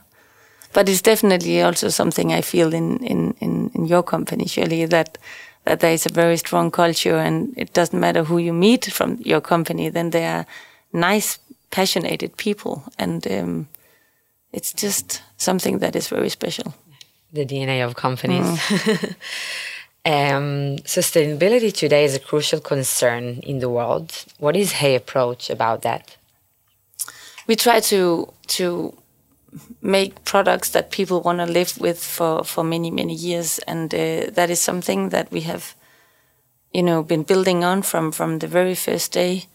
but 0.73 0.89
it's 0.89 1.01
definitely 1.01 1.61
also 1.61 1.89
something 1.89 2.33
I 2.33 2.41
feel 2.41 2.73
in 2.73 2.97
in 3.03 3.33
in, 3.39 3.71
in 3.73 3.85
your 3.87 4.03
company, 4.03 4.45
Shirley, 4.47 4.85
that 4.85 5.17
that 5.63 5.79
there 5.79 5.93
is 5.93 6.05
a 6.05 6.13
very 6.13 6.37
strong 6.37 6.71
culture, 6.71 7.17
and 7.17 7.53
it 7.57 7.73
doesn't 7.73 7.99
matter 7.99 8.23
who 8.23 8.37
you 8.37 8.53
meet 8.53 8.85
from 8.85 9.17
your 9.21 9.41
company, 9.41 9.89
then 9.89 10.11
they 10.11 10.25
are 10.25 10.45
nice, 10.93 11.39
passionate 11.69 12.37
people, 12.37 12.83
and 12.97 13.27
um, 13.27 13.67
it's 14.53 14.73
just 14.73 15.21
something 15.37 15.79
that 15.79 15.95
is 15.95 16.07
very 16.09 16.29
special. 16.29 16.73
the 17.33 17.45
DNA 17.45 17.85
of 17.85 17.93
companies. 17.95 18.47
um, 20.05 20.77
sustainability 20.85 21.71
today 21.71 22.05
is 22.05 22.15
a 22.15 22.19
crucial 22.19 22.61
concern 22.61 23.41
in 23.43 23.59
the 23.59 23.67
world. 23.67 24.09
What 24.39 24.55
is 24.55 24.71
Hay 24.71 24.95
approach 24.95 25.49
about 25.49 25.81
that? 25.81 26.17
we 27.47 27.55
try 27.55 27.79
to 27.79 28.31
to 28.47 28.93
make 29.81 30.23
products 30.23 30.69
that 30.69 30.91
people 30.91 31.21
want 31.21 31.39
to 31.39 31.45
live 31.45 31.77
with 31.79 32.03
for 32.03 32.43
for 32.43 32.63
many 32.63 32.91
many 32.91 33.13
years. 33.13 33.59
And 33.59 33.93
uh, 33.93 34.31
that 34.31 34.49
is 34.49 34.61
something 34.61 35.09
that 35.09 35.31
we 35.31 35.41
have 35.41 35.75
you 36.73 36.83
know 36.83 37.03
been 37.03 37.23
building 37.23 37.63
on 37.63 37.81
from 37.81 38.11
from 38.11 38.39
the 38.39 38.47
very 38.47 38.75
first 38.75 39.11
day. 39.11 39.45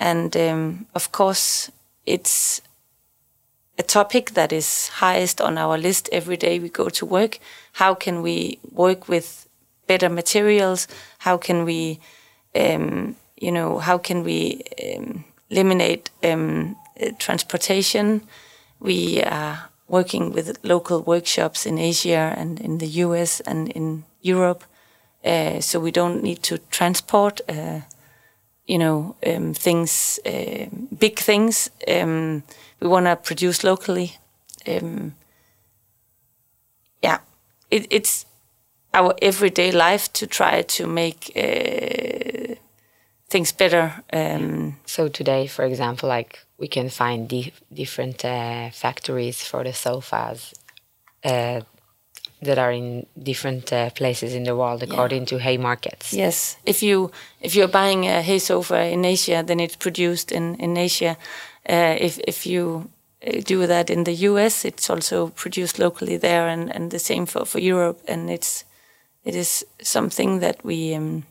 And 0.00 0.36
um, 0.36 0.86
of 0.94 1.10
course 1.12 1.70
it's 2.06 2.62
a 3.78 3.82
topic 3.82 4.30
that 4.30 4.52
is 4.52 4.88
highest 4.88 5.40
on 5.40 5.58
our 5.58 5.78
list 5.78 6.08
every 6.12 6.36
day 6.36 6.58
we 6.58 6.68
go 6.68 6.88
to 6.88 7.06
work. 7.06 7.38
How 7.72 7.94
can 7.94 8.22
we 8.22 8.58
work 8.72 9.08
with 9.08 9.46
better 9.86 10.08
materials? 10.08 10.88
How 11.18 11.36
can 11.36 11.64
we 11.64 12.00
um, 12.54 13.16
you 13.36 13.52
know 13.52 13.78
how 13.78 13.98
can 13.98 14.24
we 14.24 14.62
um, 14.96 15.24
eliminate 15.50 16.10
um, 16.24 16.76
uh, 17.00 17.10
transportation 17.18 18.22
we 18.80 19.22
are 19.22 19.70
working 19.88 20.32
with 20.32 20.58
local 20.62 21.02
workshops 21.02 21.66
in 21.66 21.78
Asia 21.78 22.34
and 22.36 22.60
in 22.60 22.78
the 22.78 22.86
US 23.04 23.40
and 23.40 23.68
in 23.70 24.04
Europe, 24.20 24.64
uh, 25.24 25.60
so 25.60 25.80
we 25.80 25.90
don't 25.90 26.22
need 26.22 26.42
to 26.42 26.58
transport, 26.70 27.40
uh, 27.48 27.80
you 28.66 28.78
know, 28.78 29.16
um, 29.26 29.54
things, 29.54 30.20
uh, 30.26 30.66
big 30.98 31.18
things. 31.18 31.70
Um, 31.88 32.42
we 32.80 32.88
want 32.88 33.06
to 33.06 33.16
produce 33.16 33.64
locally. 33.64 34.16
Um, 34.66 35.14
yeah, 37.02 37.18
it, 37.70 37.86
it's 37.90 38.26
our 38.94 39.14
everyday 39.22 39.72
life 39.72 40.12
to 40.12 40.26
try 40.26 40.62
to 40.62 40.86
make 40.86 41.32
uh, 41.36 42.54
things 43.28 43.52
better. 43.52 43.92
Um, 44.12 44.76
So 44.86 45.08
today, 45.08 45.46
for 45.46 45.64
example, 45.64 46.08
like 46.08 46.38
we 46.58 46.68
can 46.68 46.88
find 46.88 47.28
di- 47.28 47.52
different 47.70 48.24
uh, 48.24 48.70
factories 48.72 49.42
for 49.42 49.64
the 49.64 49.72
sofas 49.72 50.54
uh, 51.24 51.60
that 52.42 52.58
are 52.58 52.72
in 52.72 53.06
different 53.22 53.72
uh, 53.72 53.90
places 53.90 54.32
in 54.32 54.44
the 54.44 54.54
world 54.54 54.82
according 54.82 55.26
to 55.26 55.38
hay 55.38 55.56
markets. 55.58 56.12
Yes, 56.12 56.56
if 56.64 56.82
you 56.82 57.10
if 57.40 57.54
you're 57.54 57.72
buying 57.72 58.06
a 58.06 58.22
hay 58.22 58.38
sofa 58.38 58.84
in 58.92 59.04
Asia, 59.04 59.42
then 59.46 59.60
it's 59.60 59.76
produced 59.76 60.32
in 60.32 60.54
in 60.56 60.76
Asia. 60.76 61.16
Uh, 61.68 61.96
if 62.00 62.18
if 62.26 62.46
you 62.46 62.90
uh, 63.26 63.40
do 63.46 63.66
that 63.66 63.90
in 63.90 64.04
the 64.04 64.14
U.S., 64.30 64.64
it's 64.64 64.90
also 64.90 65.28
produced 65.28 65.78
locally 65.78 66.18
there, 66.18 66.48
and, 66.48 66.74
and 66.74 66.90
the 66.90 66.98
same 66.98 67.26
for, 67.26 67.44
for 67.44 67.58
Europe. 67.60 68.00
And 68.08 68.30
it's 68.30 68.64
it 69.24 69.34
is 69.34 69.66
something 69.82 70.40
that 70.40 70.64
we 70.64 70.94
um, 70.96 71.24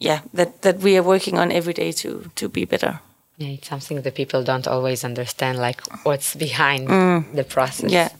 yeah 0.00 0.20
that 0.34 0.62
that 0.62 0.78
we 0.80 0.96
are 0.98 1.02
working 1.02 1.38
on 1.38 1.52
every 1.52 1.72
day 1.72 1.92
to 1.92 2.30
to 2.34 2.48
be 2.48 2.64
better. 2.64 3.00
Yeah, 3.36 3.54
it's 3.54 3.68
something 3.68 4.02
that 4.02 4.14
people 4.14 4.42
don't 4.42 4.66
always 4.68 5.04
understand, 5.04 5.58
like 5.58 5.80
what's 6.04 6.34
behind 6.34 6.88
the 7.34 7.44
process. 7.44 7.90
Yeah. 7.90 8.10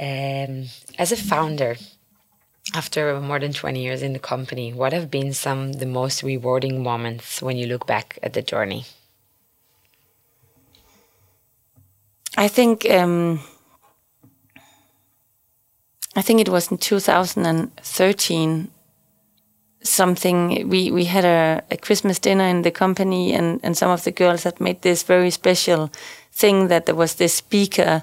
Um, 0.00 0.68
as 0.98 1.12
a 1.12 1.16
founder, 1.16 1.76
after 2.74 3.20
more 3.20 3.38
than 3.38 3.52
20 3.52 3.82
years 3.82 4.02
in 4.02 4.14
the 4.14 4.18
company, 4.18 4.72
what 4.72 4.94
have 4.94 5.10
been 5.10 5.34
some 5.34 5.74
the 5.74 5.84
most 5.86 6.22
rewarding 6.22 6.82
moments 6.82 7.42
when 7.42 7.58
you 7.58 7.66
look 7.66 7.86
back 7.86 8.18
at 8.22 8.32
the 8.32 8.40
journey? 8.40 8.86
I 12.36 12.48
think 12.48 12.88
um, 12.90 13.40
I 16.16 16.22
think 16.22 16.40
it 16.40 16.48
was 16.48 16.70
in 16.70 16.78
2013 16.78 18.70
something. 19.82 20.68
We 20.68 20.90
we 20.90 21.04
had 21.04 21.24
a, 21.24 21.62
a 21.70 21.76
Christmas 21.76 22.18
dinner 22.18 22.44
in 22.44 22.62
the 22.62 22.70
company 22.70 23.34
and 23.34 23.60
and 23.62 23.76
some 23.76 23.90
of 23.90 24.04
the 24.04 24.12
girls 24.12 24.44
had 24.44 24.60
made 24.60 24.82
this 24.82 25.02
very 25.02 25.30
special 25.30 25.90
thing 26.32 26.68
that 26.68 26.86
there 26.86 26.94
was 26.94 27.14
this 27.14 27.34
speaker 27.34 28.02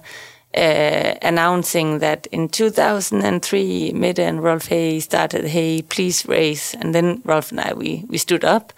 uh, 0.56 1.14
announcing 1.22 2.00
that 2.00 2.28
in 2.32 2.50
2003 2.50 3.92
Mette 3.94 4.20
and 4.20 4.44
Rolf 4.44 4.68
Hay 4.68 5.00
started 5.00 5.46
Hay 5.46 5.82
Please 5.82 6.26
Raise 6.28 6.74
and 6.74 6.94
then 6.96 7.22
Rolf 7.24 7.52
and 7.52 7.60
I 7.60 7.74
we 7.74 8.06
we 8.10 8.18
stood 8.18 8.44
up 8.44 8.74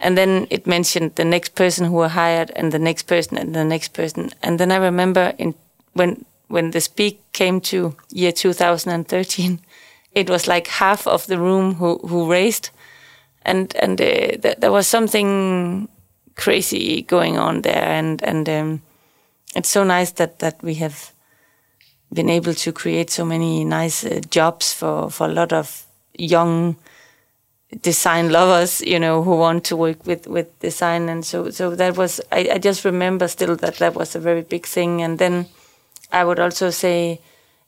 and 0.00 0.18
then 0.18 0.46
it 0.50 0.66
mentioned 0.66 1.14
the 1.14 1.24
next 1.24 1.54
person 1.54 1.86
who 1.86 1.94
were 1.94 2.08
hired 2.08 2.50
and 2.56 2.72
the 2.72 2.78
next 2.78 3.04
person 3.04 3.38
and 3.38 3.54
the 3.54 3.64
next 3.64 3.94
person 3.94 4.30
and 4.42 4.58
then 4.58 4.70
I 4.70 4.76
remember 4.76 5.32
in 5.38 5.54
when 5.94 6.24
when 6.48 6.72
the 6.72 6.80
speak 6.80 7.20
came 7.32 7.60
to 7.60 7.96
year 8.10 8.32
2013 8.32 9.60
it 10.14 10.30
was 10.30 10.46
like 10.46 10.68
half 10.68 11.06
of 11.06 11.26
the 11.26 11.38
room 11.38 11.74
who 11.74 11.98
who 11.98 12.30
raised. 12.30 12.70
And 13.42 13.74
and 13.76 14.00
uh, 14.00 14.38
th- 14.42 14.58
there 14.58 14.72
was 14.72 14.86
something 14.86 15.88
crazy 16.34 17.02
going 17.02 17.38
on 17.38 17.62
there. 17.62 17.84
And 17.84 18.22
and 18.22 18.48
um, 18.48 18.82
it's 19.56 19.68
so 19.68 19.84
nice 19.84 20.12
that 20.12 20.38
that 20.38 20.62
we 20.62 20.74
have 20.74 21.12
been 22.12 22.30
able 22.30 22.54
to 22.54 22.72
create 22.72 23.10
so 23.10 23.24
many 23.24 23.64
nice 23.64 24.04
uh, 24.04 24.20
jobs 24.30 24.72
for 24.72 25.10
for 25.10 25.26
a 25.26 25.32
lot 25.32 25.52
of 25.52 25.86
young 26.16 26.76
design 27.82 28.30
lovers 28.30 28.80
you 28.82 29.00
know 29.00 29.20
who 29.24 29.36
want 29.36 29.64
to 29.64 29.76
work 29.76 30.06
with 30.06 30.26
with 30.26 30.46
design. 30.60 31.08
And 31.08 31.24
so 31.24 31.50
so 31.50 31.74
that 31.76 31.96
was 31.96 32.20
I, 32.32 32.48
I 32.54 32.58
just 32.58 32.84
remember 32.84 33.28
still 33.28 33.56
that 33.56 33.76
that 33.78 33.94
was 33.94 34.16
a 34.16 34.20
very 34.20 34.42
big 34.42 34.66
thing. 34.66 35.02
And 35.02 35.18
then 35.18 35.46
I 36.12 36.24
would 36.24 36.38
also 36.38 36.70
say 36.70 37.20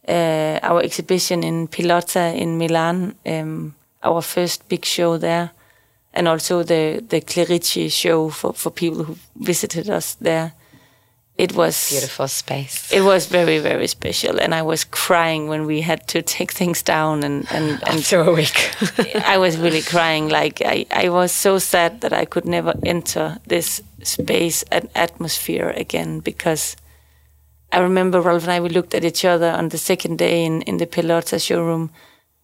uh, 0.09 0.59
our 0.63 0.83
exhibition 0.83 1.43
in 1.43 1.69
Pelota 1.69 2.35
in 2.35 2.59
Milan, 2.59 3.15
um, 3.27 3.75
our 4.03 4.23
first 4.23 4.69
big 4.69 4.85
show 4.85 5.19
there, 5.19 5.51
and 6.15 6.29
also 6.29 6.63
the 6.63 7.03
the 7.09 7.21
Clerici 7.21 7.91
show 7.91 8.31
for, 8.31 8.53
for 8.53 8.71
people 8.71 9.05
who 9.05 9.17
visited 9.37 9.91
us 9.91 10.17
there. 10.21 10.53
It 11.39 11.53
was 11.53 11.91
Beautiful 11.91 12.29
space. 12.29 12.91
It 12.91 13.03
was 13.03 13.27
very 13.27 13.59
very 13.59 13.87
special, 13.89 14.41
and 14.41 14.55
I 14.55 14.63
was 14.63 14.85
crying 14.85 15.49
when 15.49 15.67
we 15.67 15.83
had 15.83 16.07
to 16.09 16.23
take 16.23 16.53
things 16.53 16.83
down 16.83 17.25
and 17.25 17.47
and, 17.51 17.83
and 17.89 17.99
After 17.99 18.21
a 18.21 18.33
week. 18.33 18.71
I 19.27 19.37
was 19.39 19.59
really 19.59 19.83
crying. 19.83 20.29
Like 20.29 20.63
I, 20.65 20.87
I 20.91 21.09
was 21.11 21.33
so 21.33 21.59
sad 21.59 22.01
that 22.01 22.13
I 22.13 22.25
could 22.25 22.47
never 22.47 22.75
enter 22.85 23.39
this 23.47 23.83
space 24.03 24.65
and 24.71 24.89
atmosphere 24.95 25.75
again 25.77 26.21
because 26.21 26.77
I 27.73 27.81
remember 27.81 28.21
Rolf 28.21 28.45
and 28.45 28.53
I 28.53 28.61
we 28.61 28.69
looked 28.69 28.95
at 28.95 29.05
each 29.05 29.25
other 29.25 29.51
on 29.51 29.69
the 29.69 29.79
second 29.79 30.19
day 30.19 30.45
in, 30.45 30.63
in 30.63 30.77
the 30.79 30.87
Pelota 30.87 31.39
showroom. 31.45 31.91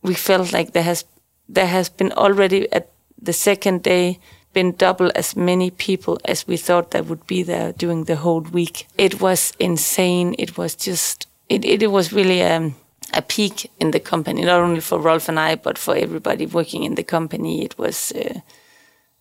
We 0.03 0.15
felt 0.15 0.53
like 0.53 0.73
there 0.73 0.83
has 0.83 1.05
there 1.49 1.67
has 1.67 1.89
been 1.89 2.13
already 2.13 2.71
at 2.73 2.91
the 3.21 3.33
second 3.33 3.83
day 3.83 4.19
been 4.53 4.73
double 4.73 5.11
as 5.15 5.37
many 5.37 5.71
people 5.71 6.19
as 6.25 6.47
we 6.47 6.57
thought 6.57 6.91
that 6.91 7.07
would 7.07 7.27
be 7.27 7.43
there 7.43 7.73
during 7.73 8.05
the 8.05 8.17
whole 8.17 8.41
week. 8.41 8.87
It 8.99 9.21
was 9.21 9.53
insane. 9.59 10.35
It 10.39 10.59
was 10.59 10.75
just 10.75 11.27
it, 11.49 11.65
it, 11.65 11.83
it 11.83 11.91
was 11.91 12.13
really 12.13 12.43
um, 12.43 12.75
a 13.15 13.23
peak 13.23 13.71
in 13.81 13.91
the 13.91 14.01
company, 14.01 14.43
not 14.43 14.61
only 14.61 14.81
for 14.81 14.99
Rolf 14.99 15.29
and 15.29 15.39
I, 15.39 15.55
but 15.57 15.79
for 15.79 15.95
everybody 15.97 16.47
working 16.47 16.85
in 16.85 16.95
the 16.95 17.03
company. 17.03 17.65
It 17.65 17.79
was 17.79 18.13
uh, 18.13 18.41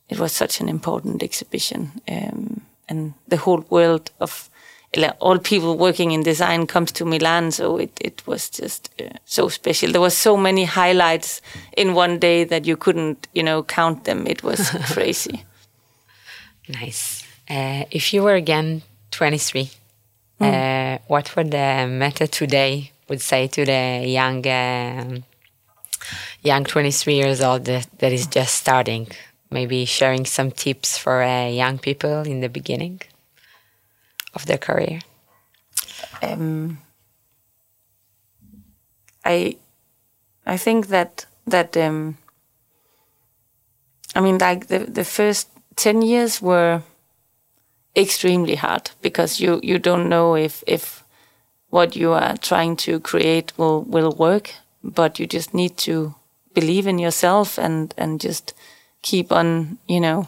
it 0.10 0.20
was 0.20 0.32
such 0.32 0.62
an 0.62 0.70
important 0.70 1.24
exhibition, 1.24 1.92
um, 2.08 2.62
and 2.90 3.14
the 3.28 3.38
whole 3.38 3.66
world 3.70 4.12
of 4.20 4.50
all 5.20 5.40
people 5.40 5.78
working 5.78 6.12
in 6.12 6.24
design 6.24 6.68
comes 6.68 6.92
to 6.92 7.06
Milan. 7.06 7.52
So 7.52 7.78
it 7.78 7.92
it 8.02 8.22
was 8.28 8.50
just 8.50 8.90
uh, 9.00 9.10
so 9.26 9.50
special. 9.50 9.92
There 9.92 10.02
was 10.02 10.18
so 10.18 10.38
many 10.38 10.66
highlights 10.66 11.42
in 11.78 11.94
one 11.96 12.20
day 12.20 12.44
that 12.46 12.66
you 12.66 12.78
couldn't 12.78 13.28
you 13.34 13.44
know 13.44 13.64
count 13.64 14.04
them. 14.04 14.28
It 14.28 14.44
was 14.44 14.70
crazy. 14.94 15.44
nice. 16.68 17.24
Uh, 17.50 17.84
if 17.92 18.14
you 18.14 18.24
were 18.24 18.36
again 18.36 18.82
23, 19.12 19.70
uh, 20.40 20.98
what 21.08 21.36
would 21.36 21.52
the 21.52 21.86
Mette 21.90 22.32
today 22.32 22.92
would 23.10 23.22
say 23.22 23.48
to 23.48 23.66
the 23.66 24.06
young, 24.08 24.48
um 24.48 25.24
young 26.44 26.64
23 26.64 27.14
years 27.14 27.42
old 27.42 27.66
that, 27.66 27.88
that 28.00 28.14
is 28.14 28.26
just 28.28 28.56
starting? 28.56 29.08
Maybe 29.50 29.84
sharing 29.84 30.26
some 30.26 30.52
tips 30.52 30.98
for 30.98 31.24
uh, 31.24 31.48
young 31.48 31.78
people 31.78 32.22
in 32.22 32.40
the 32.40 32.48
beginning 32.48 33.02
of 34.34 34.46
their 34.46 34.58
career. 34.58 35.02
um, 36.22 36.78
I 39.26 39.58
I 40.46 40.58
think 40.58 40.88
that 40.88 41.26
that 41.48 41.76
um, 41.78 42.18
I 44.16 44.22
mean 44.22 44.38
like 44.38 44.68
the 44.68 44.80
the 44.80 45.06
first 45.06 45.50
ten 45.76 46.02
years 46.02 46.42
were 46.42 46.82
extremely 47.96 48.56
hard 48.56 48.92
because 49.02 49.40
you 49.40 49.60
you 49.64 49.80
don't 49.80 50.10
know 50.10 50.36
if 50.36 50.64
if 50.68 51.04
what 51.70 51.96
you 51.96 52.12
are 52.12 52.38
trying 52.38 52.76
to 52.76 53.00
create 53.00 53.54
will 53.58 53.84
will 53.84 54.12
work, 54.18 54.54
but 54.84 55.20
you 55.20 55.28
just 55.28 55.54
need 55.54 55.78
to 55.78 56.16
believe 56.54 56.88
in 56.88 57.00
yourself 57.00 57.58
and 57.58 57.94
and 57.98 58.20
just 58.20 58.54
keep 59.02 59.32
on 59.32 59.78
you 59.88 60.00
know 60.00 60.28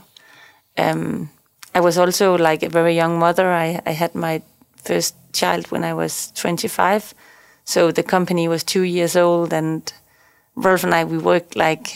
um, 0.78 1.30
I 1.76 1.80
was 1.82 1.98
also 1.98 2.38
like 2.38 2.64
a 2.64 2.70
very 2.70 2.96
young 2.96 3.20
mother. 3.20 3.52
I, 3.52 3.82
I 3.86 3.92
had 3.92 4.14
my 4.16 4.42
first 4.76 5.16
child 5.34 5.72
when 5.72 5.84
I 5.84 5.94
was 5.94 6.32
25. 6.36 7.14
So 7.66 7.92
the 7.92 8.04
company 8.04 8.48
was 8.48 8.64
two 8.64 8.82
years 8.84 9.16
old, 9.16 9.54
and 9.54 9.92
Rolf 10.56 10.84
and 10.84 10.94
I 10.94 11.04
we 11.06 11.18
worked 11.18 11.56
like 11.56 11.96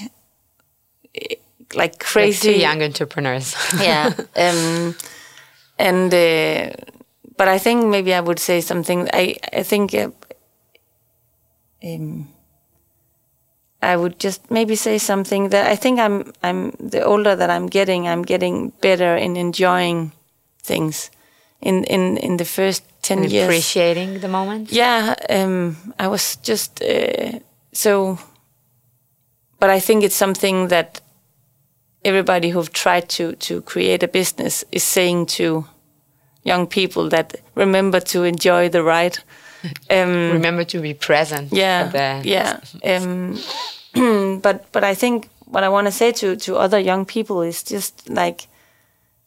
like 1.13 1.75
Like 1.75 1.99
crazy. 1.99 2.53
two 2.53 2.59
young 2.59 2.81
entrepreneurs. 2.81 3.55
yeah. 3.81 4.13
Um, 4.35 4.95
and 5.77 6.13
uh, 6.13 6.71
but 7.37 7.47
I 7.47 7.59
think 7.59 7.85
maybe 7.85 8.13
I 8.13 8.21
would 8.21 8.39
say 8.39 8.61
something. 8.61 9.09
I 9.13 9.35
I 9.59 9.63
think 9.63 9.93
uh, 9.93 10.09
um, 11.83 12.27
I 13.83 13.95
would 13.95 14.19
just 14.23 14.49
maybe 14.49 14.75
say 14.75 14.97
something 14.97 15.49
that 15.49 15.67
I 15.71 15.75
think 15.77 15.99
I'm 15.99 16.33
I'm 16.43 16.71
the 16.89 17.03
older 17.05 17.35
that 17.35 17.49
I'm 17.49 17.67
getting, 17.67 18.07
I'm 18.07 18.23
getting 18.23 18.71
better 18.81 19.15
in 19.15 19.35
enjoying 19.37 20.11
things. 20.63 21.11
In 21.61 21.83
in 21.85 22.17
in 22.17 22.37
the 22.37 22.45
first 22.45 22.83
ten 23.01 23.19
And 23.19 23.31
years, 23.31 23.45
appreciating 23.47 24.19
the 24.21 24.27
moment. 24.27 24.71
yeah, 24.71 25.15
um, 25.29 25.75
I 25.99 26.07
was 26.07 26.37
just 26.47 26.81
uh, 26.81 27.39
so. 27.71 28.17
But 29.59 29.69
I 29.69 29.79
think 29.79 30.03
it's 30.03 30.15
something 30.17 30.67
that 30.69 31.01
everybody 32.03 32.49
who've 32.49 32.71
tried 32.71 33.07
to 33.09 33.33
to 33.35 33.61
create 33.61 34.03
a 34.03 34.07
business 34.07 34.63
is 34.71 34.83
saying 34.83 35.25
to 35.37 35.65
young 36.43 36.67
people 36.67 37.09
that 37.09 37.35
remember 37.55 37.99
to 37.99 38.23
enjoy 38.23 38.69
the 38.69 38.83
ride. 38.83 39.17
Um, 39.89 40.31
Remember 40.33 40.63
to 40.65 40.81
be 40.81 40.93
present. 40.93 41.51
yeah, 41.53 42.21
yeah. 42.23 42.59
Um, 42.83 43.37
but 44.41 44.71
but 44.71 44.83
I 44.83 44.95
think 44.95 45.29
what 45.45 45.63
I 45.63 45.69
want 45.69 45.87
to 45.87 45.91
say 45.91 46.11
to 46.11 46.35
to 46.35 46.57
other 46.57 46.79
young 46.79 47.05
people 47.05 47.41
is 47.41 47.63
just 47.63 48.09
like, 48.09 48.47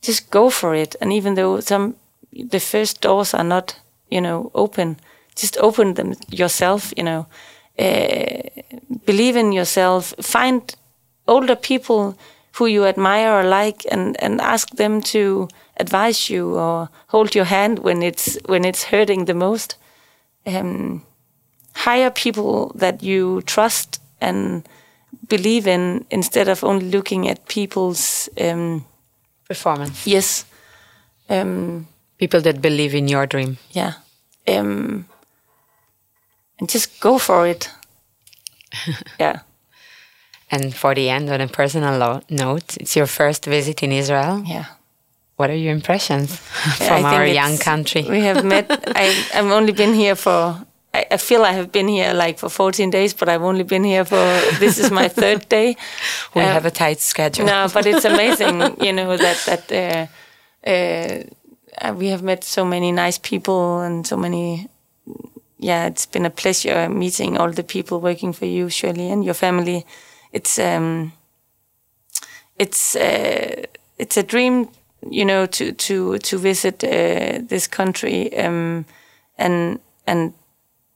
just 0.02 0.30
go 0.30 0.50
for 0.50 0.74
it. 0.74 0.96
And 1.00 1.12
even 1.12 1.34
though 1.34 1.60
some 1.60 1.94
the 2.32 2.60
first 2.60 3.00
doors 3.00 3.34
are 3.34 3.44
not 3.44 3.80
you 4.10 4.20
know 4.20 4.50
open, 4.54 4.96
just 5.36 5.56
open 5.58 5.94
them 5.94 6.14
yourself. 6.30 6.92
You 6.96 7.04
know, 7.04 7.26
uh, 7.78 8.42
believe 9.06 9.36
in 9.36 9.52
yourself. 9.52 10.14
Find 10.20 10.60
older 11.26 11.56
people 11.56 12.14
who 12.58 12.66
you 12.66 12.84
admire 12.84 13.32
or 13.32 13.44
like, 13.44 13.84
and 13.90 14.16
and 14.22 14.40
ask 14.40 14.76
them 14.76 15.00
to 15.00 15.48
advise 15.76 16.28
you 16.30 16.58
or 16.58 16.88
hold 17.06 17.34
your 17.34 17.46
hand 17.46 17.78
when 17.78 18.02
it's 18.02 18.38
when 18.46 18.64
it's 18.64 18.84
hurting 18.84 19.24
the 19.26 19.34
most. 19.34 19.76
Um, 20.46 21.02
hire 21.74 22.10
people 22.10 22.72
that 22.74 23.02
you 23.02 23.42
trust 23.42 24.00
and 24.20 24.66
believe 25.28 25.66
in 25.66 26.04
instead 26.10 26.48
of 26.48 26.64
only 26.64 26.90
looking 26.90 27.28
at 27.28 27.46
people's 27.46 28.28
um, 28.40 28.84
Performance. 29.46 30.06
yes 30.06 30.44
um, 31.28 31.86
People 32.18 32.40
that 32.42 32.60
believe 32.60 32.94
in 32.94 33.08
your 33.08 33.26
dream. 33.26 33.56
yeah 33.70 33.92
um, 34.48 35.04
and 36.58 36.68
just 36.68 37.00
go 37.00 37.18
for 37.18 37.46
it 37.46 37.70
yeah 39.20 39.40
And 40.52 40.74
for 40.74 40.94
the 40.96 41.08
end, 41.10 41.30
on 41.30 41.40
a 41.40 41.46
personal 41.46 42.22
note, 42.28 42.76
it's 42.80 42.96
your 42.96 43.06
first 43.06 43.44
visit 43.46 43.82
in 43.82 43.92
Israel. 43.92 44.42
yeah 44.46 44.64
What 45.40 45.50
are 45.50 45.56
your 45.64 45.72
impressions 45.72 46.36
from 46.86 47.04
our 47.04 47.26
young 47.26 47.56
country? 47.58 48.02
we 48.16 48.20
have 48.30 48.44
met 48.44 48.66
I, 49.02 49.04
i've 49.36 49.52
only 49.58 49.72
been 49.72 49.94
here 49.94 50.14
for 50.16 50.38
I, 50.98 51.02
I 51.14 51.16
feel 51.16 51.42
i 51.44 51.52
have 51.52 51.68
been 51.72 51.88
here 51.88 52.12
like 52.24 52.38
for 52.38 52.48
14 52.50 52.90
days 52.90 53.14
but 53.14 53.28
i've 53.28 53.42
only 53.50 53.64
been 53.64 53.84
here 53.84 54.04
for 54.04 54.24
this 54.58 54.78
is 54.78 54.90
my 54.90 55.08
third 55.08 55.48
day 55.48 55.76
We 56.34 56.42
Uh, 56.42 56.52
have 56.52 56.66
a 56.66 56.70
tight 56.70 57.00
schedule. 57.00 57.46
no, 57.46 57.68
but 57.74 57.86
it's 57.86 58.04
amazing, 58.14 58.56
you 58.86 58.92
know, 58.92 59.16
that 59.16 59.38
that 59.46 59.64
uh, 59.72 60.06
uh, 60.70 61.16
uh, 61.82 61.92
we 62.00 62.10
have 62.10 62.22
met 62.22 62.44
so 62.44 62.64
many 62.64 62.92
nice 62.92 63.18
people 63.30 63.80
and 63.86 64.06
so 64.06 64.16
many. 64.16 64.68
Yeah, 65.58 65.88
it's 65.90 66.06
been 66.12 66.26
a 66.26 66.30
pleasure 66.42 66.88
meeting 66.88 67.38
all 67.38 67.52
the 67.52 67.62
people 67.64 67.96
working 68.00 68.32
for 68.34 68.46
you, 68.46 68.68
Shirley, 68.70 69.10
and 69.12 69.24
your 69.24 69.34
family. 69.34 69.84
It's 70.32 70.58
um, 70.58 71.12
it's 72.58 72.96
uh, 72.96 73.66
it's 73.98 74.16
a 74.16 74.22
dream, 74.22 74.68
you 75.08 75.24
know, 75.24 75.46
to 75.46 75.72
to 75.72 76.18
to 76.18 76.38
visit 76.38 76.84
uh, 76.84 77.40
this 77.48 77.66
country 77.66 78.36
um, 78.38 78.84
and 79.38 79.80
and 80.06 80.32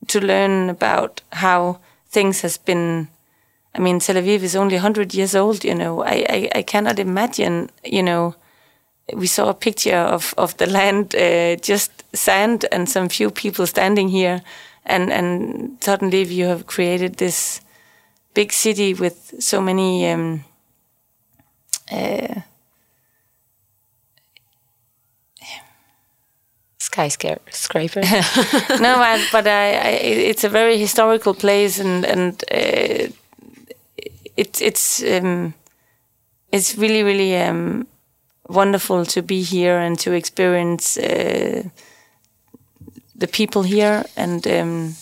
to 0.09 0.21
learn 0.21 0.71
about 0.71 1.23
how 1.33 1.81
things 2.11 2.43
has 2.43 2.59
been 2.59 3.09
I 3.75 3.81
mean, 3.81 3.99
Tel 3.99 4.17
Aviv 4.17 4.43
is 4.43 4.55
only 4.55 4.77
100 4.77 5.15
years 5.15 5.35
old, 5.35 5.65
you 5.65 5.75
know. 5.75 6.05
I, 6.05 6.25
I, 6.29 6.51
I 6.57 6.63
cannot 6.63 6.99
imagine, 7.01 7.71
you 7.85 8.03
know, 8.03 8.37
we 9.13 9.27
saw 9.27 9.49
a 9.49 9.55
picture 9.55 9.97
of, 9.97 10.33
of 10.39 10.57
the 10.59 10.67
land, 10.67 11.15
uh, 11.15 11.57
just 11.57 12.05
sand 12.15 12.67
and 12.71 12.89
some 12.89 13.09
few 13.09 13.31
people 13.31 13.67
standing 13.67 14.09
here. 14.09 14.43
And, 14.87 15.13
and 15.13 15.79
suddenly 15.81 16.23
you 16.23 16.45
have 16.47 16.67
created 16.67 17.17
this 17.17 17.61
big 18.33 18.53
city 18.53 18.95
with 18.95 19.35
so 19.41 19.61
many, 19.61 20.09
um, 20.09 20.45
uh, 21.91 22.41
Skyscraper. 26.95 28.01
no, 28.81 28.97
I, 29.01 29.27
but 29.33 29.47
I, 29.47 29.73
I, 29.73 29.91
it's 30.31 30.45
a 30.45 30.49
very 30.49 30.79
historical 30.79 31.35
place, 31.35 31.81
and 31.81 32.05
and 32.05 32.45
uh, 32.53 33.09
it's 34.37 34.61
it's 34.63 35.03
um, 35.03 35.55
it's 36.53 36.77
really 36.79 37.03
really 37.03 37.37
um, 37.37 37.87
wonderful 38.49 39.05
to 39.07 39.23
be 39.23 39.43
here 39.43 39.79
and 39.79 39.99
to 39.99 40.13
experience 40.13 40.97
uh, 40.97 41.63
the 43.17 43.29
people 43.29 43.65
here, 43.65 44.05
and 44.17 44.47
um, 44.47 44.95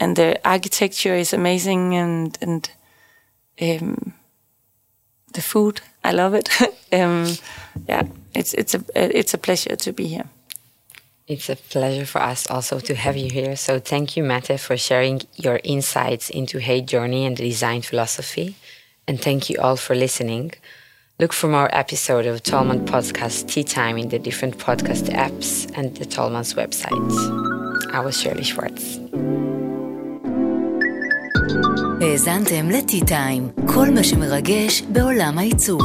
and 0.00 0.16
the 0.16 0.40
architecture 0.44 1.14
is 1.14 1.32
amazing, 1.32 1.94
and 1.94 2.38
and 2.40 2.70
um, 3.60 4.12
the 5.32 5.42
food 5.42 5.80
I 6.02 6.12
love 6.12 6.34
it. 6.34 6.48
um, 6.92 7.26
yeah, 7.88 8.02
it's 8.34 8.54
it's 8.54 8.74
a 8.74 8.82
it's 8.94 9.34
a 9.34 9.38
pleasure 9.38 9.76
to 9.76 9.92
be 9.92 10.06
here. 10.06 10.28
It's 11.26 11.48
a 11.48 11.56
pleasure 11.56 12.04
for 12.04 12.20
us 12.20 12.46
also 12.50 12.80
to 12.80 12.94
have 12.94 13.16
you 13.16 13.30
here. 13.30 13.56
So 13.56 13.80
thank 13.80 14.14
you, 14.14 14.22
Mette, 14.22 14.60
for 14.60 14.76
sharing 14.76 15.22
your 15.36 15.58
insights 15.64 16.28
into 16.28 16.58
Hay's 16.58 16.82
Journey 16.82 17.24
and 17.24 17.34
the 17.34 17.48
design 17.48 17.80
philosophy. 17.80 18.56
And 19.08 19.18
thank 19.18 19.48
you 19.48 19.58
all 19.58 19.76
for 19.76 19.94
listening. 19.94 20.52
Look 21.18 21.32
for 21.32 21.48
more 21.48 21.74
episode 21.74 22.26
of 22.26 22.42
Tollman 22.42 22.84
Podcast 22.84 23.48
Tea 23.48 23.64
Time 23.64 23.96
in 23.96 24.10
the 24.10 24.18
different 24.18 24.58
podcast 24.58 25.08
apps 25.14 25.72
and 25.74 25.96
the 25.96 26.04
Tollman's 26.04 26.52
website. 26.52 27.08
I 27.94 28.00
was 28.00 28.20
Shirley 28.20 28.44
Schwartz. 28.44 28.98
האזנתם 32.00 32.70
לטי 32.70 33.00
טיים, 33.06 33.50
כל 33.66 33.90
מה 33.90 34.04
שמרגש 34.04 34.82
בעולם 34.82 35.38
העיצוב. 35.38 35.82